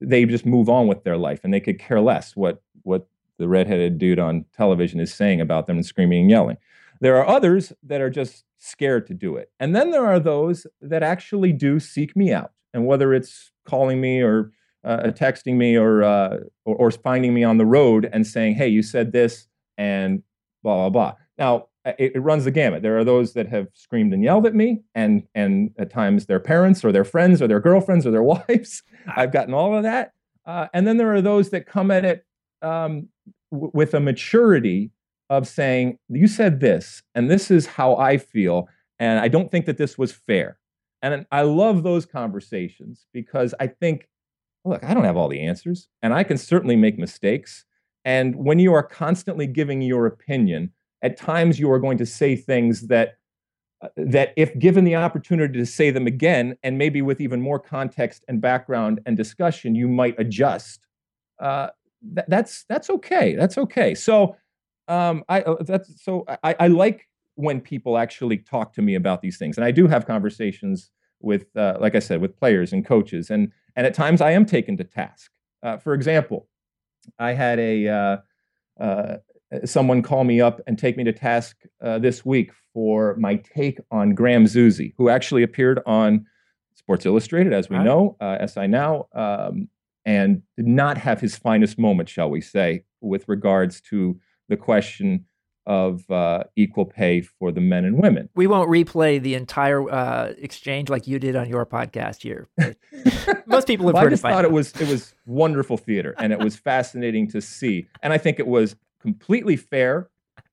they 0.00 0.24
just 0.24 0.46
move 0.46 0.68
on 0.68 0.86
with 0.86 1.04
their 1.04 1.16
life 1.16 1.40
and 1.44 1.52
they 1.52 1.60
could 1.60 1.78
care 1.78 2.00
less 2.00 2.36
what 2.36 2.62
what 2.82 3.08
the 3.38 3.48
redheaded 3.48 3.98
dude 3.98 4.18
on 4.18 4.44
television 4.54 5.00
is 5.00 5.12
saying 5.12 5.40
about 5.40 5.66
them 5.66 5.76
and 5.76 5.86
screaming 5.86 6.22
and 6.22 6.30
yelling. 6.30 6.56
There 7.00 7.16
are 7.16 7.26
others 7.26 7.72
that 7.82 8.00
are 8.00 8.10
just 8.10 8.44
scared 8.58 9.06
to 9.08 9.14
do 9.14 9.36
it. 9.36 9.50
And 9.60 9.76
then 9.76 9.90
there 9.90 10.06
are 10.06 10.18
those 10.18 10.66
that 10.80 11.02
actually 11.02 11.52
do 11.52 11.78
seek 11.78 12.16
me 12.16 12.32
out. 12.32 12.52
And 12.72 12.86
whether 12.86 13.12
it's 13.12 13.52
calling 13.64 14.00
me 14.00 14.22
or 14.22 14.52
uh, 14.84 15.08
texting 15.08 15.56
me 15.56 15.76
or, 15.76 16.02
uh, 16.02 16.38
or, 16.64 16.76
or 16.76 16.90
finding 16.90 17.34
me 17.34 17.44
on 17.44 17.58
the 17.58 17.66
road 17.66 18.08
and 18.12 18.26
saying, 18.26 18.54
"Hey, 18.54 18.68
you 18.68 18.82
said 18.82 19.12
this," 19.12 19.48
and 19.76 20.22
blah 20.62 20.76
blah 20.76 20.90
blah. 20.90 21.14
Now 21.38 21.68
it, 21.86 22.12
it, 22.16 22.20
runs 22.20 22.44
the 22.44 22.50
gamut. 22.50 22.82
There 22.82 22.98
are 22.98 23.04
those 23.04 23.32
that 23.34 23.48
have 23.48 23.68
screamed 23.72 24.12
and 24.12 24.22
yelled 24.22 24.46
at 24.46 24.54
me, 24.54 24.82
and 24.94 25.22
and 25.34 25.70
at 25.78 25.90
times 25.90 26.26
their 26.26 26.40
parents 26.40 26.84
or 26.84 26.92
their 26.92 27.04
friends 27.04 27.40
or 27.40 27.46
their 27.46 27.60
girlfriends 27.60 28.06
or 28.06 28.10
their 28.10 28.22
wives. 28.48 28.82
I've 29.14 29.32
gotten 29.32 29.54
all 29.54 29.76
of 29.76 29.84
that, 29.84 30.12
uh, 30.44 30.66
and 30.74 30.86
then 30.86 30.96
there 30.96 31.14
are 31.14 31.22
those 31.22 31.50
that 31.50 31.66
come 31.66 31.90
at 31.90 32.04
it 32.04 32.26
um, 32.62 33.08
w- 33.52 33.70
with 33.72 33.94
a 33.94 34.00
maturity 34.00 34.90
of 35.30 35.46
saying, 35.46 35.98
"You 36.08 36.26
said 36.26 36.60
this, 36.60 37.02
and 37.14 37.30
this 37.30 37.50
is 37.50 37.66
how 37.66 37.96
I 37.96 38.18
feel, 38.18 38.68
and 38.98 39.20
I 39.20 39.28
don't 39.28 39.50
think 39.50 39.66
that 39.66 39.78
this 39.78 39.96
was 39.96 40.12
fair." 40.12 40.58
And 41.02 41.26
I 41.30 41.42
love 41.42 41.82
those 41.82 42.04
conversations 42.04 43.06
because 43.12 43.54
I 43.60 43.68
think, 43.68 44.08
look, 44.64 44.82
I 44.82 44.92
don't 44.92 45.04
have 45.04 45.16
all 45.16 45.28
the 45.28 45.42
answers, 45.42 45.88
and 46.02 46.12
I 46.12 46.24
can 46.24 46.38
certainly 46.38 46.74
make 46.74 46.98
mistakes. 46.98 47.64
And 48.04 48.36
when 48.36 48.58
you 48.58 48.72
are 48.72 48.82
constantly 48.82 49.46
giving 49.46 49.82
your 49.82 50.06
opinion 50.06 50.72
at 51.02 51.16
times 51.16 51.58
you 51.58 51.70
are 51.70 51.78
going 51.78 51.98
to 51.98 52.06
say 52.06 52.36
things 52.36 52.88
that 52.88 53.14
uh, 53.82 53.88
that 53.96 54.32
if 54.36 54.58
given 54.58 54.84
the 54.84 54.96
opportunity 54.96 55.58
to 55.58 55.66
say 55.66 55.90
them 55.90 56.06
again 56.06 56.56
and 56.62 56.78
maybe 56.78 57.02
with 57.02 57.20
even 57.20 57.40
more 57.40 57.58
context 57.58 58.24
and 58.26 58.40
background 58.40 59.00
and 59.04 59.16
discussion 59.16 59.74
you 59.74 59.88
might 59.88 60.18
adjust. 60.18 60.80
Uh, 61.38 61.68
th- 62.14 62.26
that's 62.28 62.64
that's 62.68 62.88
okay 62.88 63.34
that's 63.34 63.58
okay. 63.58 63.94
So 63.94 64.36
um, 64.88 65.24
I 65.28 65.42
uh, 65.42 65.62
that's 65.62 66.02
so 66.02 66.24
I, 66.42 66.56
I, 66.58 66.66
like 66.68 67.06
when 67.34 67.60
people 67.60 67.98
actually 67.98 68.38
talk 68.38 68.72
to 68.72 68.82
me 68.82 68.94
about 68.94 69.20
these 69.20 69.36
things 69.36 69.58
and 69.58 69.64
I 69.64 69.72
do 69.72 69.86
have 69.86 70.06
conversations 70.06 70.90
with 71.20 71.54
uh, 71.54 71.76
like 71.78 71.94
I 71.94 71.98
said 71.98 72.22
with 72.22 72.38
players 72.38 72.72
and 72.72 72.86
coaches 72.86 73.28
and 73.30 73.52
and 73.74 73.86
at 73.86 73.92
times 73.92 74.22
I 74.22 74.30
am 74.30 74.46
taken 74.46 74.76
to 74.78 74.84
task. 74.84 75.30
Uh, 75.62 75.76
for 75.76 75.92
example 75.92 76.48
I 77.18 77.32
had 77.32 77.58
a 77.58 78.22
uh, 78.80 79.16
someone 79.64 80.02
call 80.02 80.24
me 80.24 80.40
up 80.40 80.60
and 80.66 80.78
take 80.78 80.96
me 80.96 81.04
to 81.04 81.12
task 81.12 81.56
uh, 81.82 81.98
this 81.98 82.24
week 82.24 82.52
for 82.72 83.16
my 83.16 83.36
take 83.36 83.78
on 83.90 84.14
Graham 84.14 84.44
Zusi, 84.44 84.94
who 84.98 85.08
actually 85.08 85.42
appeared 85.42 85.80
on 85.86 86.26
Sports 86.74 87.06
Illustrated, 87.06 87.52
as 87.52 87.70
we 87.70 87.76
right. 87.76 87.84
know, 87.84 88.16
uh, 88.20 88.46
SI 88.46 88.66
Now, 88.66 89.06
um, 89.14 89.68
and 90.04 90.42
did 90.56 90.66
not 90.66 90.98
have 90.98 91.20
his 91.20 91.36
finest 91.36 91.78
moment, 91.78 92.08
shall 92.08 92.30
we 92.30 92.40
say, 92.40 92.84
with 93.00 93.28
regards 93.28 93.80
to 93.82 94.18
the 94.48 94.56
question 94.56 95.24
of 95.66 96.08
uh, 96.10 96.44
equal 96.54 96.84
pay 96.84 97.20
for 97.20 97.50
the 97.50 97.60
men 97.60 97.84
and 97.84 98.00
women. 98.00 98.28
We 98.36 98.46
won't 98.46 98.70
replay 98.70 99.20
the 99.20 99.34
entire 99.34 99.90
uh, 99.90 100.32
exchange 100.38 100.88
like 100.88 101.08
you 101.08 101.18
did 101.18 101.34
on 101.34 101.48
your 101.48 101.66
podcast 101.66 102.22
here. 102.22 102.46
Most 103.46 103.66
people 103.66 103.86
have 103.86 103.94
well, 103.94 104.04
heard 104.04 104.08
I 104.08 104.10
just 104.10 104.24
it. 104.24 104.28
thought 104.28 104.44
it 104.44 104.52
was 104.52 104.72
it 104.80 104.88
was 104.88 105.12
wonderful 105.26 105.76
theater, 105.76 106.14
and 106.18 106.32
it 106.32 106.38
was 106.38 106.56
fascinating 106.56 107.28
to 107.30 107.40
see. 107.40 107.86
And 108.02 108.12
I 108.12 108.18
think 108.18 108.38
it 108.38 108.46
was 108.46 108.76
completely 109.06 109.56
fair 109.56 110.10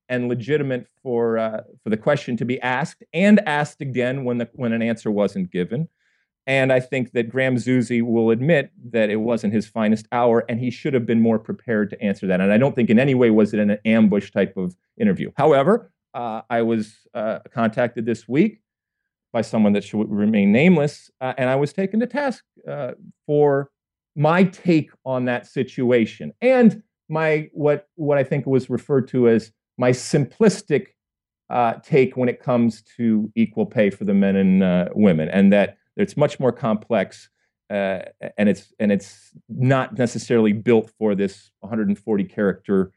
and 0.08 0.28
legitimate 0.28 0.86
for 1.02 1.38
uh, 1.38 1.62
for 1.82 1.90
the 1.90 1.96
question 1.96 2.36
to 2.36 2.44
be 2.44 2.60
asked 2.60 3.02
and 3.12 3.40
asked 3.46 3.80
again 3.80 4.24
when 4.24 4.38
the 4.38 4.48
when 4.52 4.72
an 4.72 4.80
answer 4.80 5.10
wasn't 5.10 5.50
given. 5.50 5.88
And 6.46 6.70
I 6.72 6.78
think 6.78 7.12
that 7.12 7.30
Graham 7.30 7.56
Zusi 7.56 8.00
will 8.02 8.30
admit 8.30 8.70
that 8.92 9.08
it 9.08 9.16
wasn't 9.16 9.54
his 9.54 9.66
finest 9.66 10.06
hour, 10.12 10.44
and 10.48 10.60
he 10.60 10.70
should 10.70 10.94
have 10.94 11.06
been 11.06 11.20
more 11.20 11.38
prepared 11.38 11.88
to 11.90 12.00
answer 12.02 12.26
that. 12.28 12.40
And 12.40 12.52
I 12.52 12.58
don't 12.58 12.76
think 12.76 12.90
in 12.90 12.98
any 12.98 13.14
way 13.14 13.30
was 13.30 13.54
it 13.54 13.60
an 13.60 13.78
ambush 13.84 14.30
type 14.30 14.54
of 14.56 14.76
interview. 15.00 15.32
However, 15.36 15.90
uh, 16.12 16.42
I 16.50 16.62
was 16.62 16.94
uh, 17.14 17.38
contacted 17.52 18.04
this 18.06 18.28
week 18.28 18.60
by 19.32 19.40
someone 19.40 19.72
that 19.72 19.84
should 19.84 20.08
remain 20.10 20.52
nameless, 20.52 21.10
uh, 21.20 21.32
and 21.38 21.48
I 21.48 21.56
was 21.56 21.72
taken 21.72 21.98
to 22.00 22.06
task 22.06 22.44
uh, 22.68 22.92
for 23.26 23.70
my 24.14 24.44
take 24.44 24.90
on 25.04 25.24
that 25.24 25.46
situation. 25.46 26.32
And 26.40 26.82
my 27.08 27.48
what 27.52 27.88
what 27.96 28.18
I 28.18 28.24
think 28.24 28.46
was 28.46 28.70
referred 28.70 29.08
to 29.08 29.28
as 29.28 29.52
my 29.76 29.90
simplistic 29.90 30.88
uh, 31.50 31.74
take 31.84 32.16
when 32.16 32.28
it 32.28 32.40
comes 32.40 32.82
to 32.96 33.30
equal 33.34 33.66
pay 33.66 33.90
for 33.90 34.04
the 34.04 34.14
men 34.14 34.36
and 34.36 34.62
uh, 34.62 34.88
women, 34.94 35.28
and 35.28 35.52
that 35.52 35.76
it's 35.96 36.16
much 36.16 36.40
more 36.40 36.52
complex, 36.52 37.28
uh, 37.70 38.00
and 38.38 38.48
it's 38.48 38.72
and 38.78 38.90
it's 38.90 39.32
not 39.48 39.98
necessarily 39.98 40.52
built 40.52 40.90
for 40.98 41.14
this 41.14 41.50
140 41.60 42.24
character 42.24 42.92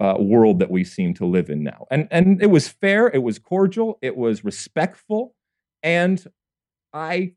uh, 0.00 0.14
world 0.18 0.60
that 0.60 0.70
we 0.70 0.84
seem 0.84 1.14
to 1.14 1.26
live 1.26 1.50
in 1.50 1.62
now. 1.62 1.86
And 1.90 2.08
and 2.10 2.42
it 2.42 2.50
was 2.50 2.68
fair, 2.68 3.08
it 3.08 3.22
was 3.22 3.38
cordial, 3.38 3.98
it 4.00 4.16
was 4.16 4.44
respectful, 4.44 5.34
and 5.82 6.24
I 6.92 7.34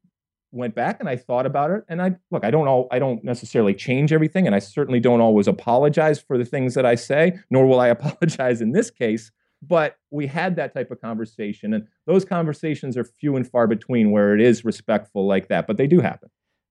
went 0.58 0.76
back 0.76 1.00
and 1.00 1.08
I 1.08 1.16
thought 1.16 1.46
about 1.46 1.72
it. 1.72 1.84
And 1.88 2.02
I 2.02 2.16
look, 2.32 2.44
I 2.44 2.52
don't 2.52 2.68
all 2.68 2.88
I 2.92 3.00
don't 3.00 3.24
necessarily 3.24 3.74
change 3.74 4.12
everything, 4.12 4.46
and 4.46 4.56
I 4.56 4.60
certainly 4.60 5.00
don't 5.00 5.22
always 5.22 5.48
apologize 5.48 6.20
for 6.20 6.38
the 6.38 6.46
things 6.46 6.74
that 6.74 6.86
I 6.86 6.96
say, 6.96 7.40
nor 7.50 7.66
will 7.66 7.80
I 7.80 7.88
apologize 7.98 8.62
in 8.62 8.72
this 8.72 8.90
case. 8.90 9.32
But 9.62 9.98
we 10.12 10.28
had 10.28 10.56
that 10.58 10.74
type 10.74 10.92
of 10.92 11.02
conversation, 11.02 11.74
and 11.74 11.88
those 12.06 12.26
conversations 12.26 12.96
are 12.96 13.04
few 13.04 13.36
and 13.36 13.50
far 13.50 13.66
between 13.66 14.12
where 14.12 14.36
it 14.36 14.42
is 14.42 14.64
respectful 14.64 15.26
like 15.26 15.48
that, 15.48 15.66
but 15.66 15.78
they 15.78 15.88
do 15.88 16.00
happen. 16.00 16.30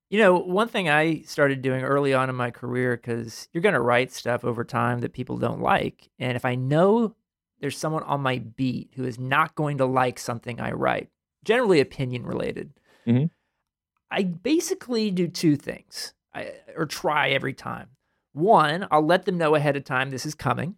You 0.08 0.20
know, 0.20 0.38
one 0.38 0.68
thing 0.68 0.88
I 0.88 1.22
started 1.22 1.62
doing 1.62 1.82
early 1.82 2.14
on 2.14 2.30
in 2.30 2.36
my 2.36 2.52
career, 2.52 2.96
because 2.96 3.48
you're 3.52 3.62
going 3.62 3.74
to 3.74 3.80
write 3.80 4.12
stuff 4.12 4.44
over 4.44 4.62
time 4.62 5.00
that 5.00 5.12
people 5.12 5.36
don't 5.36 5.60
like. 5.60 6.10
And 6.20 6.36
if 6.36 6.44
I 6.44 6.54
know 6.54 7.16
there's 7.60 7.76
someone 7.76 8.04
on 8.04 8.20
my 8.20 8.38
beat 8.38 8.92
who 8.94 9.04
is 9.04 9.18
not 9.18 9.56
going 9.56 9.78
to 9.78 9.86
like 9.86 10.20
something 10.20 10.60
I 10.60 10.72
write, 10.72 11.08
generally 11.44 11.80
opinion 11.80 12.24
related, 12.24 12.72
mm-hmm. 13.06 13.26
I 14.10 14.22
basically 14.22 15.10
do 15.10 15.28
two 15.28 15.56
things, 15.56 16.14
I, 16.34 16.52
or 16.76 16.86
try 16.86 17.30
every 17.30 17.54
time. 17.54 17.88
One, 18.32 18.86
I'll 18.90 19.04
let 19.04 19.24
them 19.24 19.38
know 19.38 19.54
ahead 19.54 19.76
of 19.76 19.84
time 19.84 20.10
this 20.10 20.26
is 20.26 20.34
coming. 20.34 20.76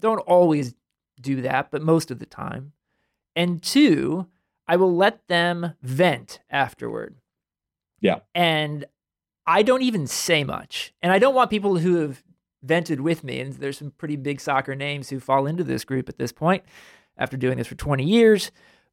Don't 0.00 0.18
always 0.20 0.74
do 1.20 1.42
that, 1.42 1.70
but 1.70 1.82
most 1.82 2.10
of 2.10 2.18
the 2.18 2.26
time. 2.26 2.72
And 3.34 3.62
two, 3.62 4.26
I 4.66 4.76
will 4.76 4.94
let 4.94 5.26
them 5.28 5.74
vent 5.82 6.40
afterward. 6.50 7.16
Yeah. 8.00 8.20
And 8.34 8.84
I 9.46 9.62
don't 9.62 9.82
even 9.82 10.06
say 10.06 10.44
much. 10.44 10.92
And 11.00 11.12
I 11.12 11.18
don't 11.18 11.34
want 11.34 11.50
people 11.50 11.78
who 11.78 11.96
have 11.96 12.22
vented 12.62 13.00
with 13.00 13.24
me, 13.24 13.40
and 13.40 13.52
there's 13.54 13.78
some 13.78 13.92
pretty 13.92 14.16
big 14.16 14.40
soccer 14.40 14.74
names 14.74 15.08
who 15.08 15.20
fall 15.20 15.46
into 15.46 15.64
this 15.64 15.84
group 15.84 16.08
at 16.08 16.18
this 16.18 16.32
point 16.32 16.64
after 17.16 17.36
doing 17.36 17.58
this 17.58 17.66
for 17.66 17.74
20 17.76 18.04
years 18.04 18.50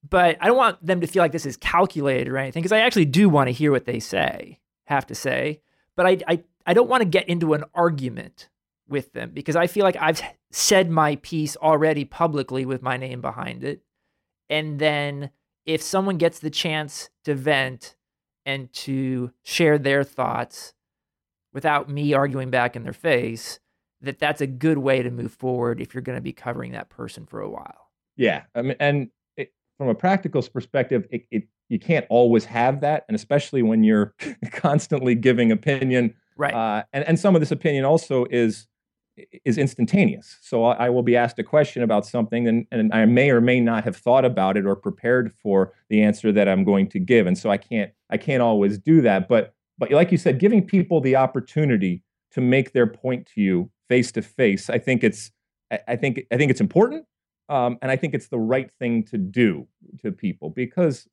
but 0.10 0.38
I 0.42 0.48
don't 0.48 0.58
want 0.58 0.86
them 0.86 1.02
to 1.02 1.08
feel 1.08 1.22
like 1.22 1.32
this 1.32 1.46
is 1.46 1.58
calculated 1.58 2.28
or 2.28 2.38
anything 2.38 2.62
because 2.62 2.72
I 2.72 2.80
actually 2.80 3.06
do 3.06 3.30
want 3.30 3.48
to 3.48 3.54
hear 3.54 3.72
what 3.72 3.86
they 3.86 4.00
say, 4.00 4.60
have 4.86 5.06
to 5.08 5.16
say. 5.16 5.62
But 5.96 6.06
I, 6.06 6.18
I, 6.28 6.44
I 6.66 6.74
don't 6.74 6.90
want 6.90 7.02
to 7.02 7.06
get 7.06 7.30
into 7.30 7.54
an 7.54 7.64
argument 7.74 8.50
with 8.88 9.14
them 9.14 9.32
because 9.34 9.56
I 9.56 9.68
feel 9.68 9.84
like 9.84 9.98
I've 10.00 10.22
said 10.52 10.90
my 10.90 11.16
piece 11.18 11.56
already 11.58 12.06
publicly 12.06 12.66
with 12.66 12.82
my 12.82 12.98
name 12.98 13.22
behind 13.22 13.64
it. 13.64 13.82
And 14.50 14.80
then 14.80 15.32
if 15.66 15.82
someone 15.82 16.18
gets 16.18 16.40
the 16.40 16.50
chance 16.50 17.10
to 17.24 17.34
vent 17.34 17.96
and 18.46 18.72
to 18.74 19.32
share 19.44 19.80
their 19.80 20.04
thoughts 20.04 20.74
without 21.54 21.90
me 21.90 22.14
arguing 22.14 22.52
back 22.52 22.76
in 22.76 22.84
their 22.84 22.94
face, 22.94 23.60
that 24.02 24.20
that's 24.20 24.42
a 24.42 24.48
good 24.48 24.78
way 24.78 25.02
to 25.02 25.10
move 25.10 25.34
forward 25.34 25.82
if 25.82 25.94
you're 25.94 26.02
going 26.02 26.18
to 26.18 26.22
be 26.22 26.34
covering 26.34 26.74
that 26.74 26.90
person 26.90 27.26
for 27.26 27.42
a 27.42 27.50
while. 27.50 27.90
Yeah, 28.18 28.44
I 28.54 28.62
mean, 28.62 28.76
and 28.80 29.10
from 29.78 29.90
a 29.90 29.96
practical 29.96 30.42
perspective, 30.42 31.06
it, 31.12 31.26
it 31.32 31.44
you 31.70 31.80
can't 31.80 32.06
always 32.10 32.46
have 32.46 32.82
that, 32.82 33.06
and 33.08 33.16
especially 33.16 33.64
when 33.64 33.84
you're 33.84 34.14
constantly 34.52 35.16
giving 35.16 35.52
opinion. 35.52 36.14
Right. 36.38 36.54
Uh, 36.54 36.84
and 36.94 37.04
and 37.06 37.20
some 37.20 37.36
of 37.36 37.42
this 37.42 37.52
opinion 37.52 37.86
also 37.86 38.26
is 38.30 38.68
is 39.46 39.58
instantaneous. 39.58 40.38
So 40.42 40.66
I, 40.66 40.88
I, 40.88 40.90
will 40.90 41.02
be 41.02 41.16
asked 41.16 41.40
a 41.40 41.44
question 41.44 41.84
about 41.84 42.06
something, 42.06 42.48
and 42.48 42.66
and 42.72 42.94
I 42.94 43.06
may 43.06 43.32
or 43.32 43.42
may 43.42 43.60
not 43.60 43.84
have 43.86 43.96
thought 43.96 44.26
about 44.26 44.58
it 44.58 44.66
or 44.66 44.76
prepared 44.76 45.32
for 45.42 45.74
the 45.90 46.02
answer 46.02 46.32
that 46.34 46.50
I'm 46.50 46.64
going 46.64 46.90
to 46.90 47.00
give, 47.00 47.28
and 47.28 47.38
so 47.38 47.50
I 47.50 47.58
can't 47.58 47.92
I 48.10 48.18
can't 48.18 48.42
always 48.42 48.78
do 48.78 49.02
that. 49.02 49.28
But 49.28 49.54
but 49.78 49.92
like 49.92 50.12
you 50.12 50.18
said, 50.18 50.40
giving 50.40 50.66
people 50.66 51.02
the 51.02 51.16
opportunity 51.16 52.04
to 52.32 52.42
make 52.42 52.74
their 52.74 52.88
point 52.88 53.28
to 53.34 53.42
you 53.42 53.72
face 53.88 54.12
to 54.14 54.22
face, 54.22 54.70
I 54.70 54.80
think 54.80 55.04
it's 55.04 55.32
I 55.88 55.96
think 55.96 56.22
I 56.32 56.38
think 56.38 56.52
it's 56.52 56.62
important. 56.62 57.06
Um, 57.50 57.78
and 57.82 57.92
I 57.92 57.96
think 57.96 58.14
it's 58.14 58.28
the 58.28 58.40
right 58.40 58.72
thing 58.80 59.04
to 59.06 59.18
do 59.18 59.68
to 60.02 60.12
people 60.12 60.50
because 60.50 61.08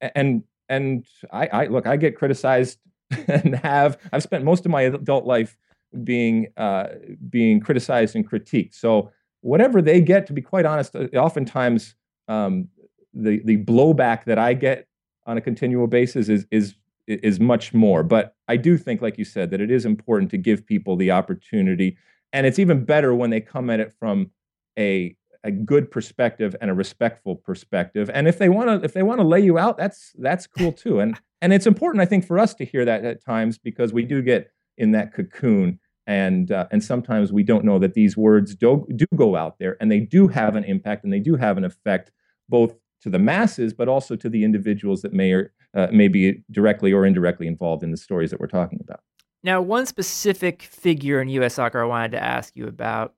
and 0.00 0.42
and 0.68 1.06
I, 1.32 1.46
I 1.46 1.66
look, 1.66 1.86
I 1.86 1.96
get 1.96 2.16
criticized 2.16 2.78
and 3.28 3.56
have 3.56 3.98
I've 4.12 4.22
spent 4.22 4.44
most 4.44 4.66
of 4.66 4.70
my 4.70 4.82
adult 4.82 5.24
life 5.24 5.56
being 6.04 6.48
uh, 6.56 6.88
being 7.28 7.60
criticized 7.60 8.14
and 8.16 8.28
critiqued. 8.28 8.74
So 8.74 9.10
whatever 9.40 9.80
they 9.80 10.00
get, 10.00 10.26
to 10.26 10.32
be 10.32 10.42
quite 10.42 10.66
honest, 10.66 10.94
uh, 10.94 11.06
oftentimes 11.14 11.94
um, 12.28 12.68
the 13.14 13.40
the 13.44 13.58
blowback 13.58 14.24
that 14.24 14.38
I 14.38 14.54
get 14.54 14.86
on 15.26 15.36
a 15.36 15.40
continual 15.40 15.86
basis 15.86 16.28
is 16.28 16.46
is 16.50 16.74
is 17.06 17.40
much 17.40 17.72
more. 17.72 18.02
But 18.02 18.34
I 18.48 18.56
do 18.56 18.76
think, 18.76 19.00
like 19.00 19.16
you 19.16 19.24
said, 19.24 19.50
that 19.50 19.60
it 19.60 19.70
is 19.70 19.86
important 19.86 20.30
to 20.32 20.36
give 20.38 20.66
people 20.66 20.96
the 20.96 21.10
opportunity, 21.10 21.96
and 22.32 22.46
it's 22.46 22.58
even 22.58 22.84
better 22.84 23.14
when 23.14 23.30
they 23.30 23.40
come 23.40 23.70
at 23.70 23.80
it 23.80 23.92
from 23.98 24.30
a 24.78 25.16
a 25.44 25.50
good 25.50 25.90
perspective 25.90 26.56
and 26.60 26.70
a 26.70 26.74
respectful 26.74 27.36
perspective. 27.36 28.10
And 28.12 28.26
if 28.26 28.38
they 28.38 28.48
want 28.48 28.68
to 28.68 28.84
if 28.84 28.92
they 28.92 29.02
want 29.02 29.20
to 29.20 29.26
lay 29.26 29.40
you 29.40 29.58
out, 29.58 29.76
that's 29.76 30.12
that's 30.18 30.46
cool 30.46 30.72
too. 30.72 31.00
And 31.00 31.18
and 31.40 31.52
it's 31.52 31.66
important 31.66 32.02
I 32.02 32.06
think 32.06 32.26
for 32.26 32.38
us 32.38 32.54
to 32.54 32.64
hear 32.64 32.84
that 32.84 33.04
at 33.04 33.24
times 33.24 33.58
because 33.58 33.92
we 33.92 34.04
do 34.04 34.22
get 34.22 34.50
in 34.76 34.92
that 34.92 35.12
cocoon 35.12 35.78
and 36.06 36.50
uh, 36.50 36.66
and 36.72 36.82
sometimes 36.82 37.32
we 37.32 37.42
don't 37.42 37.64
know 37.64 37.78
that 37.78 37.94
these 37.94 38.16
words 38.16 38.54
do 38.54 38.86
do 38.96 39.06
go 39.14 39.36
out 39.36 39.58
there 39.58 39.76
and 39.80 39.92
they 39.92 40.00
do 40.00 40.26
have 40.28 40.56
an 40.56 40.64
impact 40.64 41.04
and 41.04 41.12
they 41.12 41.20
do 41.20 41.36
have 41.36 41.56
an 41.58 41.64
effect 41.64 42.10
both 42.48 42.74
to 43.02 43.10
the 43.10 43.18
masses 43.18 43.72
but 43.72 43.88
also 43.88 44.16
to 44.16 44.28
the 44.28 44.42
individuals 44.42 45.02
that 45.02 45.12
may 45.12 45.32
or 45.32 45.52
uh, 45.74 45.88
may 45.92 46.08
be 46.08 46.42
directly 46.50 46.92
or 46.92 47.04
indirectly 47.04 47.46
involved 47.46 47.82
in 47.82 47.90
the 47.90 47.96
stories 47.96 48.30
that 48.30 48.40
we're 48.40 48.46
talking 48.46 48.80
about. 48.82 49.00
Now, 49.44 49.60
one 49.60 49.86
specific 49.86 50.62
figure 50.62 51.20
in 51.20 51.28
U.S. 51.28 51.54
soccer 51.54 51.80
I 51.80 51.84
wanted 51.84 52.12
to 52.12 52.22
ask 52.22 52.56
you 52.56 52.66
about 52.66 53.14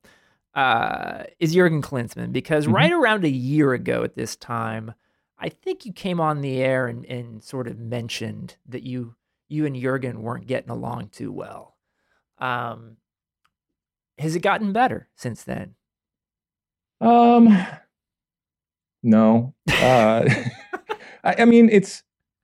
uh, 0.54 1.24
is 1.38 1.54
Jurgen 1.54 1.82
Klinsmann 1.82 2.32
because 2.32 2.64
mm-hmm. 2.64 2.74
right 2.74 2.92
around 2.92 3.24
a 3.24 3.30
year 3.30 3.72
ago 3.72 4.02
at 4.02 4.14
this 4.16 4.36
time, 4.36 4.94
I 5.38 5.48
think 5.48 5.86
you 5.86 5.92
came 5.92 6.20
on 6.20 6.40
the 6.40 6.62
air 6.62 6.86
and, 6.86 7.04
and 7.06 7.42
sort 7.42 7.68
of 7.68 7.78
mentioned 7.78 8.56
that 8.68 8.82
you 8.82 9.14
you 9.48 9.66
and 9.66 9.74
Jurgen 9.74 10.22
weren't 10.22 10.46
getting 10.46 10.70
along 10.70 11.08
too 11.08 11.32
well. 11.32 11.76
Um, 12.38 12.96
has 14.18 14.36
it 14.36 14.40
gotten 14.40 14.72
better 14.72 15.08
since 15.16 15.42
then? 15.42 15.74
Um, 17.00 17.66
no. 19.02 19.54
Uh, 19.68 20.28
I, 21.24 21.34
I 21.38 21.44
mean, 21.44 21.68
it's 21.70 22.02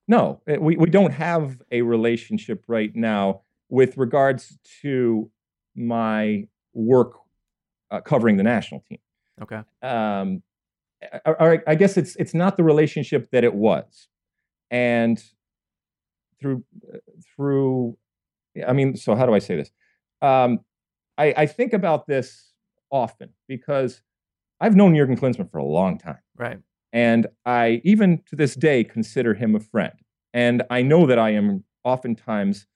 no. 0.08 0.40
We 0.46 0.76
we 0.76 0.90
don't 0.90 1.12
have 1.12 1.60
a 1.70 1.82
relationship 1.82 2.64
right 2.66 2.94
now 2.94 3.42
with 3.68 3.96
regards 3.96 4.58
to 4.82 5.30
my 5.74 6.46
work 6.72 7.18
uh, 7.90 8.00
covering 8.00 8.36
the 8.36 8.42
national 8.42 8.82
team. 8.88 8.98
Okay. 9.42 9.60
Um, 9.82 10.42
I, 11.26 11.58
I 11.66 11.74
guess 11.74 11.96
it's 11.96 12.16
it's 12.16 12.34
not 12.34 12.56
the 12.56 12.64
relationship 12.64 13.30
that 13.32 13.44
it 13.44 13.54
was, 13.54 14.08
and 14.70 15.22
through 16.40 16.64
through, 17.34 17.96
I 18.66 18.72
mean, 18.72 18.96
so 18.96 19.14
how 19.14 19.26
do 19.26 19.34
I 19.34 19.38
say 19.38 19.56
this? 19.56 19.70
Um, 20.22 20.60
I, 21.18 21.34
I 21.36 21.46
think 21.46 21.72
about 21.72 22.06
this 22.06 22.52
often 22.90 23.30
because 23.46 24.00
I've 24.60 24.74
known 24.74 24.94
Jurgen 24.94 25.16
Klinsmann 25.16 25.50
for 25.50 25.58
a 25.58 25.64
long 25.64 25.98
time, 25.98 26.18
right? 26.36 26.58
And 26.92 27.26
I 27.44 27.82
even 27.84 28.22
to 28.28 28.36
this 28.36 28.54
day 28.54 28.82
consider 28.82 29.34
him 29.34 29.54
a 29.54 29.60
friend, 29.60 29.94
and 30.32 30.62
I 30.70 30.82
know 30.82 31.06
that 31.06 31.18
I 31.18 31.30
am 31.30 31.64
oftentimes 31.84 32.66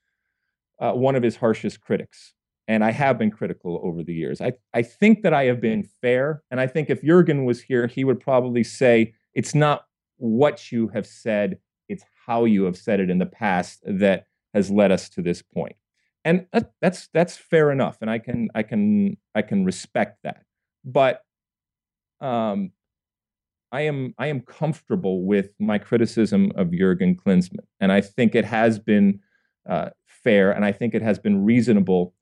uh, 0.78 0.92
one 0.92 1.16
of 1.16 1.22
his 1.22 1.36
harshest 1.36 1.80
critics 1.80 2.34
and 2.70 2.84
I 2.84 2.92
have 2.92 3.18
been 3.18 3.32
critical 3.32 3.80
over 3.82 4.04
the 4.04 4.14
years. 4.14 4.40
I, 4.40 4.52
I 4.72 4.82
think 4.82 5.22
that 5.22 5.34
I 5.34 5.46
have 5.46 5.60
been 5.60 5.82
fair, 5.82 6.44
and 6.52 6.60
I 6.60 6.68
think 6.68 6.88
if 6.88 7.02
Jurgen 7.02 7.44
was 7.44 7.60
here, 7.60 7.88
he 7.88 8.04
would 8.04 8.20
probably 8.20 8.62
say 8.62 9.12
it's 9.34 9.56
not 9.56 9.86
what 10.18 10.70
you 10.70 10.86
have 10.94 11.04
said, 11.04 11.58
it's 11.88 12.04
how 12.26 12.44
you 12.44 12.62
have 12.66 12.76
said 12.76 13.00
it 13.00 13.10
in 13.10 13.18
the 13.18 13.26
past 13.26 13.80
that 13.84 14.26
has 14.54 14.70
led 14.70 14.92
us 14.92 15.08
to 15.08 15.20
this 15.20 15.42
point. 15.42 15.74
And 16.24 16.46
that's 16.80 17.08
that's 17.12 17.36
fair 17.36 17.72
enough, 17.72 17.98
and 18.02 18.08
I 18.08 18.20
can 18.20 18.50
I 18.54 18.62
can 18.62 19.16
I 19.34 19.42
can 19.42 19.64
respect 19.64 20.18
that. 20.22 20.44
But 20.84 21.24
um, 22.20 22.70
I 23.72 23.80
am 23.80 24.14
I 24.16 24.28
am 24.28 24.42
comfortable 24.42 25.24
with 25.24 25.50
my 25.58 25.78
criticism 25.78 26.52
of 26.54 26.70
Jurgen 26.70 27.16
Klinsmann, 27.16 27.66
and 27.80 27.90
I 27.90 28.00
think 28.00 28.36
it 28.36 28.44
has 28.44 28.78
been 28.78 29.18
uh, 29.68 29.88
fair, 30.04 30.52
and 30.52 30.64
I 30.64 30.70
think 30.70 30.94
it 30.94 31.02
has 31.02 31.18
been 31.18 31.44
reasonable 31.44 32.14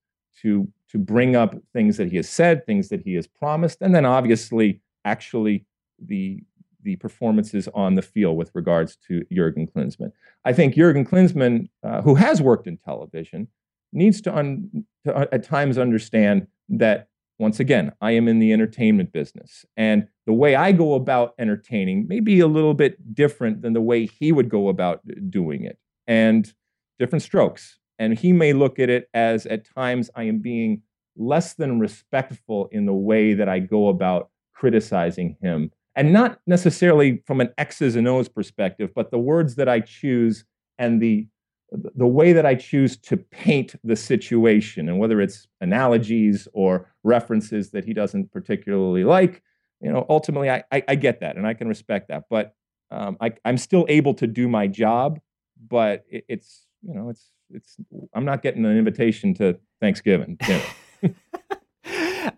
to 0.43 0.68
to 0.91 0.99
bring 0.99 1.36
up 1.36 1.55
things 1.72 1.99
that 1.99 2.09
he 2.09 2.16
has 2.16 2.28
said, 2.28 2.64
things 2.64 2.89
that 2.89 3.03
he 3.03 3.14
has 3.14 3.26
promised, 3.26 3.78
and 3.80 3.95
then 3.95 4.05
obviously 4.05 4.80
actually 5.05 5.64
the 5.99 6.43
the 6.82 6.97
performances 6.97 7.68
on 7.74 7.95
the 7.95 8.03
field 8.03 8.36
with 8.36 8.51
regards 8.55 8.97
to 8.97 9.24
Jurgen 9.32 9.66
Klinsmann. 9.66 10.12
I 10.45 10.53
think 10.53 10.74
Jurgen 10.74 11.05
Klinsmann, 11.05 11.68
uh, 11.82 12.03
who 12.03 12.14
has 12.14 12.41
worked 12.41 12.66
in 12.66 12.76
television, 12.76 13.49
needs 13.93 14.20
to, 14.22 14.34
un, 14.34 14.84
to 15.05 15.14
uh, 15.14 15.26
at 15.32 15.43
times 15.43 15.76
understand 15.76 16.47
that 16.68 17.09
once 17.39 17.61
again, 17.61 17.93
I 18.01 18.12
am 18.12 18.26
in 18.26 18.39
the 18.39 18.53
entertainment 18.53 19.12
business, 19.12 19.64
and 19.76 20.09
the 20.26 20.32
way 20.32 20.57
I 20.57 20.72
go 20.72 20.95
about 20.95 21.34
entertaining 21.39 22.09
may 22.09 22.20
be 22.20 22.41
a 22.41 22.49
little 22.49 22.74
bit 22.74 23.14
different 23.14 23.62
than 23.62 23.74
the 23.74 23.80
way 23.80 24.07
he 24.07 24.32
would 24.32 24.49
go 24.49 24.68
about 24.68 25.03
doing 25.30 25.64
it, 25.64 25.78
and 26.07 26.53
different 26.99 27.22
strokes. 27.22 27.78
And 27.99 28.18
he 28.18 28.32
may 28.32 28.53
look 28.53 28.78
at 28.78 28.90
it 28.90 29.09
as 29.12 29.46
at 29.46 29.68
times 29.74 30.11
I 30.14 30.24
am 30.24 30.38
being 30.38 30.82
less 31.16 31.55
than 31.55 31.80
respectful 31.80 32.68
in 32.70 32.86
the 32.86 32.94
way 32.94 33.34
that 33.34 33.49
I 33.49 33.59
go 33.59 33.88
about 33.88 34.30
criticizing 34.55 35.36
him. 35.42 35.70
And 35.96 36.12
not 36.12 36.40
necessarily 36.46 37.22
from 37.26 37.40
an 37.40 37.51
X's 37.59 37.96
and 37.96 38.07
O's 38.07 38.28
perspective, 38.28 38.90
but 38.94 39.11
the 39.11 39.18
words 39.18 39.57
that 39.57 39.68
I 39.68 39.80
choose 39.80 40.44
and 40.78 41.03
the 41.03 41.26
the 41.70 42.07
way 42.07 42.32
that 42.32 42.46
I 42.46 42.55
choose 42.55 42.96
to 42.96 43.16
paint 43.16 43.74
the 43.84 43.96
situation, 43.96 44.88
and 44.88 44.99
whether 44.99 45.20
it's 45.20 45.46
analogies 45.61 46.49
or 46.55 46.90
references 47.05 47.72
that 47.72 47.84
he 47.84 47.92
doesn't 47.92 48.32
particularly 48.32 49.05
like, 49.05 49.42
you 49.82 49.92
know, 49.92 50.07
ultimately 50.09 50.49
I, 50.51 50.64
I, 50.72 50.82
I 50.88 50.94
get 50.94 51.20
that 51.20 51.36
and 51.36 51.46
I 51.46 51.55
can 51.55 51.68
respect 51.68 52.09
that. 52.09 52.24
But 52.30 52.55
um, 52.90 53.18
I, 53.20 53.32
I'm 53.44 53.59
still 53.59 53.84
able 53.88 54.14
to 54.14 54.26
do 54.26 54.49
my 54.49 54.66
job, 54.66 55.20
but 55.68 56.05
it, 56.09 56.24
it's 56.28 56.66
you 56.82 56.94
know 56.94 57.11
it's 57.11 57.30
it's 57.53 57.76
I'm 58.14 58.24
not 58.24 58.42
getting 58.42 58.64
an 58.64 58.76
invitation 58.76 59.34
to 59.34 59.59
Thanksgiving. 59.80 60.38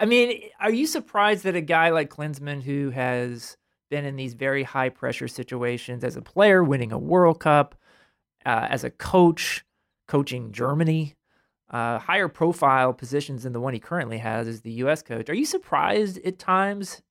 I 0.00 0.06
mean, 0.06 0.42
are 0.60 0.70
you 0.70 0.86
surprised 0.86 1.44
that 1.44 1.56
a 1.56 1.60
guy 1.60 1.90
like 1.90 2.10
Klinsmann, 2.10 2.62
who 2.62 2.90
has 2.90 3.56
been 3.90 4.04
in 4.04 4.16
these 4.16 4.34
very 4.34 4.62
high 4.62 4.88
pressure 4.88 5.28
situations 5.28 6.04
as 6.04 6.16
a 6.16 6.22
player, 6.22 6.62
winning 6.62 6.92
a 6.92 6.98
World 6.98 7.40
Cup, 7.40 7.74
uh, 8.46 8.66
as 8.70 8.84
a 8.84 8.90
coach, 8.90 9.64
coaching 10.06 10.52
Germany, 10.52 11.16
uh, 11.70 11.98
higher 11.98 12.28
profile 12.28 12.92
positions 12.92 13.42
than 13.42 13.52
the 13.52 13.60
one 13.60 13.74
he 13.74 13.80
currently 13.80 14.18
has 14.18 14.48
as 14.48 14.60
the 14.60 14.72
U.S. 14.72 15.02
coach, 15.02 15.28
are 15.28 15.34
you 15.34 15.44
surprised 15.44 16.18
at 16.24 16.38
times 16.38 17.02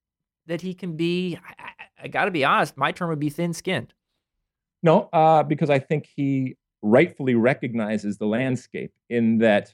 that 0.47 0.61
he 0.61 0.73
can 0.73 0.95
be? 0.95 1.37
I, 1.37 1.63
I, 1.63 2.03
I 2.03 2.07
got 2.07 2.25
to 2.25 2.31
be 2.31 2.45
honest, 2.45 2.77
my 2.77 2.91
term 2.91 3.09
would 3.09 3.19
be 3.19 3.29
thin 3.29 3.53
skinned. 3.53 3.93
No, 4.81 5.09
uh, 5.11 5.43
because 5.43 5.69
I 5.69 5.79
think 5.79 6.07
he 6.15 6.55
rightfully 6.81 7.35
recognizes 7.35 8.17
the 8.17 8.25
landscape 8.25 8.93
in 9.09 9.39
that 9.39 9.73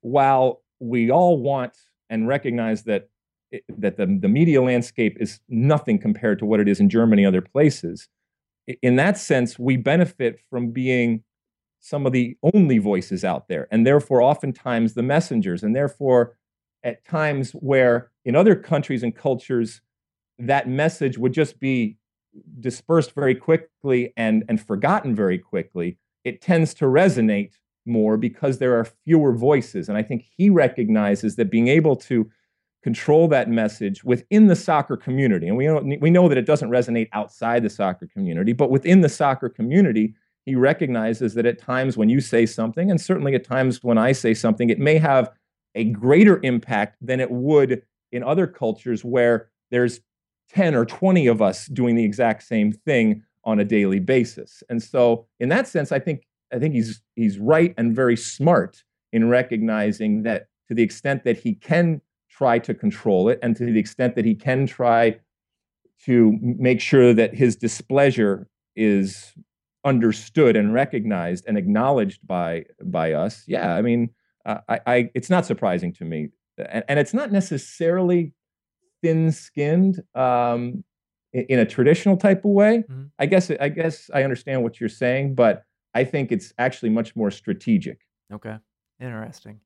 while 0.00 0.62
we 0.80 1.10
all 1.10 1.40
want 1.40 1.76
and 2.10 2.28
recognize 2.28 2.84
that 2.84 3.08
it, 3.50 3.64
that 3.68 3.96
the, 3.96 4.06
the 4.20 4.28
media 4.28 4.62
landscape 4.62 5.16
is 5.20 5.40
nothing 5.48 5.98
compared 5.98 6.38
to 6.38 6.46
what 6.46 6.60
it 6.60 6.68
is 6.68 6.80
in 6.80 6.88
Germany 6.88 7.24
and 7.24 7.34
other 7.34 7.46
places, 7.46 8.08
in 8.82 8.96
that 8.96 9.16
sense, 9.16 9.58
we 9.58 9.76
benefit 9.76 10.38
from 10.50 10.70
being 10.70 11.22
some 11.80 12.06
of 12.06 12.12
the 12.12 12.36
only 12.54 12.78
voices 12.78 13.24
out 13.24 13.48
there, 13.48 13.68
and 13.70 13.86
therefore, 13.86 14.20
oftentimes, 14.20 14.94
the 14.94 15.02
messengers, 15.02 15.62
and 15.62 15.74
therefore, 15.74 16.36
at 16.82 17.04
times 17.04 17.52
where 17.52 18.10
in 18.24 18.36
other 18.36 18.54
countries 18.54 19.02
and 19.02 19.14
cultures, 19.14 19.80
that 20.38 20.68
message 20.68 21.18
would 21.18 21.32
just 21.32 21.58
be 21.58 21.96
dispersed 22.60 23.12
very 23.12 23.34
quickly 23.34 24.12
and, 24.16 24.44
and 24.48 24.60
forgotten 24.60 25.14
very 25.14 25.38
quickly 25.38 25.96
it 26.24 26.40
tends 26.40 26.74
to 26.74 26.84
resonate 26.84 27.52
more 27.86 28.16
because 28.16 28.58
there 28.58 28.78
are 28.78 28.86
fewer 29.04 29.32
voices. 29.32 29.88
And 29.88 29.96
I 29.96 30.02
think 30.02 30.24
he 30.36 30.50
recognizes 30.50 31.36
that 31.36 31.50
being 31.50 31.68
able 31.68 31.96
to 31.96 32.30
control 32.82 33.28
that 33.28 33.48
message 33.48 34.04
within 34.04 34.46
the 34.46 34.56
soccer 34.56 34.96
community, 34.96 35.48
and 35.48 35.56
we 35.56 35.66
know, 35.66 35.82
we 36.00 36.10
know 36.10 36.28
that 36.28 36.38
it 36.38 36.46
doesn't 36.46 36.70
resonate 36.70 37.08
outside 37.12 37.62
the 37.62 37.70
soccer 37.70 38.06
community, 38.06 38.52
but 38.52 38.70
within 38.70 39.00
the 39.00 39.08
soccer 39.08 39.48
community, 39.48 40.14
he 40.44 40.54
recognizes 40.54 41.34
that 41.34 41.44
at 41.44 41.58
times 41.58 41.96
when 41.96 42.08
you 42.08 42.20
say 42.20 42.46
something, 42.46 42.90
and 42.90 43.00
certainly 43.00 43.34
at 43.34 43.44
times 43.44 43.82
when 43.82 43.98
I 43.98 44.12
say 44.12 44.32
something, 44.32 44.70
it 44.70 44.78
may 44.78 44.96
have 44.96 45.30
a 45.74 45.84
greater 45.84 46.40
impact 46.42 46.96
than 47.00 47.20
it 47.20 47.30
would 47.30 47.82
in 48.12 48.22
other 48.22 48.46
cultures 48.46 49.04
where 49.04 49.50
there's 49.70 50.00
10 50.50 50.74
or 50.74 50.86
20 50.86 51.26
of 51.26 51.42
us 51.42 51.66
doing 51.66 51.94
the 51.94 52.04
exact 52.04 52.42
same 52.42 52.72
thing 52.72 53.22
on 53.44 53.58
a 53.58 53.64
daily 53.64 54.00
basis. 54.00 54.62
And 54.68 54.82
so 54.82 55.26
in 55.40 55.48
that 55.50 55.68
sense, 55.68 55.92
I 55.92 55.98
think 55.98 56.26
I 56.52 56.58
think 56.58 56.74
he's 56.74 57.02
he's 57.14 57.38
right 57.38 57.74
and 57.76 57.94
very 57.94 58.16
smart 58.16 58.84
in 59.12 59.28
recognizing 59.28 60.22
that 60.22 60.48
to 60.68 60.74
the 60.74 60.82
extent 60.82 61.24
that 61.24 61.38
he 61.38 61.54
can 61.54 62.00
try 62.30 62.58
to 62.58 62.74
control 62.74 63.28
it 63.28 63.38
and 63.42 63.56
to 63.56 63.64
the 63.64 63.78
extent 63.78 64.14
that 64.14 64.24
he 64.24 64.34
can 64.34 64.66
try 64.66 65.18
to 66.04 66.38
make 66.40 66.80
sure 66.80 67.12
that 67.12 67.34
his 67.34 67.56
displeasure 67.56 68.48
is 68.76 69.34
understood 69.84 70.56
and 70.56 70.72
recognized 70.72 71.44
and 71.48 71.56
acknowledged 71.56 72.24
by 72.26 72.64
by 72.84 73.12
us 73.12 73.44
yeah 73.46 73.74
i 73.74 73.82
mean 73.82 74.10
I, 74.44 74.80
I 74.86 75.10
it's 75.14 75.30
not 75.30 75.46
surprising 75.46 75.92
to 75.94 76.04
me 76.04 76.28
and, 76.58 76.84
and 76.88 76.98
it's 76.98 77.14
not 77.14 77.32
necessarily 77.32 78.32
thin 79.02 79.32
skinned 79.32 80.02
um, 80.14 80.84
in, 81.32 81.58
a 81.58 81.66
traditional 81.66 82.16
type 82.16 82.44
of 82.44 82.50
way 82.50 82.84
mm-hmm. 82.88 83.04
i 83.18 83.26
guess 83.26 83.50
i 83.60 83.68
guess 83.68 84.10
i 84.14 84.22
understand 84.22 84.62
what 84.62 84.80
you're 84.80 84.88
saying 84.88 85.34
but 85.34 85.64
I 85.94 86.04
think 86.04 86.32
it's 86.32 86.52
actually 86.58 86.90
much 86.90 87.16
more 87.16 87.30
strategic. 87.30 88.06
Okay. 88.32 88.56
Interesting. 89.00 89.60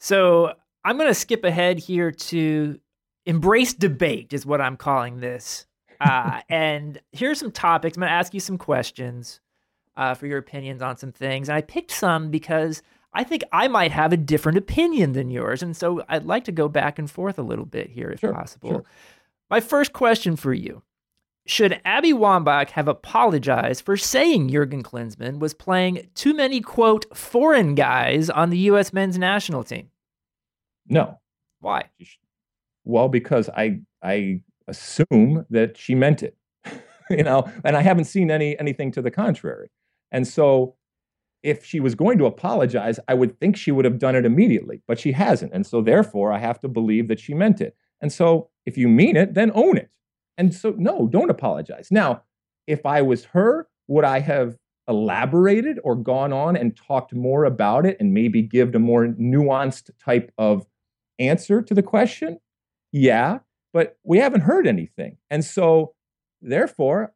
So 0.00 0.54
I'm 0.84 0.96
going 0.96 1.08
to 1.08 1.14
skip 1.14 1.44
ahead 1.44 1.78
here 1.78 2.10
to 2.10 2.80
embrace 3.26 3.74
debate, 3.74 4.32
is 4.32 4.46
what 4.46 4.60
I'm 4.60 4.76
calling 4.76 5.20
this. 5.20 5.66
Uh, 6.00 6.40
and 6.48 7.00
here's 7.12 7.38
some 7.38 7.52
topics. 7.52 7.96
I'm 7.96 8.00
going 8.00 8.10
to 8.10 8.14
ask 8.14 8.32
you 8.32 8.40
some 8.40 8.58
questions 8.58 9.40
uh, 9.96 10.14
for 10.14 10.26
your 10.26 10.38
opinions 10.38 10.82
on 10.82 10.96
some 10.96 11.12
things. 11.12 11.48
And 11.48 11.56
I 11.56 11.60
picked 11.60 11.90
some 11.90 12.30
because 12.30 12.82
I 13.12 13.24
think 13.24 13.42
I 13.52 13.68
might 13.68 13.92
have 13.92 14.12
a 14.12 14.16
different 14.16 14.58
opinion 14.58 15.12
than 15.12 15.30
yours. 15.30 15.62
And 15.62 15.76
so 15.76 16.02
I'd 16.08 16.24
like 16.24 16.44
to 16.44 16.52
go 16.52 16.68
back 16.68 16.98
and 16.98 17.10
forth 17.10 17.38
a 17.38 17.42
little 17.42 17.66
bit 17.66 17.90
here, 17.90 18.10
if 18.10 18.20
sure, 18.20 18.32
possible. 18.32 18.70
Sure. 18.70 18.84
My 19.50 19.60
first 19.60 19.92
question 19.92 20.36
for 20.36 20.52
you 20.52 20.82
should 21.48 21.80
Abby 21.84 22.12
Wambach 22.12 22.70
have 22.70 22.88
apologized 22.88 23.84
for 23.84 23.96
saying 23.96 24.50
Jurgen 24.50 24.82
Klinsmann 24.82 25.38
was 25.38 25.54
playing 25.54 26.08
too 26.14 26.34
many, 26.34 26.60
quote, 26.60 27.06
foreign 27.16 27.74
guys 27.74 28.28
on 28.28 28.50
the 28.50 28.58
U.S. 28.58 28.92
men's 28.92 29.16
national 29.16 29.64
team? 29.64 29.88
No. 30.86 31.18
Why? 31.60 31.84
Well, 32.84 33.08
because 33.08 33.48
I 33.48 33.80
I 34.02 34.42
assume 34.68 35.46
that 35.48 35.78
she 35.78 35.94
meant 35.94 36.22
it, 36.22 36.36
you 37.10 37.22
know, 37.22 37.50
and 37.64 37.76
I 37.76 37.80
haven't 37.80 38.04
seen 38.04 38.30
any 38.30 38.58
anything 38.58 38.92
to 38.92 39.02
the 39.02 39.10
contrary. 39.10 39.70
And 40.12 40.28
so 40.28 40.76
if 41.42 41.64
she 41.64 41.80
was 41.80 41.94
going 41.94 42.18
to 42.18 42.26
apologize, 42.26 43.00
I 43.08 43.14
would 43.14 43.40
think 43.40 43.56
she 43.56 43.72
would 43.72 43.86
have 43.86 43.98
done 43.98 44.16
it 44.16 44.26
immediately, 44.26 44.82
but 44.86 44.98
she 44.98 45.12
hasn't. 45.12 45.52
And 45.54 45.66
so 45.66 45.80
therefore, 45.80 46.32
I 46.32 46.38
have 46.38 46.60
to 46.60 46.68
believe 46.68 47.08
that 47.08 47.20
she 47.20 47.32
meant 47.32 47.60
it. 47.60 47.74
And 48.02 48.12
so 48.12 48.50
if 48.66 48.76
you 48.76 48.86
mean 48.88 49.16
it, 49.16 49.34
then 49.34 49.50
own 49.54 49.78
it. 49.78 49.90
And 50.38 50.54
so, 50.54 50.74
no, 50.78 51.08
don't 51.08 51.30
apologize. 51.30 51.88
Now, 51.90 52.22
if 52.66 52.86
I 52.86 53.02
was 53.02 53.24
her, 53.26 53.68
would 53.88 54.04
I 54.04 54.20
have 54.20 54.56
elaborated 54.88 55.78
or 55.84 55.96
gone 55.96 56.32
on 56.32 56.56
and 56.56 56.74
talked 56.76 57.12
more 57.12 57.44
about 57.44 57.84
it 57.84 57.96
and 58.00 58.14
maybe 58.14 58.40
give 58.40 58.74
a 58.74 58.78
more 58.78 59.06
nuanced 59.06 59.90
type 60.02 60.32
of 60.38 60.64
answer 61.18 61.60
to 61.60 61.74
the 61.74 61.82
question? 61.82 62.38
Yeah, 62.92 63.40
but 63.74 63.98
we 64.04 64.18
haven't 64.18 64.42
heard 64.42 64.66
anything. 64.66 65.18
And 65.28 65.44
so, 65.44 65.94
therefore, 66.40 67.12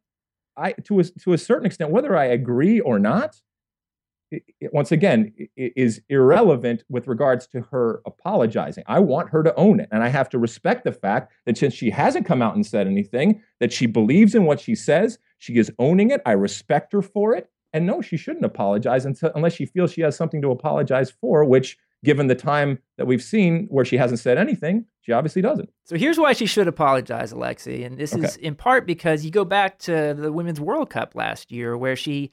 I 0.55 0.73
to 0.73 0.99
a, 0.99 1.03
to 1.03 1.33
a 1.33 1.37
certain 1.37 1.65
extent, 1.65 1.91
whether 1.91 2.15
I 2.15 2.25
agree 2.25 2.79
or 2.79 2.99
not, 2.99 3.41
once 4.71 4.91
again, 4.91 5.33
is 5.55 6.01
irrelevant 6.09 6.83
with 6.89 7.07
regards 7.07 7.47
to 7.47 7.61
her 7.61 8.01
apologizing. 8.05 8.83
I 8.87 8.99
want 8.99 9.29
her 9.29 9.43
to 9.43 9.55
own 9.55 9.79
it. 9.79 9.89
And 9.91 10.03
I 10.03 10.09
have 10.09 10.29
to 10.29 10.39
respect 10.39 10.83
the 10.83 10.91
fact 10.91 11.31
that 11.45 11.57
since 11.57 11.73
she 11.73 11.89
hasn't 11.89 12.25
come 12.25 12.41
out 12.41 12.55
and 12.55 12.65
said 12.65 12.87
anything, 12.87 13.41
that 13.59 13.73
she 13.73 13.85
believes 13.85 14.35
in 14.35 14.45
what 14.45 14.59
she 14.59 14.75
says, 14.75 15.19
she 15.37 15.57
is 15.57 15.71
owning 15.79 16.11
it. 16.11 16.21
I 16.25 16.31
respect 16.31 16.93
her 16.93 17.01
for 17.01 17.35
it. 17.35 17.49
And 17.73 17.85
no, 17.85 18.01
she 18.01 18.17
shouldn't 18.17 18.45
apologize 18.45 19.05
until, 19.05 19.31
unless 19.33 19.53
she 19.53 19.65
feels 19.65 19.91
she 19.91 20.01
has 20.01 20.15
something 20.15 20.41
to 20.43 20.51
apologize 20.51 21.11
for, 21.11 21.43
which, 21.43 21.77
given 22.03 22.27
the 22.27 22.35
time 22.35 22.79
that 22.97 23.07
we've 23.07 23.23
seen 23.23 23.65
where 23.69 23.85
she 23.85 23.97
hasn't 23.97 24.19
said 24.19 24.37
anything, 24.37 24.85
she 25.01 25.11
obviously 25.11 25.41
doesn't. 25.41 25.69
So 25.85 25.97
here's 25.97 26.19
why 26.19 26.33
she 26.33 26.45
should 26.45 26.67
apologize, 26.67 27.33
Alexi. 27.33 27.85
And 27.85 27.97
this 27.97 28.13
okay. 28.13 28.25
is 28.25 28.35
in 28.37 28.55
part 28.55 28.85
because 28.85 29.25
you 29.25 29.31
go 29.31 29.43
back 29.43 29.79
to 29.79 30.13
the 30.13 30.31
Women's 30.31 30.61
World 30.61 30.89
Cup 30.89 31.15
last 31.15 31.51
year, 31.51 31.75
where 31.77 31.95
she 31.95 32.29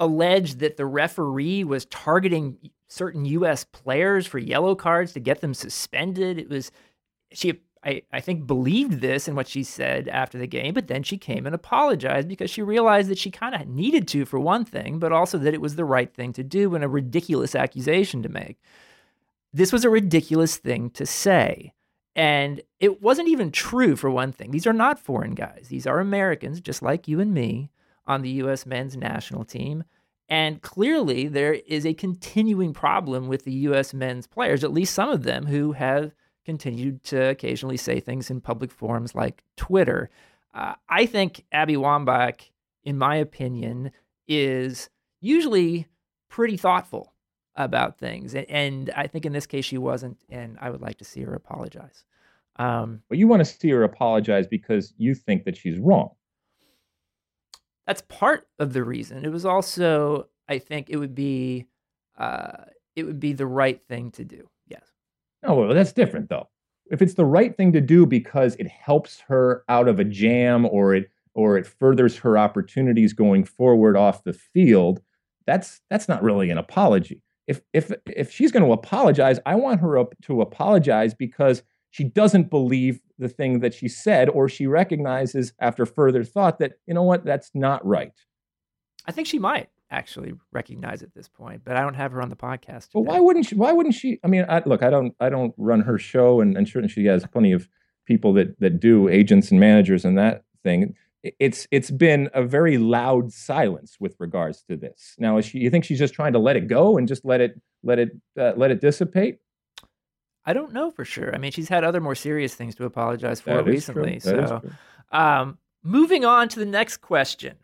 alleged 0.00 0.58
that 0.58 0.76
the 0.76 0.86
referee 0.86 1.62
was 1.62 1.84
targeting 1.84 2.58
certain 2.88 3.24
U.S. 3.26 3.64
players 3.64 4.26
for 4.26 4.38
yellow 4.38 4.74
cards 4.74 5.12
to 5.12 5.20
get 5.20 5.40
them 5.42 5.54
suspended. 5.54 6.38
It 6.38 6.48
was 6.48 6.72
she. 7.32 7.60
I, 7.82 8.02
I 8.12 8.20
think 8.20 8.46
believed 8.46 9.00
this 9.00 9.26
in 9.26 9.34
what 9.34 9.48
she 9.48 9.62
said 9.62 10.06
after 10.08 10.36
the 10.36 10.46
game, 10.46 10.74
but 10.74 10.88
then 10.88 11.02
she 11.02 11.16
came 11.16 11.46
and 11.46 11.54
apologized 11.54 12.28
because 12.28 12.50
she 12.50 12.60
realized 12.60 13.08
that 13.08 13.16
she 13.16 13.30
kind 13.30 13.54
of 13.54 13.68
needed 13.68 14.06
to 14.08 14.26
for 14.26 14.38
one 14.38 14.66
thing, 14.66 14.98
but 14.98 15.12
also 15.12 15.38
that 15.38 15.54
it 15.54 15.62
was 15.62 15.76
the 15.76 15.84
right 15.86 16.12
thing 16.12 16.34
to 16.34 16.44
do 16.44 16.74
and 16.74 16.84
a 16.84 16.88
ridiculous 16.88 17.54
accusation 17.54 18.22
to 18.22 18.28
make. 18.28 18.58
This 19.54 19.72
was 19.72 19.86
a 19.86 19.90
ridiculous 19.90 20.58
thing 20.58 20.90
to 20.90 21.06
say. 21.06 21.72
And 22.14 22.60
it 22.80 23.00
wasn't 23.00 23.28
even 23.28 23.50
true 23.50 23.96
for 23.96 24.10
one 24.10 24.32
thing. 24.32 24.50
These 24.50 24.66
are 24.66 24.74
not 24.74 24.98
foreign 24.98 25.34
guys. 25.34 25.68
These 25.70 25.86
are 25.86 26.00
Americans, 26.00 26.60
just 26.60 26.82
like 26.82 27.08
you 27.08 27.18
and 27.18 27.32
me 27.32 27.70
on 28.06 28.22
the 28.22 28.30
U.S. 28.30 28.66
men's 28.66 28.96
national 28.96 29.44
team. 29.44 29.84
And 30.28 30.62
clearly, 30.62 31.26
there 31.26 31.54
is 31.54 31.84
a 31.84 31.94
continuing 31.94 32.72
problem 32.72 33.26
with 33.26 33.44
the 33.44 33.52
U.S. 33.52 33.92
men's 33.92 34.26
players, 34.26 34.62
at 34.62 34.72
least 34.72 34.94
some 34.94 35.10
of 35.10 35.24
them 35.24 35.46
who 35.46 35.72
have 35.72 36.12
continued 36.44 37.02
to 37.04 37.30
occasionally 37.30 37.76
say 37.76 38.00
things 38.00 38.30
in 38.30 38.40
public 38.40 38.70
forums 38.70 39.14
like 39.14 39.42
Twitter. 39.56 40.08
Uh, 40.54 40.74
I 40.88 41.06
think 41.06 41.44
Abby 41.52 41.74
Wambach, 41.74 42.50
in 42.84 42.96
my 42.96 43.16
opinion, 43.16 43.90
is 44.28 44.88
usually 45.20 45.86
pretty 46.28 46.56
thoughtful 46.56 47.12
about 47.56 47.98
things. 47.98 48.34
And 48.34 48.90
I 48.96 49.06
think 49.08 49.26
in 49.26 49.32
this 49.32 49.46
case, 49.46 49.64
she 49.64 49.78
wasn't. 49.78 50.18
And 50.28 50.56
I 50.60 50.70
would 50.70 50.80
like 50.80 50.98
to 50.98 51.04
see 51.04 51.22
her 51.22 51.34
apologize. 51.34 52.04
Um, 52.56 53.02
but 53.08 53.18
you 53.18 53.26
want 53.26 53.40
to 53.40 53.44
see 53.44 53.70
her 53.70 53.82
apologize 53.82 54.46
because 54.46 54.94
you 54.96 55.14
think 55.14 55.44
that 55.44 55.56
she's 55.56 55.78
wrong 55.78 56.10
that's 57.90 58.02
part 58.02 58.46
of 58.60 58.72
the 58.72 58.84
reason. 58.84 59.24
It 59.24 59.32
was 59.32 59.44
also, 59.44 60.28
I 60.48 60.60
think, 60.60 60.90
it 60.90 60.96
would 60.96 61.12
be, 61.12 61.66
uh, 62.16 62.66
it 62.94 63.02
would 63.02 63.18
be 63.18 63.32
the 63.32 63.48
right 63.48 63.82
thing 63.82 64.12
to 64.12 64.24
do. 64.24 64.48
Yes. 64.68 64.84
Oh 65.42 65.54
well, 65.54 65.74
that's 65.74 65.92
different 65.92 66.28
though. 66.28 66.48
If 66.92 67.02
it's 67.02 67.14
the 67.14 67.24
right 67.24 67.56
thing 67.56 67.72
to 67.72 67.80
do 67.80 68.06
because 68.06 68.54
it 68.60 68.68
helps 68.68 69.18
her 69.26 69.64
out 69.68 69.88
of 69.88 69.98
a 69.98 70.04
jam 70.04 70.66
or 70.66 70.94
it 70.94 71.10
or 71.34 71.58
it 71.58 71.66
furthers 71.66 72.16
her 72.18 72.38
opportunities 72.38 73.12
going 73.12 73.42
forward 73.42 73.96
off 73.96 74.22
the 74.22 74.34
field, 74.34 75.00
that's 75.48 75.80
that's 75.90 76.08
not 76.08 76.22
really 76.22 76.48
an 76.50 76.58
apology. 76.58 77.20
If 77.48 77.60
if 77.72 77.90
if 78.06 78.30
she's 78.30 78.52
going 78.52 78.64
to 78.64 78.72
apologize, 78.72 79.40
I 79.46 79.56
want 79.56 79.80
her 79.80 80.04
to 80.26 80.42
apologize 80.42 81.12
because 81.12 81.64
she 81.90 82.04
doesn't 82.04 82.50
believe 82.50 83.00
the 83.20 83.28
thing 83.28 83.60
that 83.60 83.74
she 83.74 83.86
said, 83.86 84.28
or 84.28 84.48
she 84.48 84.66
recognizes 84.66 85.52
after 85.60 85.86
further 85.86 86.24
thought 86.24 86.58
that, 86.58 86.72
you 86.86 86.94
know 86.94 87.02
what, 87.02 87.24
that's 87.24 87.50
not 87.54 87.84
right. 87.86 88.12
I 89.06 89.12
think 89.12 89.28
she 89.28 89.38
might 89.38 89.68
actually 89.90 90.32
recognize 90.52 91.02
at 91.02 91.14
this 91.14 91.28
point, 91.28 91.62
but 91.64 91.76
I 91.76 91.82
don't 91.82 91.94
have 91.94 92.12
her 92.12 92.22
on 92.22 92.30
the 92.30 92.36
podcast. 92.36 92.88
Well, 92.94 93.04
why 93.04 93.20
wouldn't 93.20 93.46
she? 93.46 93.54
Why 93.54 93.72
wouldn't 93.72 93.94
she? 93.94 94.18
I 94.24 94.28
mean, 94.28 94.44
I, 94.48 94.62
look, 94.66 94.82
I 94.82 94.90
don't, 94.90 95.14
I 95.20 95.28
don't 95.28 95.54
run 95.56 95.80
her 95.80 95.98
show, 95.98 96.40
and, 96.40 96.56
and 96.56 96.66
certainly 96.66 96.88
she 96.88 97.04
has 97.06 97.24
plenty 97.26 97.52
of 97.52 97.68
people 98.06 98.32
that 98.34 98.58
that 98.60 98.80
do 98.80 99.08
agents 99.08 99.50
and 99.50 99.60
managers 99.60 100.04
and 100.04 100.18
that 100.18 100.44
thing. 100.62 100.94
It's 101.22 101.66
it's 101.70 101.90
been 101.90 102.30
a 102.32 102.42
very 102.42 102.78
loud 102.78 103.32
silence 103.32 103.96
with 104.00 104.16
regards 104.18 104.62
to 104.64 104.76
this. 104.76 105.16
Now, 105.18 105.38
is 105.38 105.44
she? 105.44 105.58
You 105.58 105.70
think 105.70 105.84
she's 105.84 105.98
just 105.98 106.14
trying 106.14 106.32
to 106.32 106.38
let 106.38 106.56
it 106.56 106.66
go 106.68 106.96
and 106.96 107.06
just 107.06 107.24
let 107.24 107.40
it 107.40 107.60
let 107.82 107.98
it 107.98 108.10
uh, 108.38 108.52
let 108.56 108.70
it 108.70 108.80
dissipate? 108.80 109.38
I 110.44 110.52
don't 110.52 110.72
know 110.72 110.90
for 110.90 111.04
sure. 111.04 111.34
I 111.34 111.38
mean, 111.38 111.52
she's 111.52 111.68
had 111.68 111.84
other 111.84 112.00
more 112.00 112.14
serious 112.14 112.54
things 112.54 112.74
to 112.76 112.84
apologize 112.84 113.40
for 113.40 113.62
recently. 113.62 114.20
So, 114.20 114.62
um, 115.12 115.58
moving 115.82 116.24
on 116.24 116.48
to 116.50 116.58
the 116.58 116.66
next 116.66 116.98
question. 116.98 117.56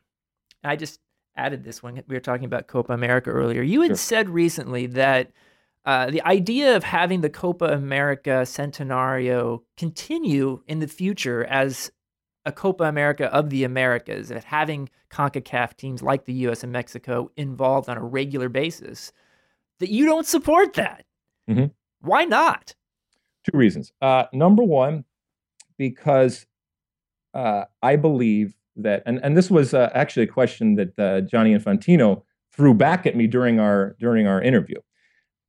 I 0.63 0.77
just 0.77 1.01
added 1.37 1.65
this 1.65 1.83
one. 1.83 2.03
We 2.07 2.17
were 2.17 2.21
talking 2.21 2.45
about 2.45 2.67
Copa 2.67 2.93
America 2.93 3.31
earlier. 3.31 3.63
You 3.63 3.83
had 3.83 3.91
sure. 3.91 3.97
said 3.97 4.29
recently 4.29 4.87
that 4.87 5.33
uh, 5.85 6.11
the 6.11 6.23
idea 6.23 6.77
of 6.77 6.83
having 6.83 7.21
the 7.21 7.31
Copa 7.31 7.67
America 7.67 8.43
Centenario 8.43 9.63
continue 9.77 10.63
in 10.67 10.81
the 10.81 10.89
future 10.89 11.45
as 11.45 11.91
a 12.45 12.53
Copa 12.53 12.85
America 12.85 13.33
of 13.33 13.51
the 13.51 13.65
Americas, 13.65 14.31
of 14.31 14.45
having 14.45 14.89
CONCACAF 15.11 15.77
teams 15.77 16.03
like 16.03 16.25
the 16.25 16.33
US 16.49 16.63
and 16.63 16.73
Mexico 16.73 17.31
involved 17.37 17.89
on 17.89 17.97
a 17.97 18.03
regular 18.03 18.49
basis, 18.49 19.13
that 19.79 19.91
you 19.91 20.07
don't 20.07 20.27
support 20.27 20.75
that. 20.75 21.05
Mm-hmm. 21.49 21.67
Why 22.07 22.25
not? 22.25 22.75
Two 23.51 23.57
reasons. 23.57 23.93
Uh, 24.01 24.25
number 24.33 24.63
one, 24.63 25.05
because 25.79 26.47
uh, 27.35 27.65
I 27.83 27.97
believe 27.97 28.55
that, 28.77 29.03
and, 29.07 29.21
and 29.23 29.37
this 29.37 29.51
was 29.51 29.75
uh, 29.75 29.91
actually 29.95 30.25
a 30.25 30.29
question 30.29 30.75
that 30.77 30.99
uh, 30.99 31.21
Gianni 31.23 31.55
Infantino 31.55 32.23
threw 32.53 32.75
back 32.75 33.07
at 33.07 33.17
me 33.17 33.27
during 33.27 33.61
our 33.61 33.97
during 34.01 34.27
our 34.27 34.41
interview. 34.41 34.77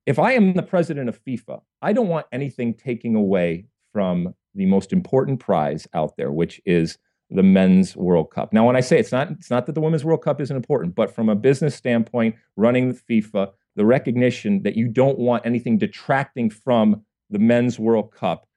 If 0.06 0.20
I 0.20 0.34
am 0.34 0.54
the 0.54 0.64
president 0.64 1.10
of 1.10 1.24
FIFA, 1.24 1.62
I 1.82 1.94
don't 1.94 2.08
want 2.08 2.28
anything 2.32 2.74
taking 2.74 3.16
away 3.16 3.66
from 3.94 4.34
the 4.56 4.66
most 4.66 4.94
important 4.94 5.40
prize 5.40 5.88
out 5.94 6.18
there, 6.18 6.32
which 6.32 6.62
is 6.66 6.98
the 7.30 7.44
men's 7.44 7.96
World 7.96 8.32
Cup. 8.32 8.54
Now, 8.54 8.66
when 8.66 8.76
I 8.76 8.80
say 8.82 9.00
it's 9.00 9.12
not, 9.12 9.32
it's 9.32 9.50
not 9.50 9.66
that 9.66 9.76
the 9.76 9.82
women's 9.82 10.06
World 10.06 10.22
Cup 10.22 10.40
isn't 10.40 10.56
important, 10.56 10.96
but 10.96 11.14
from 11.14 11.30
a 11.30 11.36
business 11.36 11.76
standpoint, 11.76 12.36
running 12.56 12.94
FIFA, 12.94 13.52
the 13.78 13.86
recognition 13.86 14.64
that 14.64 14.76
you 14.76 14.90
don't 14.90 15.18
want 15.18 15.46
anything 15.46 15.78
detracting 15.78 16.50
from 16.50 17.04
the 17.30 17.40
men's 17.40 17.80
World 17.80 18.12
Cup, 18.12 18.48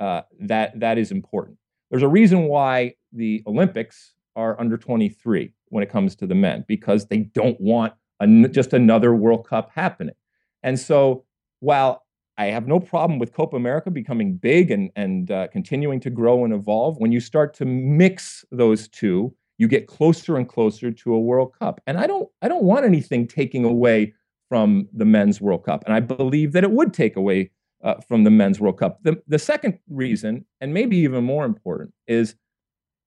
uh, 0.00 0.22
that 0.40 0.78
that 0.80 0.96
is 0.96 1.10
important. 1.10 1.58
There's 1.90 2.02
a 2.02 2.08
reason 2.08 2.44
why 2.44 2.94
the 3.12 3.42
Olympics 3.46 4.14
are 4.36 4.58
under 4.60 4.76
23 4.76 5.52
when 5.66 5.82
it 5.82 5.90
comes 5.90 6.14
to 6.16 6.26
the 6.26 6.34
men 6.34 6.64
because 6.68 7.06
they 7.06 7.18
don't 7.18 7.60
want 7.60 7.92
an, 8.20 8.50
just 8.52 8.72
another 8.72 9.14
World 9.14 9.46
Cup 9.46 9.70
happening. 9.74 10.14
And 10.62 10.78
so, 10.78 11.24
while 11.60 12.04
I 12.38 12.46
have 12.46 12.68
no 12.68 12.78
problem 12.78 13.18
with 13.18 13.34
Copa 13.34 13.56
America 13.56 13.90
becoming 13.90 14.36
big 14.36 14.70
and 14.70 14.90
and 14.94 15.30
uh, 15.30 15.48
continuing 15.48 15.98
to 16.00 16.10
grow 16.10 16.44
and 16.44 16.54
evolve. 16.54 16.96
When 16.98 17.10
you 17.10 17.18
start 17.18 17.52
to 17.54 17.64
mix 17.64 18.44
those 18.52 18.86
two, 18.86 19.34
you 19.58 19.66
get 19.66 19.88
closer 19.88 20.36
and 20.36 20.48
closer 20.48 20.92
to 20.92 21.14
a 21.14 21.20
World 21.20 21.52
Cup. 21.58 21.80
And 21.88 21.98
I 21.98 22.06
don't 22.06 22.28
I 22.40 22.46
don't 22.46 22.62
want 22.62 22.86
anything 22.86 23.26
taking 23.26 23.64
away 23.64 24.14
from 24.48 24.88
the 24.92 25.04
men's 25.04 25.40
World 25.40 25.64
Cup. 25.64 25.84
And 25.84 25.94
I 25.94 26.00
believe 26.00 26.52
that 26.52 26.64
it 26.64 26.70
would 26.70 26.94
take 26.94 27.16
away 27.16 27.50
uh, 27.82 27.94
from 28.08 28.24
the 28.24 28.30
men's 28.30 28.60
World 28.60 28.78
Cup. 28.78 28.98
The 29.02 29.22
the 29.26 29.38
second 29.38 29.78
reason, 29.88 30.44
and 30.60 30.74
maybe 30.74 30.96
even 30.98 31.24
more 31.24 31.44
important, 31.44 31.92
is 32.06 32.34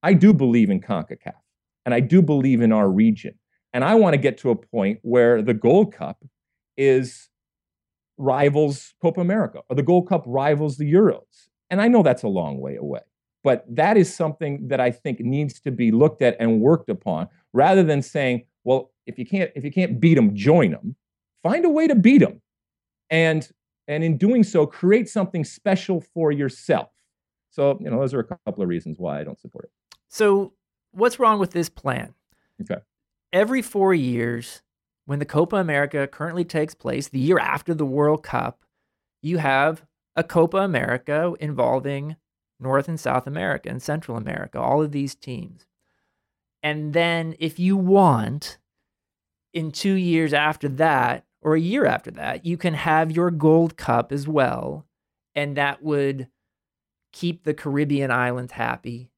I 0.04 0.14
do 0.14 0.34
believe 0.34 0.70
in 0.70 0.82
CONCACAF, 0.82 1.34
and 1.86 1.94
I 1.94 2.00
do 2.00 2.22
believe 2.22 2.62
in 2.62 2.72
our 2.72 2.90
region. 2.90 3.36
And 3.74 3.84
I 3.84 3.96
want 3.96 4.14
to 4.14 4.18
get 4.18 4.38
to 4.40 4.50
a 4.50 4.56
point 4.56 5.00
where 5.02 5.42
the 5.42 5.54
Gold 5.54 5.94
Cup 5.94 6.24
is 6.78 7.30
rivals 8.18 8.94
Copa 9.02 9.22
America 9.22 9.62
or 9.70 9.76
the 9.76 9.84
Gold 9.84 10.08
Cup 10.08 10.24
rivals 10.26 10.78
the 10.78 10.92
Euros. 10.92 11.48
And 11.70 11.82
I 11.82 11.88
know 11.88 12.04
that's 12.04 12.24
a 12.24 12.28
long 12.28 12.60
way 12.60 12.76
away, 12.76 13.00
but 13.44 13.66
that 13.70 13.98
is 13.98 14.14
something 14.14 14.68
that 14.68 14.80
I 14.80 14.92
think 14.92 15.20
needs 15.20 15.60
to 15.62 15.72
be 15.72 15.92
looked 15.92 16.22
at 16.22 16.36
and 16.40 16.60
worked 16.60 16.90
upon 16.90 17.30
rather 17.54 17.84
than 17.84 18.02
saying, 18.02 18.46
well, 18.64 18.92
if 19.06 19.18
you 19.18 19.26
can't 19.26 19.52
if 19.56 19.64
you 19.64 19.72
can't 19.72 20.00
beat 20.00 20.16
them, 20.16 20.36
join 20.36 20.72
them. 20.72 20.96
Find 21.44 21.66
a 21.66 21.70
way 21.70 21.88
to 21.88 21.96
beat 21.96 22.20
them. 22.20 22.42
And 23.10 23.50
and 23.88 24.04
in 24.04 24.18
doing 24.18 24.44
so 24.44 24.66
create 24.66 25.10
something 25.10 25.44
special 25.44 26.02
for 26.02 26.32
yourself. 26.32 26.90
So, 27.50 27.78
you 27.82 27.90
know, 27.90 28.00
those 28.00 28.14
are 28.14 28.22
a 28.22 28.24
couple 28.46 28.64
of 28.64 28.70
reasons 28.70 28.98
why 28.98 29.20
I 29.20 29.24
don't 29.24 29.40
support 29.40 29.66
it. 29.66 29.72
So, 30.08 30.54
what's 30.92 31.20
wrong 31.20 31.40
with 31.40 31.52
this 31.52 31.68
plan? 31.70 32.14
Okay. 32.62 32.82
Every 33.34 33.62
4 33.62 33.94
years 33.94 34.62
when 35.06 35.20
the 35.20 35.26
Copa 35.26 35.58
America 35.58 36.08
currently 36.08 36.46
takes 36.46 36.74
place, 36.74 37.10
the 37.10 37.20
year 37.20 37.40
after 37.40 37.74
the 37.74 37.86
World 37.86 38.24
Cup, 38.24 38.64
you 39.22 39.40
have 39.40 39.84
a 40.16 40.24
Copa 40.24 40.58
America 40.58 41.34
involving 41.40 42.16
North 42.60 42.88
and 42.88 43.00
South 43.00 43.28
America 43.28 43.70
and 43.70 43.82
Central 43.82 44.16
America, 44.16 44.60
all 44.60 44.82
of 44.82 44.92
these 44.92 45.16
teams. 45.16 45.66
And 46.64 46.94
then, 46.94 47.36
if 47.40 47.60
you 47.60 47.76
want, 47.76 48.60
in 49.54 49.72
two 49.72 49.94
years 49.94 50.34
after 50.34 50.70
that, 50.70 51.26
or 51.42 51.56
a 51.56 51.60
year 51.60 51.86
after 51.86 52.12
that, 52.12 52.46
you 52.46 52.58
can 52.58 52.74
have 52.74 53.12
your 53.12 53.32
Gold 53.32 53.78
Cup 53.78 54.12
as 54.12 54.28
well. 54.28 54.86
And 55.34 55.58
that 55.58 55.82
would 55.82 56.28
keep 57.12 57.44
the 57.44 57.54
Caribbean 57.54 58.12
islands 58.12 58.54
happy. 58.54 59.12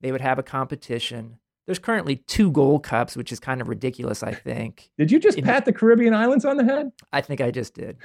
They 0.00 0.12
would 0.12 0.20
have 0.20 0.38
a 0.38 0.42
competition. 0.42 1.38
There's 1.66 1.78
currently 1.78 2.16
two 2.16 2.50
gold 2.50 2.82
cups, 2.82 3.16
which 3.16 3.30
is 3.30 3.38
kind 3.38 3.60
of 3.60 3.68
ridiculous, 3.68 4.22
I 4.22 4.32
think. 4.32 4.90
Did 4.98 5.12
you 5.12 5.20
just 5.20 5.38
In, 5.38 5.44
pat 5.44 5.64
the 5.64 5.72
Caribbean 5.72 6.14
islands 6.14 6.44
on 6.44 6.56
the 6.56 6.64
head? 6.64 6.90
I 7.12 7.20
think 7.20 7.40
I 7.40 7.50
just 7.50 7.74
did. 7.74 7.98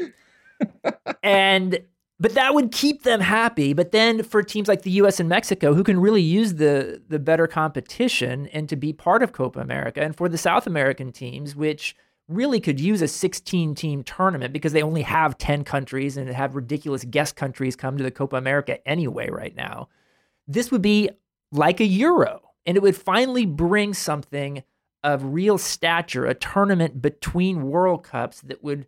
and 1.23 1.79
but 2.17 2.33
that 2.35 2.53
would 2.53 2.71
keep 2.71 3.03
them 3.03 3.19
happy. 3.19 3.73
But 3.73 3.91
then 3.91 4.23
for 4.23 4.41
teams 4.41 4.69
like 4.69 4.83
the 4.83 4.91
US 4.91 5.19
and 5.19 5.27
Mexico 5.27 5.73
who 5.73 5.83
can 5.83 5.99
really 5.99 6.21
use 6.21 6.55
the 6.55 7.01
the 7.09 7.19
better 7.19 7.47
competition 7.47 8.47
and 8.47 8.69
to 8.69 8.75
be 8.75 8.93
part 8.93 9.23
of 9.23 9.33
Copa 9.33 9.59
America 9.59 10.01
and 10.01 10.15
for 10.15 10.29
the 10.29 10.37
South 10.37 10.67
American 10.67 11.11
teams 11.11 11.55
which 11.55 11.95
really 12.27 12.59
could 12.59 12.79
use 12.79 13.01
a 13.01 13.07
16 13.07 13.75
team 13.75 14.03
tournament 14.03 14.51
because 14.53 14.73
they 14.73 14.81
only 14.81 15.03
have 15.03 15.37
10 15.37 15.63
countries 15.63 16.17
and 16.17 16.29
have 16.29 16.55
ridiculous 16.55 17.03
guest 17.05 17.35
countries 17.35 17.75
come 17.75 17.97
to 17.97 18.03
the 18.03 18.11
Copa 18.11 18.35
America 18.35 18.85
anyway 18.87 19.29
right 19.29 19.55
now. 19.55 19.89
This 20.47 20.71
would 20.71 20.81
be 20.81 21.09
like 21.51 21.79
a 21.79 21.85
Euro 21.85 22.41
and 22.65 22.75
it 22.75 22.83
would 22.83 22.95
finally 22.95 23.45
bring 23.45 23.93
something 23.93 24.63
of 25.03 25.33
real 25.33 25.59
stature, 25.59 26.25
a 26.25 26.33
tournament 26.33 27.01
between 27.01 27.69
World 27.69 28.03
Cups 28.03 28.41
that 28.41 28.63
would 28.63 28.87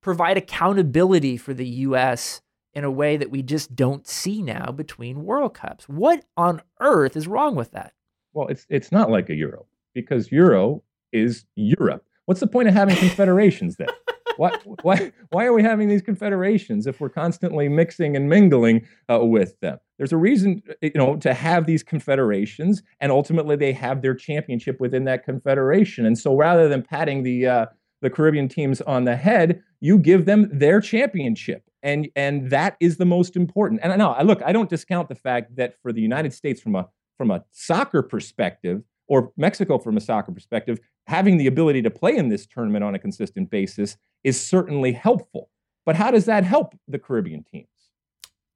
provide 0.00 0.36
accountability 0.36 1.36
for 1.36 1.54
the 1.54 1.66
U.S. 1.66 2.42
in 2.72 2.82
a 2.82 2.90
way 2.90 3.16
that 3.16 3.30
we 3.30 3.40
just 3.40 3.76
don't 3.76 4.06
see 4.06 4.42
now 4.42 4.72
between 4.72 5.24
World 5.24 5.54
Cups. 5.54 5.88
What 5.88 6.24
on 6.36 6.60
earth 6.80 7.16
is 7.16 7.28
wrong 7.28 7.54
with 7.54 7.70
that? 7.70 7.92
Well, 8.32 8.48
it's 8.48 8.66
it's 8.68 8.90
not 8.90 9.10
like 9.10 9.30
a 9.30 9.34
Euro 9.34 9.66
because 9.94 10.32
Euro 10.32 10.82
is 11.12 11.44
Europe. 11.54 12.04
What's 12.26 12.40
the 12.40 12.46
point 12.46 12.68
of 12.68 12.74
having 12.74 12.96
confederations 12.96 13.76
then? 13.76 13.88
why, 14.36 14.58
why, 14.82 15.12
why 15.30 15.44
are 15.44 15.52
we 15.52 15.62
having 15.62 15.88
these 15.88 16.02
confederations 16.02 16.86
if 16.86 17.00
we're 17.00 17.08
constantly 17.08 17.68
mixing 17.68 18.16
and 18.16 18.28
mingling 18.28 18.86
uh, 19.10 19.20
with 19.22 19.58
them? 19.60 19.78
There's 19.98 20.12
a 20.12 20.16
reason, 20.16 20.62
you 20.80 20.92
know, 20.94 21.16
to 21.16 21.34
have 21.34 21.66
these 21.66 21.82
confederations, 21.82 22.82
and 23.00 23.12
ultimately 23.12 23.56
they 23.56 23.72
have 23.72 24.02
their 24.02 24.14
championship 24.14 24.80
within 24.80 25.04
that 25.04 25.24
confederation. 25.24 26.06
And 26.06 26.18
so, 26.18 26.34
rather 26.34 26.68
than 26.68 26.82
patting 26.82 27.22
the 27.22 27.46
uh, 27.46 27.66
the 28.02 28.10
Caribbean 28.10 28.48
teams 28.48 28.80
on 28.82 29.04
the 29.04 29.16
head, 29.16 29.62
you 29.80 29.98
give 29.98 30.26
them 30.26 30.48
their 30.52 30.80
championship, 30.80 31.62
and 31.82 32.08
and 32.16 32.50
that 32.50 32.76
is 32.80 32.96
the 32.96 33.04
most 33.04 33.36
important. 33.36 33.80
And 33.82 33.92
I 33.92 33.96
know, 33.96 34.10
I 34.10 34.22
look, 34.22 34.42
I 34.44 34.52
don't 34.52 34.68
discount 34.68 35.08
the 35.08 35.14
fact 35.14 35.56
that 35.56 35.80
for 35.80 35.92
the 35.92 36.02
United 36.02 36.32
States, 36.32 36.60
from 36.60 36.74
a 36.74 36.88
from 37.16 37.30
a 37.30 37.44
soccer 37.52 38.02
perspective, 38.02 38.82
or 39.06 39.32
Mexico 39.36 39.78
from 39.78 39.96
a 39.96 40.00
soccer 40.00 40.32
perspective, 40.32 40.80
having 41.06 41.36
the 41.36 41.46
ability 41.46 41.82
to 41.82 41.90
play 41.90 42.16
in 42.16 42.28
this 42.28 42.46
tournament 42.46 42.84
on 42.84 42.94
a 42.94 42.98
consistent 42.98 43.50
basis 43.50 43.96
is 44.22 44.40
certainly 44.40 44.92
helpful. 44.92 45.50
But 45.84 45.96
how 45.96 46.10
does 46.10 46.24
that 46.24 46.44
help 46.44 46.74
the 46.88 46.98
Caribbean 46.98 47.44
teams? 47.44 47.68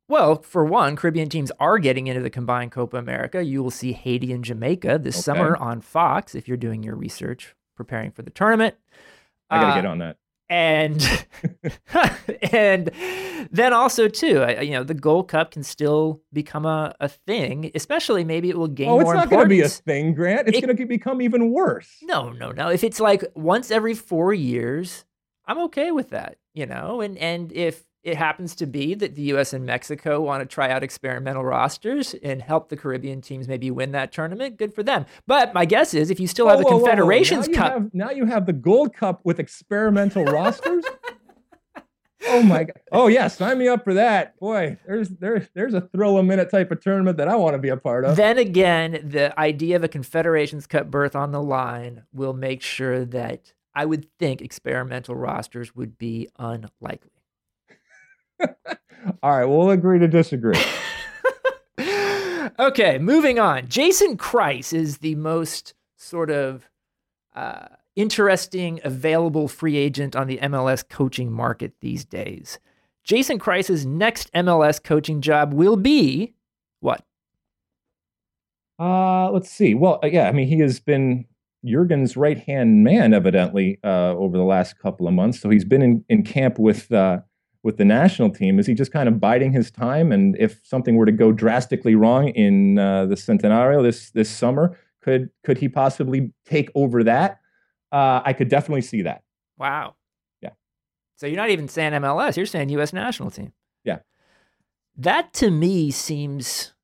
Well, 0.09 0.36
for 0.36 0.64
one, 0.64 0.96
Caribbean 0.96 1.28
teams 1.28 1.53
are 1.61 1.78
getting 1.78 2.07
into 2.07 2.22
the 2.22 2.30
combined 2.30 2.72
Copa 2.72 2.96
America. 2.96 3.44
You 3.44 3.62
will 3.62 3.70
see 3.70 3.92
Haiti 3.92 4.32
and 4.32 4.42
Jamaica 4.42 4.99
this 5.03 5.16
okay. 5.16 5.22
summer 5.22 5.57
on 5.57 5.82
Fox 5.82 6.34
if 6.34 6.49
you're 6.49 6.57
doing 6.57 6.82
your 6.82 6.96
research 6.96 7.55
preparing 7.76 8.11
for 8.11 8.22
the 8.22 8.30
tournament. 8.30 8.74
I 9.51 9.61
got 9.61 9.66
to 9.66 9.72
uh, 9.72 9.74
get 9.74 9.86
on 9.86 9.99
that. 9.99 10.16
And 10.51 11.03
and 12.53 12.90
then 13.51 13.72
also 13.72 14.09
too, 14.09 14.46
you 14.61 14.70
know, 14.70 14.84
the 14.84 14.94
Gold 14.94 15.28
Cup 15.28 15.51
can 15.53 15.62
still 15.62 16.20
become 16.32 16.66
a, 16.66 16.94
a 17.01 17.09
thing. 17.09 17.70
Especially 17.74 18.24
maybe 18.24 18.51
it 18.51 18.59
will 18.59 18.68
gain. 18.68 18.88
Oh, 18.88 19.01
it's 19.01 19.12
not 19.12 19.30
going 19.30 19.42
to 19.42 19.49
be 19.49 19.61
a 19.61 19.68
thing, 19.68 20.14
Grant. 20.14 20.49
It's 20.49 20.59
it, 20.59 20.64
going 20.64 20.76
to 20.76 20.86
become 20.86 21.22
even 21.22 21.51
worse. 21.51 21.96
No, 22.03 22.30
no, 22.30 22.51
no. 22.51 22.68
If 22.68 22.84
it's 22.84 23.01
like 23.01 23.24
once 23.34 23.70
every 23.70 23.94
four 23.94 24.32
years, 24.32 25.05
I'm 25.46 25.59
okay 25.62 25.90
with 25.90 26.11
that. 26.11 26.36
You 26.55 26.66
know, 26.66 27.01
and 27.01 27.16
and 27.18 27.53
if 27.53 27.84
it 28.09 28.16
happens 28.16 28.54
to 28.56 28.66
be 28.66 28.94
that 28.94 29.14
the 29.14 29.22
U.S. 29.22 29.52
and 29.52 29.64
Mexico 29.64 30.20
want 30.20 30.42
to 30.42 30.46
try 30.46 30.70
out 30.70 30.82
experimental 30.82 31.44
rosters 31.44 32.14
and 32.22 32.42
help 32.42 32.68
the 32.68 32.76
Caribbean 32.76 33.20
teams 33.20 33.46
maybe 33.46 33.70
win 33.70 33.92
that 33.92 34.12
tournament. 34.12 34.56
Good 34.56 34.74
for 34.74 34.82
them. 34.82 35.06
But 35.26 35.54
my 35.54 35.64
guess 35.64 35.94
is 35.94 36.11
if 36.11 36.18
you 36.18 36.26
still 36.26 36.48
have 36.48 36.59
whoa, 36.59 36.62
the 36.62 36.76
whoa, 36.76 36.78
Confederations 36.78 37.48
whoa, 37.48 37.54
Cup, 37.54 37.72
have, 37.72 37.94
now 37.94 38.11
you 38.11 38.24
have 38.24 38.46
the 38.46 38.52
Gold 38.52 38.94
Cup 38.94 39.20
with 39.24 39.38
experimental 39.38 40.24
rosters. 40.24 40.84
Oh 42.26 42.42
my 42.42 42.64
god! 42.64 42.80
Oh 42.90 43.06
yeah, 43.06 43.28
sign 43.28 43.59
me 43.59 43.68
up 43.68 43.84
for 43.84 43.94
that. 43.94 44.38
Boy, 44.40 44.76
there's 44.84 45.09
there's 45.09 45.48
there's 45.54 45.72
a 45.72 45.82
thrill 45.82 46.18
a 46.18 46.22
minute 46.22 46.50
type 46.50 46.72
of 46.72 46.80
tournament 46.80 47.16
that 47.16 47.28
I 47.28 47.36
want 47.36 47.54
to 47.54 47.59
be 47.59 47.68
a 47.68 47.76
part 47.76 48.04
of. 48.04 48.16
Then 48.16 48.38
again, 48.38 49.00
the 49.04 49.38
idea 49.38 49.76
of 49.76 49.84
a 49.84 49.88
Confederations 49.88 50.66
Cup 50.66 50.90
berth 50.90 51.14
on 51.14 51.30
the 51.30 51.40
line 51.40 52.02
will 52.12 52.34
make 52.34 52.61
sure 52.61 53.04
that 53.04 53.52
I 53.72 53.84
would 53.84 54.11
think 54.18 54.42
experimental 54.42 55.14
rosters 55.14 55.76
would 55.76 55.96
be 55.96 56.28
unlikely. 56.38 57.17
All 59.22 59.39
right, 59.39 59.45
we'll 59.45 59.70
agree 59.70 59.99
to 59.99 60.09
disagree. 60.09 60.59
okay, 62.59 62.99
moving 62.99 63.39
on. 63.39 63.68
Jason 63.68 64.16
Kreis 64.16 64.72
is 64.72 64.99
the 64.99 65.14
most 65.14 65.74
sort 65.97 66.30
of 66.30 66.68
uh, 67.34 67.66
interesting 67.97 68.80
available 68.84 69.49
free 69.49 69.76
agent 69.76 70.14
on 70.14 70.26
the 70.26 70.39
MLS 70.39 70.89
coaching 70.89 71.32
market 71.32 71.72
these 71.80 72.05
days. 72.05 72.59
Jason 73.05 73.39
Kreis's 73.39 73.86
next 73.86 74.32
MLS 74.32 74.82
coaching 74.82 75.20
job 75.20 75.53
will 75.53 75.76
be 75.76 76.34
what? 76.80 77.05
Uh, 78.78 79.30
let's 79.30 79.51
see. 79.51 79.74
Well, 79.74 79.99
uh, 80.03 80.07
yeah, 80.07 80.28
I 80.28 80.32
mean, 80.32 80.47
he 80.47 80.61
has 80.61 80.78
been 80.78 81.24
Jurgen's 81.64 82.16
right 82.16 82.39
hand 82.39 82.84
man, 82.84 83.12
evidently, 83.12 83.78
uh, 83.82 84.14
over 84.14 84.36
the 84.36 84.45
last 84.45 84.78
couple 84.78 85.09
of 85.09 85.14
months. 85.14 85.41
So 85.41 85.51
he's 85.51 85.64
been 85.64 85.82
in, 85.82 86.05
in 86.09 86.22
camp 86.22 86.59
with 86.59 86.93
uh, 86.93 87.20
with 87.62 87.76
the 87.76 87.84
national 87.84 88.30
team. 88.30 88.59
Is 88.59 88.66
he 88.66 88.74
just 88.74 88.92
kind 88.92 89.09
of 89.09 89.20
biding 89.20 89.52
his 89.52 89.70
time? 89.70 90.12
And 90.12 90.36
if 90.38 90.61
something 90.64 90.96
were 90.96 91.06
to 91.06 91.12
go 91.12 91.32
drastically 91.32 91.94
wrong 91.94 92.28
in 92.28 92.78
uh, 92.78 93.06
the 93.06 93.14
Centenario 93.14 93.82
this 93.82 94.11
this 94.11 94.30
summer, 94.30 94.78
could 95.02 95.30
could 95.44 95.59
he 95.59 95.68
possibly 95.68 96.32
take 96.44 96.70
over 96.74 97.04
that? 97.04 97.40
Uh, 97.90 98.20
I 98.24 98.32
could 98.32 98.48
definitely 98.48 98.82
see 98.82 99.02
that. 99.02 99.22
Wow. 99.59 99.96
Yeah. 100.40 100.50
So 101.16 101.26
you're 101.26 101.36
not 101.36 101.50
even 101.50 101.68
saying 101.68 101.92
MLS. 101.92 102.36
You're 102.36 102.46
saying 102.46 102.68
U.S. 102.70 102.92
national 102.92 103.30
team. 103.30 103.52
Yeah. 103.84 103.98
That 104.96 105.32
to 105.34 105.50
me 105.50 105.90
seems 105.90 106.74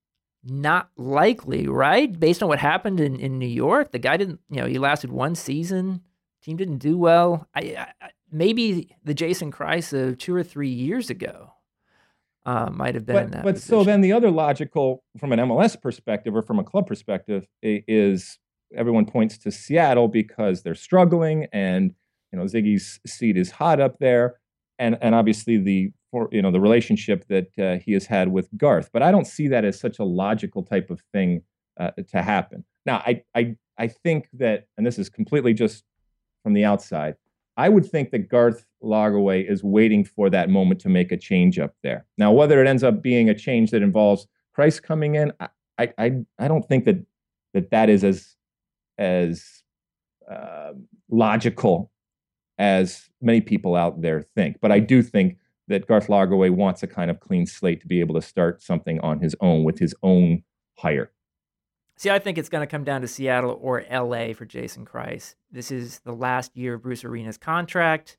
not 0.42 0.90
likely, 0.96 1.66
right? 1.66 2.18
Based 2.18 2.42
on 2.42 2.48
what 2.48 2.58
happened 2.58 3.00
in, 3.00 3.18
in 3.18 3.38
New 3.38 3.46
York, 3.46 3.92
the 3.92 3.98
guy 3.98 4.16
didn't, 4.16 4.40
you 4.50 4.60
know, 4.60 4.66
he 4.66 4.78
lasted 4.78 5.10
one 5.10 5.34
season. 5.34 6.02
Team 6.42 6.56
didn't 6.56 6.78
do 6.78 6.98
well. 6.98 7.48
I, 7.54 7.86
I 8.00 8.10
maybe 8.34 8.94
the 9.04 9.14
Jason 9.14 9.50
Kreis 9.50 9.92
of 9.92 10.18
two 10.18 10.34
or 10.34 10.42
three 10.42 10.68
years 10.68 11.08
ago 11.08 11.52
uh, 12.44 12.68
might 12.70 12.94
have 12.94 13.06
been 13.06 13.16
but, 13.16 13.24
in 13.24 13.30
that. 13.30 13.44
But 13.44 13.54
position. 13.54 13.68
so 13.68 13.84
then 13.84 14.00
the 14.00 14.12
other 14.12 14.30
logical, 14.30 15.02
from 15.18 15.32
an 15.32 15.38
MLS 15.38 15.80
perspective 15.80 16.34
or 16.34 16.42
from 16.42 16.58
a 16.58 16.64
club 16.64 16.86
perspective, 16.86 17.46
is 17.62 18.38
everyone 18.76 19.06
points 19.06 19.38
to 19.38 19.50
Seattle 19.50 20.08
because 20.08 20.62
they're 20.62 20.74
struggling, 20.74 21.46
and 21.52 21.94
you 22.32 22.38
know 22.38 22.44
Sigi's 22.44 23.00
seat 23.06 23.36
is 23.36 23.50
hot 23.50 23.80
up 23.80 23.98
there, 24.00 24.40
and 24.78 24.98
and 25.00 25.14
obviously 25.14 25.56
the 25.56 25.92
for 26.10 26.28
you 26.32 26.42
know 26.42 26.50
the 26.50 26.60
relationship 26.60 27.26
that 27.28 27.58
uh, 27.58 27.78
he 27.78 27.92
has 27.92 28.06
had 28.06 28.28
with 28.28 28.48
Garth. 28.56 28.90
But 28.92 29.02
I 29.02 29.10
don't 29.10 29.26
see 29.26 29.48
that 29.48 29.64
as 29.64 29.78
such 29.78 29.98
a 29.98 30.04
logical 30.04 30.64
type 30.64 30.90
of 30.90 31.00
thing 31.12 31.42
uh, 31.78 31.92
to 32.08 32.22
happen. 32.22 32.64
Now, 32.84 32.96
I 33.06 33.22
I 33.34 33.56
I 33.78 33.88
think 33.88 34.28
that, 34.34 34.66
and 34.76 34.86
this 34.86 34.98
is 34.98 35.08
completely 35.08 35.54
just 35.54 35.84
from 36.42 36.52
the 36.52 36.64
outside. 36.64 37.14
I 37.56 37.68
would 37.68 37.86
think 37.86 38.10
that 38.10 38.28
Garth 38.28 38.64
Lagerwey 38.82 39.48
is 39.48 39.62
waiting 39.62 40.04
for 40.04 40.28
that 40.30 40.50
moment 40.50 40.80
to 40.80 40.88
make 40.88 41.12
a 41.12 41.16
change 41.16 41.58
up 41.58 41.74
there. 41.82 42.06
Now, 42.18 42.32
whether 42.32 42.60
it 42.60 42.66
ends 42.66 42.82
up 42.82 43.02
being 43.02 43.28
a 43.28 43.34
change 43.34 43.70
that 43.70 43.82
involves 43.82 44.26
Kreis 44.56 44.82
coming 44.82 45.14
in, 45.14 45.32
I 45.78 45.92
I 45.98 46.12
I 46.38 46.48
don't 46.48 46.66
think 46.66 46.84
that 46.84 47.04
that 47.52 47.70
that 47.70 47.88
is 47.88 48.04
as 48.04 48.36
as 48.98 49.62
uh, 50.30 50.72
logical 51.10 51.90
as 52.58 53.08
many 53.20 53.40
people 53.40 53.74
out 53.74 54.00
there 54.00 54.22
think. 54.22 54.58
But 54.60 54.70
I 54.70 54.78
do 54.78 55.02
think 55.02 55.38
that 55.68 55.86
Garth 55.86 56.08
Lagerwey 56.08 56.50
wants 56.50 56.82
a 56.82 56.86
kind 56.86 57.10
of 57.10 57.20
clean 57.20 57.46
slate 57.46 57.80
to 57.80 57.86
be 57.86 58.00
able 58.00 58.14
to 58.14 58.22
start 58.22 58.62
something 58.62 59.00
on 59.00 59.20
his 59.20 59.34
own 59.40 59.64
with 59.64 59.78
his 59.78 59.94
own 60.02 60.42
hire. 60.78 61.10
See, 61.96 62.10
I 62.10 62.18
think 62.18 62.38
it's 62.38 62.48
going 62.48 62.62
to 62.62 62.70
come 62.70 62.84
down 62.84 63.02
to 63.02 63.08
Seattle 63.08 63.58
or 63.60 63.84
LA 63.90 64.32
for 64.32 64.44
Jason 64.44 64.84
Kreis. 64.84 65.36
This 65.50 65.70
is 65.70 66.00
the 66.00 66.12
last 66.12 66.56
year 66.56 66.74
of 66.74 66.82
Bruce 66.82 67.04
Arena's 67.04 67.38
contract. 67.38 68.16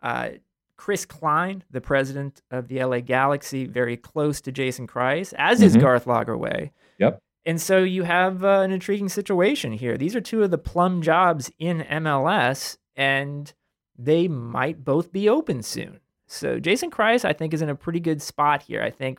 Uh, 0.00 0.30
Chris 0.76 1.04
Klein, 1.04 1.64
the 1.70 1.80
president 1.80 2.40
of 2.50 2.68
the 2.68 2.82
LA 2.82 3.00
Galaxy, 3.00 3.66
very 3.66 3.96
close 3.96 4.40
to 4.40 4.52
Jason 4.52 4.86
Kreis, 4.86 5.34
as 5.36 5.58
mm-hmm. 5.58 5.66
is 5.66 5.76
Garth 5.76 6.06
Lagerwey. 6.06 6.70
Yep. 6.98 7.20
And 7.44 7.60
so 7.60 7.78
you 7.78 8.04
have 8.04 8.44
uh, 8.44 8.60
an 8.60 8.70
intriguing 8.70 9.08
situation 9.08 9.72
here. 9.72 9.98
These 9.98 10.14
are 10.14 10.20
two 10.20 10.42
of 10.42 10.50
the 10.50 10.58
plum 10.58 11.02
jobs 11.02 11.50
in 11.58 11.80
MLS, 11.80 12.78
and 12.96 13.52
they 13.98 14.28
might 14.28 14.84
both 14.84 15.12
be 15.12 15.28
open 15.28 15.62
soon. 15.62 16.00
So 16.26 16.60
Jason 16.60 16.90
Kreis, 16.90 17.24
I 17.24 17.32
think, 17.32 17.52
is 17.52 17.62
in 17.62 17.68
a 17.68 17.74
pretty 17.74 18.00
good 18.00 18.22
spot 18.22 18.62
here. 18.62 18.82
I 18.82 18.90
think 18.90 19.18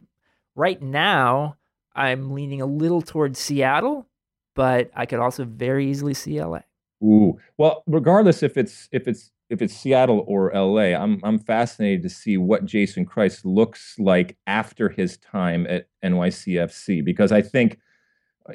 right 0.56 0.82
now 0.82 1.58
I'm 2.00 2.32
leaning 2.32 2.62
a 2.62 2.66
little 2.66 3.02
towards 3.02 3.38
Seattle, 3.40 4.08
but 4.56 4.90
I 4.96 5.06
could 5.06 5.20
also 5.20 5.44
very 5.44 5.90
easily 5.90 6.14
see 6.14 6.42
LA. 6.42 6.60
Ooh, 7.04 7.38
well, 7.58 7.84
regardless 7.88 8.42
if 8.42 8.58
it's 8.58 8.88
if 8.92 9.08
it's 9.08 9.32
if 9.50 9.62
it's 9.62 9.74
Seattle 9.74 10.24
or 10.28 10.52
LA, 10.54 10.96
I'm 10.96 11.20
I'm 11.24 11.38
fascinated 11.38 12.02
to 12.04 12.10
see 12.10 12.38
what 12.38 12.66
Jason 12.66 13.06
Kreis 13.06 13.42
looks 13.44 14.00
like 14.00 14.38
after 14.48 14.90
his 14.90 15.18
time 15.18 15.68
at 15.68 15.88
NYCFC 16.04 17.04
because 17.04 17.32
I 17.32 17.42
think 17.42 17.80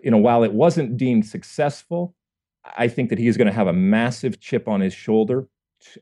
you 0.03 0.11
know, 0.11 0.19
while 0.19 0.43
it 0.43 0.53
wasn't 0.53 0.97
deemed 0.97 1.27
successful, 1.27 2.15
I 2.77 2.89
think 2.89 3.11
that 3.11 3.19
he's 3.19 3.37
going 3.37 3.47
to 3.47 3.53
have 3.53 3.67
a 3.67 3.73
massive 3.73 4.41
chip 4.41 4.67
on 4.69 4.81
his 4.81 4.95
shoulder, 4.95 5.49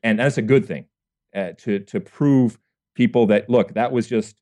and 0.03 0.19
that's 0.19 0.39
a 0.39 0.43
good 0.43 0.65
thing 0.65 0.87
uh, 1.35 1.53
to 1.59 1.81
to 1.81 2.01
prove 2.01 2.59
people 2.95 3.27
that 3.27 3.51
look 3.51 3.75
that 3.75 3.91
was 3.91 4.07
just 4.07 4.37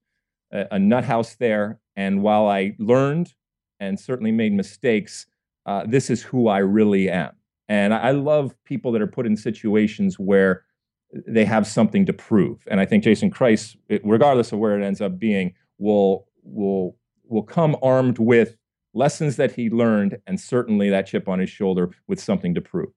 a, 0.52 0.66
a 0.72 0.78
nut 0.78 1.04
house 1.04 1.34
there, 1.36 1.80
and 2.00 2.22
while 2.22 2.46
I 2.48 2.74
learned 2.78 3.34
and 3.78 4.00
certainly 4.00 4.32
made 4.32 4.52
mistakes, 4.52 5.26
uh, 5.66 5.84
this 5.86 6.08
is 6.08 6.22
who 6.22 6.48
I 6.48 6.58
really 6.58 7.10
am, 7.10 7.32
and 7.68 7.92
I, 7.92 7.98
I 7.98 8.10
love 8.12 8.54
people 8.64 8.92
that 8.92 9.02
are 9.02 9.06
put 9.16 9.26
in 9.26 9.36
situations 9.36 10.18
where 10.18 10.64
they 11.26 11.44
have 11.44 11.66
something 11.66 12.06
to 12.06 12.12
prove, 12.12 12.66
and 12.70 12.80
I 12.80 12.86
think 12.86 13.04
Jason 13.04 13.30
Kreis, 13.30 13.76
regardless 14.04 14.52
of 14.52 14.58
where 14.58 14.78
it 14.78 14.84
ends 14.84 15.00
up 15.00 15.18
being, 15.18 15.54
will 15.78 16.26
will 16.42 16.96
will 17.24 17.42
come 17.42 17.76
armed 17.82 18.18
with 18.18 18.56
lessons 18.94 19.36
that 19.36 19.52
he 19.52 19.68
learned, 19.70 20.18
and 20.26 20.40
certainly 20.40 20.88
that 20.90 21.06
chip 21.06 21.28
on 21.28 21.38
his 21.38 21.50
shoulder 21.50 21.90
with 22.08 22.20
something 22.20 22.54
to 22.54 22.60
prove. 22.60 22.92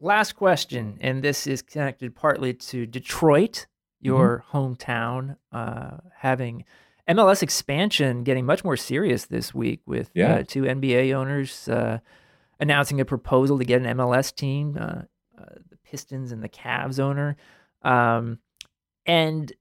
Last 0.00 0.32
question, 0.32 0.98
and 1.00 1.22
this 1.22 1.46
is 1.46 1.62
connected 1.62 2.14
partly 2.14 2.54
to 2.54 2.86
Detroit, 2.86 3.66
your 4.00 4.44
mm-hmm. 4.48 4.56
hometown, 4.56 5.36
uh, 5.52 5.98
having 6.16 6.64
MLS 7.08 7.42
expansion 7.42 8.22
getting 8.24 8.46
much 8.46 8.64
more 8.64 8.76
serious 8.76 9.26
this 9.26 9.54
week 9.54 9.80
with 9.86 10.10
yeah. 10.14 10.36
uh, 10.36 10.42
two 10.46 10.62
NBA 10.62 11.12
owners 11.12 11.68
uh, 11.68 11.98
announcing 12.58 13.00
a 13.00 13.04
proposal 13.04 13.58
to 13.58 13.64
get 13.64 13.82
an 13.82 13.96
MLS 13.98 14.34
team, 14.34 14.78
uh, 14.80 15.02
uh, 15.38 15.54
the 15.68 15.76
Pistons 15.84 16.32
and 16.32 16.42
the 16.42 16.48
Cavs 16.48 16.98
owner. 16.98 17.36
Um, 17.82 18.38
and 19.04 19.52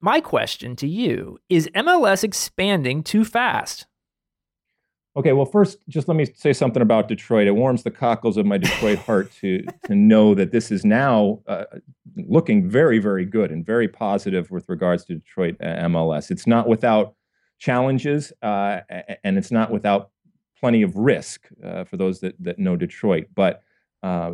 my 0.00 0.20
question 0.20 0.76
to 0.76 0.86
you 0.86 1.38
is 1.48 1.68
MLS 1.74 2.24
expanding 2.24 3.02
too 3.02 3.24
fast? 3.24 3.86
Okay, 5.14 5.32
well, 5.32 5.44
first, 5.44 5.78
just 5.88 6.08
let 6.08 6.16
me 6.16 6.24
say 6.34 6.54
something 6.54 6.80
about 6.80 7.06
Detroit. 7.06 7.46
It 7.46 7.54
warms 7.54 7.82
the 7.82 7.90
cockles 7.90 8.38
of 8.38 8.46
my 8.46 8.56
Detroit 8.56 8.98
heart 8.98 9.30
to 9.40 9.62
to 9.86 9.94
know 9.94 10.34
that 10.34 10.52
this 10.52 10.70
is 10.70 10.84
now 10.84 11.40
uh, 11.46 11.64
looking 12.16 12.68
very, 12.68 12.98
very 12.98 13.26
good 13.26 13.50
and 13.50 13.64
very 13.64 13.88
positive 13.88 14.50
with 14.50 14.68
regards 14.68 15.04
to 15.06 15.16
Detroit 15.16 15.56
uh, 15.60 15.66
MLS. 15.88 16.30
It's 16.30 16.46
not 16.46 16.66
without 16.66 17.14
challenges, 17.58 18.32
uh, 18.42 18.80
and 19.22 19.36
it's 19.36 19.50
not 19.50 19.70
without 19.70 20.10
plenty 20.58 20.80
of 20.80 20.96
risk 20.96 21.46
uh, 21.62 21.84
for 21.84 21.98
those 21.98 22.20
that 22.20 22.34
that 22.40 22.58
know 22.58 22.76
Detroit. 22.76 23.26
But 23.34 23.62
uh, 24.02 24.32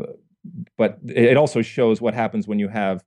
but 0.77 0.99
it 1.09 1.37
also 1.37 1.61
shows 1.61 2.01
what 2.01 2.15
happens 2.15 2.47
when 2.47 2.61
you 2.61 2.69
have 2.69 3.03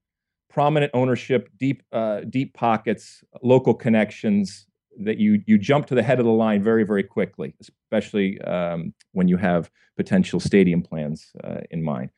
prominent 0.50 0.92
ownership, 0.94 1.50
deep 1.58 1.84
uh, 1.94 2.22
deep 2.30 2.54
pockets, 2.54 3.24
local 3.42 3.74
connections, 3.74 4.68
that 5.00 5.18
you 5.18 5.42
you 5.46 5.58
jump 5.58 5.88
to 5.88 5.96
the 5.96 6.04
head 6.04 6.20
of 6.20 6.26
the 6.26 6.32
line 6.32 6.62
very 6.64 6.84
very 6.84 7.04
quickly, 7.04 7.56
especially 7.60 8.40
um, 8.42 8.94
when 9.14 9.28
you 9.28 9.38
have 9.38 9.72
potential 9.98 10.40
stadium 10.40 10.82
plans 10.82 11.32
uh, 11.44 11.62
in 11.70 11.84
mind. 11.84 12.12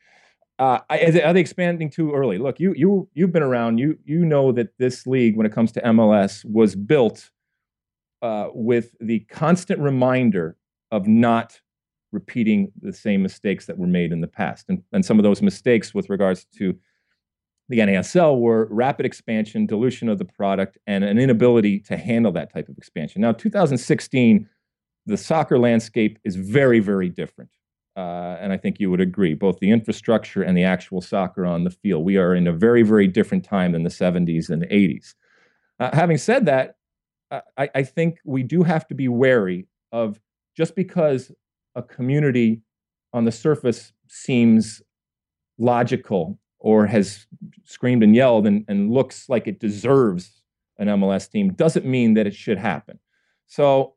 Uh, 0.60 0.80
are 0.90 1.34
they 1.34 1.40
expanding 1.40 1.90
too 1.90 2.14
early? 2.14 2.38
Look, 2.38 2.60
you 2.60 2.74
you 2.78 3.10
you've 3.14 3.32
been 3.32 3.44
around. 3.44 3.80
You 3.80 3.98
you 4.06 4.24
know 4.24 4.52
that 4.52 4.78
this 4.78 5.08
league, 5.08 5.36
when 5.36 5.46
it 5.46 5.52
comes 5.52 5.72
to 5.74 5.82
MLS, 5.82 6.46
was 6.46 6.76
built 6.76 7.32
uh, 8.22 8.50
with 8.54 8.96
the 9.00 9.22
constant 9.22 9.80
reminder 9.80 10.56
of 10.92 11.08
not 11.08 11.60
repeating 12.12 12.72
the 12.80 12.94
same 12.94 13.24
mistakes 13.24 13.66
that 13.66 13.78
were 13.80 13.88
made 13.88 14.12
in 14.12 14.22
the 14.22 14.28
past, 14.28 14.66
and 14.70 14.84
and 14.92 15.04
some 15.04 15.18
of 15.18 15.24
those 15.24 15.42
mistakes 15.42 15.94
with 15.94 16.10
regards 16.10 16.46
to 16.58 16.78
the 17.74 17.80
NASL 17.80 18.40
were 18.40 18.68
rapid 18.70 19.04
expansion, 19.04 19.66
dilution 19.66 20.08
of 20.08 20.20
the 20.20 20.26
product, 20.26 20.78
and 20.86 21.04
an 21.04 21.18
inability 21.18 21.80
to 21.80 21.98
handle 21.98 22.32
that 22.34 22.54
type 22.54 22.70
of 22.70 22.78
expansion. 22.78 23.20
Now, 23.20 23.32
2016, 23.32 24.48
the 25.08 25.18
soccer 25.18 25.58
landscape 25.58 26.20
is 26.24 26.36
very, 26.36 26.80
very 26.80 27.10
different. 27.10 27.50
Uh, 27.98 28.38
and 28.40 28.54
I 28.54 28.58
think 28.58 28.80
you 28.80 28.92
would 28.92 29.02
agree, 29.02 29.34
both 29.34 29.58
the 29.58 29.72
infrastructure 29.72 30.44
and 30.44 30.56
the 30.56 30.64
actual 30.64 31.02
soccer 31.02 31.48
on 31.48 31.64
the 31.64 31.72
field. 31.72 32.06
We 32.06 32.16
are 32.18 32.36
in 32.36 32.46
a 32.46 32.54
very, 32.54 32.84
very 32.84 33.08
different 33.08 33.44
time 33.44 33.72
than 33.72 33.82
the 33.82 33.90
70s 33.90 34.52
and 34.52 34.62
the 34.62 34.68
80s. 34.68 35.16
Uh, 35.80 35.90
having 35.94 36.18
said 36.18 36.46
that, 36.46 36.76
uh, 37.32 37.42
I, 37.58 37.70
I 37.74 37.84
think 37.84 38.20
we 38.24 38.44
do 38.44 38.62
have 38.62 38.86
to 38.90 38.94
be 38.94 39.08
wary 39.08 39.68
of 39.92 40.20
just 40.56 40.76
because 40.76 41.32
a 41.74 41.82
community 41.82 42.62
on 43.14 43.26
the 43.26 43.32
surface 43.32 43.94
seems 44.08 44.84
logical 45.58 46.38
or 46.64 46.88
has 46.88 47.28
screamed 47.66 48.02
and 48.02 48.16
yelled 48.16 48.48
and, 48.48 48.66
and 48.70 48.90
looks 48.90 49.28
like 49.30 49.48
it 49.48 49.60
deserves 49.60 50.42
an 50.80 50.88
MLS 50.88 51.30
team 51.30 51.54
doesn't 51.54 51.86
mean 51.86 52.16
that 52.16 52.26
it 52.26 52.34
should 52.34 52.58
happen. 52.58 52.98
So 53.46 53.94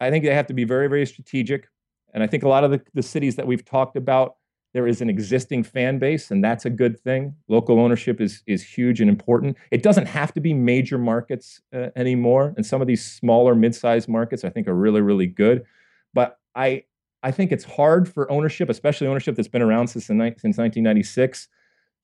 I 0.00 0.10
think 0.10 0.24
they 0.24 0.34
have 0.34 0.46
to 0.48 0.54
be 0.54 0.64
very, 0.64 0.88
very 0.88 1.06
strategic. 1.06 1.68
And 2.14 2.22
I 2.22 2.26
think 2.26 2.42
a 2.42 2.48
lot 2.48 2.64
of 2.64 2.70
the, 2.70 2.80
the 2.94 3.02
cities 3.02 3.36
that 3.36 3.46
we've 3.46 3.64
talked 3.64 3.96
about, 3.96 4.36
there 4.72 4.86
is 4.86 5.02
an 5.02 5.10
existing 5.10 5.62
fan 5.62 5.98
base, 5.98 6.30
and 6.30 6.42
that's 6.42 6.64
a 6.64 6.70
good 6.70 6.98
thing. 6.98 7.34
Local 7.48 7.78
ownership 7.78 8.20
is 8.20 8.42
is 8.46 8.62
huge 8.62 9.00
and 9.00 9.08
important. 9.08 9.56
It 9.70 9.82
doesn't 9.82 10.06
have 10.06 10.32
to 10.34 10.40
be 10.40 10.52
major 10.52 10.98
markets 10.98 11.60
uh, 11.74 11.88
anymore, 11.96 12.52
and 12.56 12.66
some 12.66 12.82
of 12.82 12.86
these 12.86 13.04
smaller, 13.04 13.54
mid-sized 13.54 14.08
markets 14.08 14.44
I 14.44 14.50
think 14.50 14.68
are 14.68 14.74
really, 14.74 15.00
really 15.00 15.26
good. 15.26 15.64
But 16.12 16.38
I 16.54 16.84
I 17.22 17.30
think 17.30 17.52
it's 17.52 17.64
hard 17.64 18.06
for 18.08 18.30
ownership, 18.30 18.68
especially 18.68 19.06
ownership 19.06 19.34
that's 19.34 19.48
been 19.48 19.62
around 19.62 19.88
since, 19.88 20.06
the, 20.08 20.14
since 20.14 20.58
1996, 20.58 21.48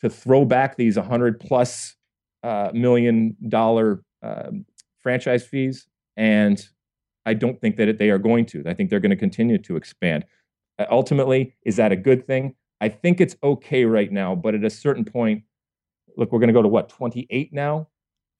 to 0.03 0.11
throw 0.11 0.45
back 0.45 0.77
these 0.77 0.97
100 0.97 1.41
plus 1.41 1.97
uh, 2.43 2.71
million 2.75 3.37
dollar 3.49 4.03
uh, 4.23 4.51
franchise 5.01 5.45
fees. 5.45 5.87
And 6.17 6.65
I 7.25 7.35
don't 7.35 7.61
think 7.61 7.77
that 7.77 7.99
they 7.99 8.11
are 8.11 8.19
going 8.19 8.47
to. 8.47 8.63
I 8.67 8.75
think 8.75 8.91
they're 8.91 9.01
going 9.01 9.11
to 9.11 9.17
continue 9.17 9.59
to 9.59 9.77
expand. 9.77 10.25
Uh, 10.79 10.87
ultimately, 10.91 11.55
is 11.65 11.77
that 11.77 11.93
a 11.93 11.97
good 11.97 12.27
thing? 12.27 12.55
I 12.81 12.89
think 12.89 13.21
it's 13.21 13.37
okay 13.45 13.85
right 13.85 14.11
now, 14.11 14.35
but 14.35 14.55
at 14.55 14.65
a 14.65 14.71
certain 14.71 15.05
point, 15.05 15.45
look, 16.17 16.33
we're 16.33 16.41
going 16.41 16.49
to 16.49 16.55
go 16.55 16.63
to 16.63 16.69
what 16.69 16.89
28 16.89 17.53
now. 17.53 17.89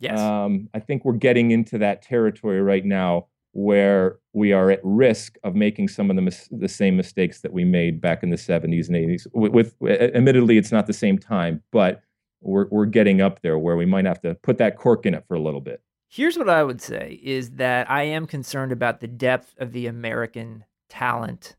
Yes. 0.01 0.19
Um, 0.19 0.69
I 0.75 0.81
think 0.81 1.05
we're 1.05 1.13
getting 1.13 1.53
into 1.53 1.79
that 1.79 2.03
territory 2.03 2.61
right 2.61 2.85
now 2.85 3.29
where 3.53 4.19
we 4.33 4.53
are 4.53 4.71
at 4.71 4.81
risk 4.83 5.37
of 5.45 5.55
making 5.55 5.89
some 5.89 6.11
of 6.11 6.17
the 6.17 6.23
mis- 6.23 6.49
the 6.51 6.69
same 6.69 6.97
mistakes 6.97 7.41
that 7.43 7.53
we 7.53 7.65
made 7.65 8.01
back 8.01 8.23
in 8.23 8.31
the 8.31 8.37
70s 8.37 8.89
and 8.89 8.97
80s. 8.97 9.27
With, 9.33 9.75
with 9.79 9.91
admittedly, 9.91 10.57
it's 10.57 10.73
not 10.73 10.87
the 10.87 10.93
same 10.93 11.19
time, 11.19 11.63
but 11.71 12.03
we're 12.41 12.67
we're 12.71 12.87
getting 12.87 13.21
up 13.21 13.41
there 13.43 13.59
where 13.59 13.77
we 13.77 13.87
might 13.87 14.05
have 14.05 14.21
to 14.23 14.35
put 14.37 14.59
that 14.59 14.77
cork 14.77 15.07
in 15.07 15.15
it 15.15 15.25
for 15.29 15.35
a 15.35 15.41
little 15.41 15.61
bit. 15.61 15.83
Here's 16.09 16.37
what 16.37 16.49
I 16.49 16.63
would 16.63 16.83
say 16.83 17.21
is 17.23 17.53
that 17.53 17.91
I 17.91 18.03
am 18.03 18.27
concerned 18.27 18.73
about 18.73 19.01
the 19.01 19.09
depth 19.09 19.55
of 19.59 19.73
the 19.73 19.87
American 19.87 20.65
talent 20.89 21.57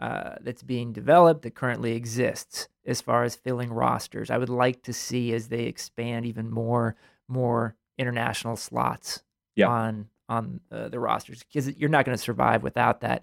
uh, 0.00 0.36
that's 0.40 0.62
being 0.62 0.92
developed 0.92 1.42
that 1.42 1.54
currently 1.54 1.92
exists 1.92 2.68
as 2.86 3.00
far 3.00 3.24
as 3.24 3.34
filling 3.34 3.72
rosters. 3.72 4.30
I 4.30 4.38
would 4.38 4.48
like 4.48 4.82
to 4.82 4.92
see 4.92 5.32
as 5.32 5.48
they 5.48 5.64
expand 5.64 6.26
even 6.26 6.50
more 6.50 6.96
more 7.28 7.76
international 7.98 8.56
slots 8.56 9.22
yeah. 9.56 9.68
on 9.68 10.08
on 10.28 10.60
uh, 10.70 10.88
the 10.88 10.98
rosters 10.98 11.42
because 11.42 11.76
you're 11.76 11.90
not 11.90 12.04
going 12.04 12.16
to 12.16 12.22
survive 12.22 12.62
without 12.62 13.00
that. 13.00 13.22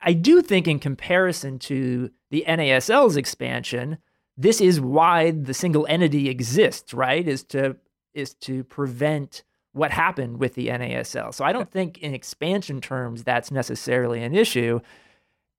I 0.00 0.12
do 0.14 0.40
think, 0.40 0.66
in 0.66 0.78
comparison 0.78 1.58
to 1.60 2.10
the 2.30 2.44
NASL's 2.48 3.16
expansion, 3.16 3.98
this 4.36 4.60
is 4.60 4.80
why 4.80 5.30
the 5.30 5.52
single 5.52 5.86
entity 5.88 6.28
exists, 6.28 6.94
right? 6.94 7.26
Is 7.26 7.44
to 7.44 7.76
is 8.14 8.34
to 8.34 8.64
prevent 8.64 9.44
what 9.72 9.92
happened 9.92 10.38
with 10.38 10.54
the 10.54 10.68
NASL. 10.68 11.32
So 11.32 11.44
I 11.44 11.52
don't 11.52 11.70
think, 11.70 11.98
in 11.98 12.14
expansion 12.14 12.80
terms, 12.80 13.22
that's 13.22 13.50
necessarily 13.50 14.22
an 14.22 14.34
issue. 14.34 14.80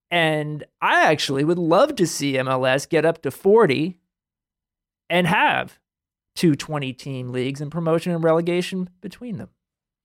And 0.10 0.66
I 0.82 1.04
actually 1.10 1.46
would 1.46 1.58
love 1.58 1.96
to 1.96 2.06
see 2.06 2.34
MLS 2.34 2.90
get 2.90 3.06
up 3.06 3.22
to 3.22 3.32
40 3.32 3.98
and 5.10 5.28
have 5.28 5.80
two 6.36 6.56
20 6.56 6.92
team 6.94 7.30
leagues 7.30 7.62
and 7.62 7.72
promotion 7.72 8.12
and 8.12 8.24
relegation 8.24 8.90
between 9.00 9.38
them. 9.38 9.50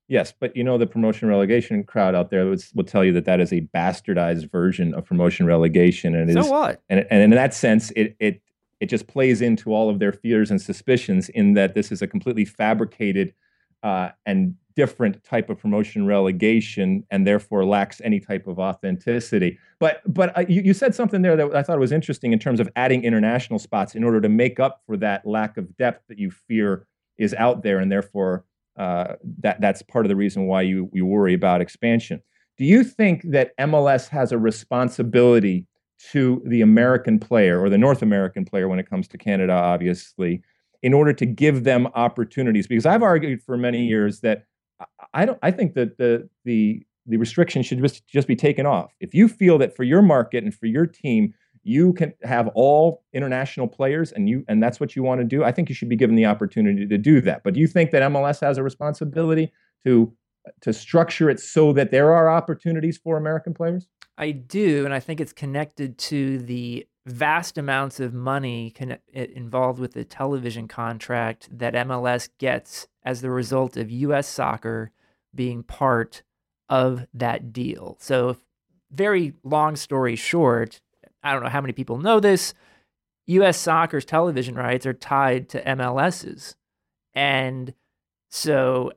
Yes, 0.09 0.33
but 0.39 0.57
you 0.57 0.63
know 0.63 0.79
the 0.79 0.87
promotion 0.87 1.29
relegation 1.29 1.83
crowd 1.83 2.15
out 2.15 2.31
there 2.31 2.47
will, 2.47 2.57
will 2.75 2.85
tell 2.85 3.05
you 3.05 3.13
that 3.13 3.25
that 3.25 3.41
is 3.41 3.53
a 3.53 3.63
bastardized 3.75 4.51
version 4.51 4.95
of 4.95 5.05
promotion 5.05 5.47
relegation, 5.47 6.15
and 6.15 6.33
so 6.33 6.41
is, 6.41 6.49
what? 6.49 6.81
And, 6.89 7.05
and 7.11 7.23
in 7.23 7.31
that 7.31 7.53
sense, 7.55 7.91
it 7.97 8.17
it 8.21 8.41
it 8.79 8.87
just 8.87 9.09
plays 9.09 9.41
into 9.41 9.73
all 9.73 9.91
of 9.91 9.99
their 9.99 10.13
fears 10.13 10.51
and 10.51 10.63
suspicions 10.63 11.29
in 11.31 11.55
that 11.55 11.75
this 11.75 11.91
is 11.91 12.03
a 12.03 12.07
completely 12.07 12.45
fabricated 12.45 13.35
uh, 13.83 14.11
and 14.25 14.55
different 14.77 15.25
type 15.25 15.49
of 15.49 15.59
promotion 15.59 16.07
relegation, 16.07 17.03
and 17.11 17.27
therefore 17.27 17.65
lacks 17.65 18.01
any 18.05 18.21
type 18.21 18.47
of 18.47 18.61
authenticity. 18.61 19.59
But 19.81 20.03
but 20.07 20.37
uh, 20.39 20.45
you, 20.49 20.63
you 20.63 20.75
said 20.75 20.95
something 20.95 21.23
there 21.23 21.37
that 21.37 21.57
I 21.57 21.65
thought 21.65 21.81
was 21.81 21.93
interesting 21.93 22.33
in 22.33 22.39
terms 22.39 22.61
of 22.61 22.69
adding 22.77 23.03
international 23.03 23.59
spots 23.59 23.97
in 23.97 24.05
order 24.05 24.21
to 24.21 24.29
make 24.29 24.61
up 24.61 24.83
for 24.87 24.97
that 24.99 25.27
lack 25.27 25.57
of 25.57 25.77
depth 25.77 26.07
that 26.09 26.19
you 26.19 26.31
fear 26.31 26.87
is 27.19 27.35
out 27.35 27.65
there, 27.65 27.81
and 27.81 27.91
therefore 27.91 28.45
uh, 28.77 29.15
that 29.41 29.61
that's 29.61 29.83
part 29.83 30.05
of 30.05 30.09
the 30.09 30.17
reason 30.17 30.47
why 30.47 30.63
you 30.63 30.91
you 30.93 31.07
worry 31.07 31.35
about 31.35 31.61
expansion. 31.61 32.23
Do 32.59 32.65
you 32.65 32.85
think 32.85 33.23
that 33.31 33.57
MLS 33.59 34.09
has 34.09 34.33
a 34.33 34.39
responsibility 34.39 35.67
to 36.13 36.43
the 36.47 36.61
American 36.63 37.19
player 37.19 37.61
or 37.61 37.69
the 37.69 37.79
North 37.79 38.03
American 38.03 38.45
player 38.45 38.69
when 38.69 38.79
it 38.79 38.89
comes 38.89 39.09
to 39.09 39.19
Canada, 39.19 39.53
obviously, 39.53 40.43
in 40.83 40.95
order 40.95 41.13
to 41.13 41.27
give 41.27 41.65
them 41.65 41.87
opportunities? 41.95 42.67
Because 42.67 42.87
I've 42.87 43.03
argued 43.03 43.43
for 43.43 43.57
many 43.57 43.85
years 43.85 44.21
that 44.21 44.45
I 45.15 45.25
don't. 45.25 45.39
I 45.43 45.51
think 45.51 45.75
that 45.75 45.99
the 45.99 46.29
the 46.45 46.83
the 47.07 47.17
restriction 47.17 47.63
should 47.63 47.81
just 47.81 48.07
just 48.07 48.29
be 48.29 48.37
taken 48.37 48.67
off. 48.67 48.93
If 49.01 49.15
you 49.15 49.29
feel 49.29 49.59
that 49.59 49.75
for 49.75 49.85
your 49.85 50.03
market 50.03 50.45
and 50.45 50.55
for 50.55 50.67
your 50.67 50.87
team 50.87 51.35
you 51.67 51.93
can 51.95 52.13
have 52.23 52.49
all 52.55 53.03
international 53.13 53.67
players 53.67 54.13
and 54.13 54.29
you 54.29 54.45
and 54.49 54.63
that's 54.63 54.79
what 54.79 54.95
you 54.95 55.03
want 55.03 55.21
to 55.21 55.25
do 55.25 55.43
i 55.43 55.51
think 55.51 55.69
you 55.69 55.75
should 55.75 55.89
be 55.89 55.97
given 55.97 56.15
the 56.15 56.27
opportunity 56.27 56.87
to 56.87 56.99
do 56.99 57.21
that. 57.21 57.43
But 57.43 57.55
do 57.55 57.61
you 57.61 57.67
think 57.67 57.91
that 57.91 58.03
mls 58.03 58.41
has 58.41 58.59
a 58.59 58.63
responsibility 58.63 59.53
to 59.85 60.13
to 60.61 60.73
structure 60.73 61.29
it 61.29 61.41
so 61.41 61.73
that 61.73 61.91
there 61.91 62.13
are 62.13 62.31
opportunities 62.31 62.97
for 62.97 63.17
american 63.17 63.53
players? 63.53 63.89
I 64.19 64.31
do 64.31 64.85
and 64.85 64.95
i 64.95 65.01
think 65.01 65.21
it's 65.21 65.33
connected 65.33 65.99
to 65.99 66.39
the 66.39 66.87
vast 67.05 67.59
amounts 67.59 68.01
of 68.01 68.15
money 68.15 68.73
con- 68.77 68.99
involved 69.13 69.79
with 69.79 69.93
the 69.93 70.05
television 70.05 70.69
contract 70.69 71.49
that 71.57 71.75
mls 71.75 72.29
gets 72.39 72.89
as 73.05 73.21
the 73.21 73.31
result 73.31 73.77
of 73.77 73.91
us 73.91 74.27
soccer 74.27 74.91
being 75.35 75.63
part 75.63 76.23
of 76.69 77.07
that 77.15 77.53
deal. 77.53 77.97
So 78.01 78.37
very 78.91 79.35
long 79.45 79.77
story 79.77 80.17
short 80.17 80.81
I 81.23 81.33
don't 81.33 81.43
know 81.43 81.49
how 81.49 81.61
many 81.61 81.73
people 81.73 81.99
know 81.99 82.21
this. 82.21 82.55
U.S. 83.27 83.59
soccer's 83.59 84.05
television 84.05 84.55
rights 84.55 84.87
are 84.87 84.93
tied 84.93 85.49
to 85.51 85.63
MLS's. 85.63 86.55
And 87.15 87.75
so 88.31 88.93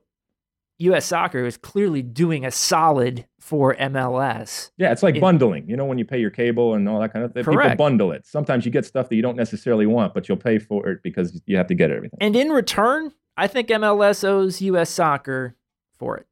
U.S. 0.78 1.04
soccer 1.04 1.44
is 1.44 1.56
clearly 1.56 2.02
doing 2.02 2.44
a 2.44 2.50
solid 2.50 3.26
for 3.38 3.74
MLS. 3.76 4.70
Yeah, 4.78 4.92
it's 4.92 5.02
like 5.02 5.16
it, 5.16 5.20
bundling. 5.20 5.68
You 5.68 5.76
know, 5.76 5.84
when 5.84 5.98
you 5.98 6.04
pay 6.04 6.18
your 6.18 6.30
cable 6.30 6.74
and 6.74 6.88
all 6.88 7.00
that 7.00 7.12
kind 7.12 7.24
of 7.24 7.32
thing, 7.34 7.44
correct. 7.44 7.72
people 7.72 7.84
bundle 7.84 8.12
it. 8.12 8.26
Sometimes 8.26 8.64
you 8.64 8.70
get 8.70 8.86
stuff 8.86 9.08
that 9.08 9.16
you 9.16 9.22
don't 9.22 9.36
necessarily 9.36 9.86
want, 9.86 10.14
but 10.14 10.28
you'll 10.28 10.38
pay 10.38 10.58
for 10.58 10.88
it 10.88 11.02
because 11.02 11.40
you 11.46 11.56
have 11.56 11.66
to 11.66 11.74
get 11.74 11.90
everything. 11.90 12.18
And 12.20 12.34
in 12.34 12.48
return, 12.48 13.12
I 13.36 13.46
think 13.46 13.68
MLS 13.68 14.24
owes 14.24 14.62
U.S. 14.62 14.88
soccer 14.90 15.54
for 15.98 16.16
it. 16.16 16.26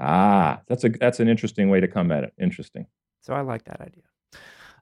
Ah, 0.00 0.60
that's 0.68 0.84
a 0.84 0.90
that's 0.90 1.18
an 1.18 1.28
interesting 1.28 1.68
way 1.68 1.80
to 1.80 1.88
come 1.88 2.12
at 2.12 2.22
it. 2.22 2.32
Interesting. 2.40 2.86
So 3.20 3.34
I 3.34 3.40
like 3.40 3.64
that 3.64 3.80
idea. 3.80 4.04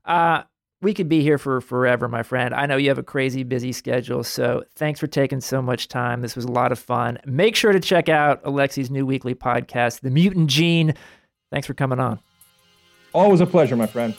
Uh, 0.06 0.42
we 0.82 0.94
could 0.94 1.08
be 1.08 1.22
here 1.22 1.38
for 1.38 1.60
forever, 1.60 2.06
my 2.06 2.22
friend. 2.22 2.54
I 2.54 2.66
know 2.66 2.76
you 2.76 2.88
have 2.90 2.98
a 2.98 3.02
crazy 3.02 3.42
busy 3.42 3.72
schedule, 3.72 4.22
so 4.22 4.62
thanks 4.76 5.00
for 5.00 5.06
taking 5.06 5.40
so 5.40 5.60
much 5.60 5.88
time. 5.88 6.20
This 6.20 6.36
was 6.36 6.44
a 6.44 6.52
lot 6.52 6.70
of 6.70 6.78
fun. 6.78 7.18
Make 7.24 7.56
sure 7.56 7.72
to 7.72 7.80
check 7.80 8.08
out 8.08 8.42
Alexi's 8.44 8.90
new 8.90 9.06
weekly 9.06 9.34
podcast, 9.34 10.00
The 10.00 10.10
Mutant 10.10 10.48
Gene. 10.48 10.94
Thanks 11.50 11.66
for 11.66 11.74
coming 11.74 11.98
on. 11.98 12.20
Always 13.14 13.40
a 13.40 13.46
pleasure, 13.46 13.76
my 13.76 13.86
friend. 13.86 14.14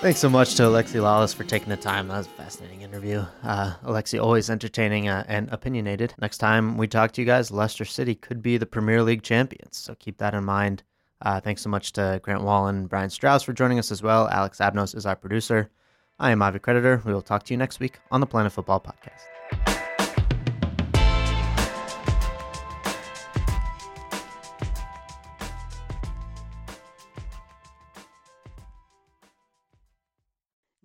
Thanks 0.00 0.20
so 0.20 0.30
much 0.30 0.54
to 0.54 0.62
Alexi 0.62 1.00
Lalas 1.00 1.34
for 1.34 1.42
taking 1.42 1.70
the 1.70 1.76
time. 1.76 2.06
That 2.06 2.18
was 2.18 2.26
a 2.28 2.30
fascinating 2.30 2.82
interview. 2.82 3.24
Uh, 3.42 3.74
Alexi, 3.82 4.22
always 4.22 4.48
entertaining 4.48 5.08
uh, 5.08 5.24
and 5.26 5.48
opinionated. 5.50 6.14
Next 6.20 6.38
time 6.38 6.76
we 6.78 6.86
talk 6.86 7.10
to 7.12 7.20
you 7.20 7.26
guys, 7.26 7.50
Leicester 7.50 7.84
City 7.84 8.14
could 8.14 8.40
be 8.40 8.58
the 8.58 8.64
Premier 8.64 9.02
League 9.02 9.24
champions. 9.24 9.76
So 9.76 9.96
keep 9.96 10.18
that 10.18 10.34
in 10.34 10.44
mind. 10.44 10.84
Uh, 11.20 11.40
thanks 11.40 11.62
so 11.62 11.68
much 11.68 11.92
to 11.94 12.20
Grant 12.22 12.44
Wahl 12.44 12.68
and 12.68 12.88
Brian 12.88 13.10
Strauss 13.10 13.42
for 13.42 13.52
joining 13.52 13.80
us 13.80 13.90
as 13.90 14.00
well. 14.00 14.28
Alex 14.28 14.58
Abnos 14.58 14.94
is 14.94 15.04
our 15.04 15.16
producer. 15.16 15.68
I 16.20 16.30
am 16.30 16.42
Avi 16.42 16.60
Creditor. 16.60 17.02
We 17.04 17.12
will 17.12 17.20
talk 17.20 17.42
to 17.44 17.52
you 17.52 17.58
next 17.58 17.80
week 17.80 17.98
on 18.12 18.20
the 18.20 18.26
Planet 18.26 18.52
Futbol 18.52 18.84
Podcast. 18.84 19.87